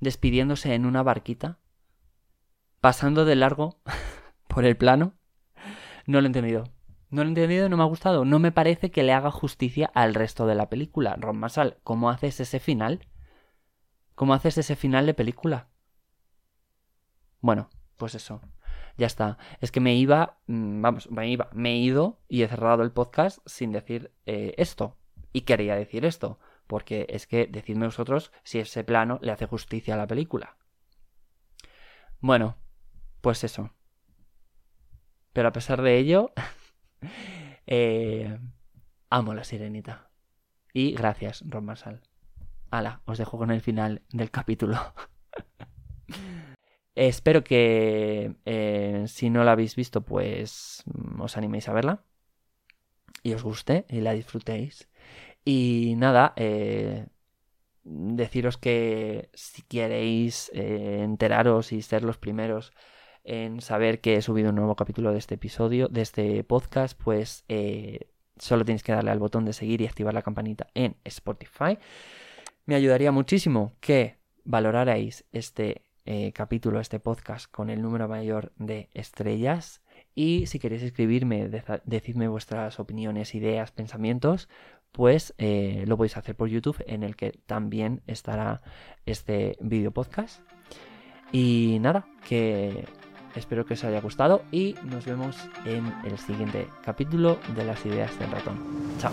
despidiéndose 0.00 0.74
en 0.74 0.86
una 0.86 1.02
barquita, 1.02 1.60
pasando 2.80 3.24
de 3.24 3.36
largo 3.36 3.80
por 4.48 4.64
el 4.64 4.76
plano. 4.76 5.19
No 6.10 6.20
lo 6.20 6.26
he 6.26 6.26
entendido. 6.26 6.64
No 7.10 7.22
lo 7.22 7.28
he 7.28 7.30
entendido, 7.30 7.68
no 7.68 7.76
me 7.76 7.84
ha 7.84 7.86
gustado. 7.86 8.24
No 8.24 8.40
me 8.40 8.50
parece 8.50 8.90
que 8.90 9.04
le 9.04 9.12
haga 9.12 9.30
justicia 9.30 9.92
al 9.94 10.12
resto 10.12 10.48
de 10.48 10.56
la 10.56 10.68
película. 10.68 11.14
Ron 11.16 11.38
Masal, 11.38 11.78
¿cómo 11.84 12.10
haces 12.10 12.40
ese 12.40 12.58
final? 12.58 13.06
¿Cómo 14.16 14.34
haces 14.34 14.58
ese 14.58 14.74
final 14.74 15.06
de 15.06 15.14
película? 15.14 15.68
Bueno, 17.40 17.70
pues 17.96 18.16
eso 18.16 18.40
ya 18.96 19.06
está. 19.06 19.38
Es 19.60 19.70
que 19.70 19.78
me 19.78 19.94
iba, 19.94 20.40
mm, 20.48 20.82
vamos, 20.82 21.08
me 21.12 21.30
iba, 21.30 21.48
me 21.52 21.74
he 21.74 21.76
ido 21.76 22.18
y 22.26 22.42
he 22.42 22.48
cerrado 22.48 22.82
el 22.82 22.90
podcast 22.90 23.38
sin 23.46 23.70
decir 23.70 24.12
eh, 24.26 24.54
esto. 24.58 24.96
Y 25.32 25.42
quería 25.42 25.76
decir 25.76 26.04
esto, 26.04 26.40
porque 26.66 27.06
es 27.08 27.28
que 27.28 27.46
decidme 27.46 27.86
vosotros 27.86 28.32
si 28.42 28.58
ese 28.58 28.82
plano 28.82 29.20
le 29.22 29.30
hace 29.30 29.46
justicia 29.46 29.94
a 29.94 29.96
la 29.96 30.08
película. 30.08 30.56
Bueno, 32.18 32.56
pues 33.20 33.44
eso. 33.44 33.70
Pero 35.32 35.48
a 35.48 35.52
pesar 35.52 35.82
de 35.82 35.98
ello, 35.98 36.32
eh, 37.66 38.38
amo 39.10 39.34
la 39.34 39.44
sirenita. 39.44 40.10
Y 40.72 40.92
gracias, 40.92 41.42
Ron 41.46 41.64
Marsal. 41.64 42.02
Hala, 42.70 43.02
os 43.04 43.18
dejo 43.18 43.38
con 43.38 43.50
el 43.50 43.60
final 43.60 44.02
del 44.10 44.30
capítulo. 44.30 44.78
Espero 46.94 47.44
que 47.44 48.36
eh, 48.44 49.04
si 49.06 49.30
no 49.30 49.44
la 49.44 49.52
habéis 49.52 49.74
visto, 49.76 50.02
pues 50.02 50.82
mm, 50.86 51.20
os 51.20 51.36
animéis 51.36 51.68
a 51.68 51.72
verla 51.72 52.04
y 53.22 53.34
os 53.34 53.42
guste 53.42 53.86
y 53.88 54.00
la 54.00 54.12
disfrutéis. 54.12 54.88
Y 55.44 55.94
nada, 55.96 56.32
eh, 56.36 57.06
deciros 57.84 58.56
que 58.58 59.30
si 59.34 59.62
queréis 59.62 60.50
eh, 60.54 61.00
enteraros 61.02 61.72
y 61.72 61.82
ser 61.82 62.02
los 62.02 62.18
primeros 62.18 62.72
en 63.24 63.60
saber 63.60 64.00
que 64.00 64.16
he 64.16 64.22
subido 64.22 64.50
un 64.50 64.56
nuevo 64.56 64.76
capítulo 64.76 65.12
de 65.12 65.18
este 65.18 65.34
episodio, 65.36 65.88
de 65.88 66.02
este 66.02 66.44
podcast, 66.44 66.98
pues 67.02 67.44
solo 68.38 68.64
tenéis 68.64 68.82
que 68.82 68.92
darle 68.92 69.10
al 69.10 69.18
botón 69.18 69.44
de 69.44 69.52
seguir 69.52 69.80
y 69.80 69.86
activar 69.86 70.14
la 70.14 70.22
campanita 70.22 70.68
en 70.74 70.96
Spotify. 71.04 71.78
Me 72.66 72.74
ayudaría 72.74 73.12
muchísimo 73.12 73.74
que 73.80 74.16
valorarais 74.44 75.24
este 75.32 75.82
eh, 76.06 76.32
capítulo, 76.32 76.80
este 76.80 76.98
podcast, 76.98 77.50
con 77.50 77.70
el 77.70 77.82
número 77.82 78.08
mayor 78.08 78.52
de 78.56 78.88
estrellas. 78.94 79.82
Y 80.14 80.46
si 80.46 80.58
queréis 80.58 80.82
escribirme, 80.82 81.48
decidme 81.84 82.28
vuestras 82.28 82.80
opiniones, 82.80 83.34
ideas, 83.34 83.70
pensamientos, 83.70 84.48
pues 84.92 85.34
eh, 85.38 85.84
lo 85.86 85.96
podéis 85.96 86.16
hacer 86.16 86.34
por 86.34 86.48
YouTube, 86.48 86.82
en 86.86 87.02
el 87.02 87.16
que 87.16 87.32
también 87.46 88.02
estará 88.06 88.62
este 89.06 89.56
vídeo 89.60 89.92
podcast. 89.92 90.40
Y 91.32 91.78
nada, 91.80 92.06
que 92.26 92.86
espero 93.34 93.64
que 93.64 93.74
os 93.74 93.84
haya 93.84 94.00
gustado 94.00 94.42
y 94.50 94.74
nos 94.84 95.04
vemos 95.04 95.36
en 95.64 95.92
el 96.04 96.18
siguiente 96.18 96.68
capítulo 96.84 97.38
de 97.54 97.64
las 97.64 97.84
ideas 97.86 98.18
del 98.18 98.30
ratón. 98.30 98.58
Chao. 98.98 99.12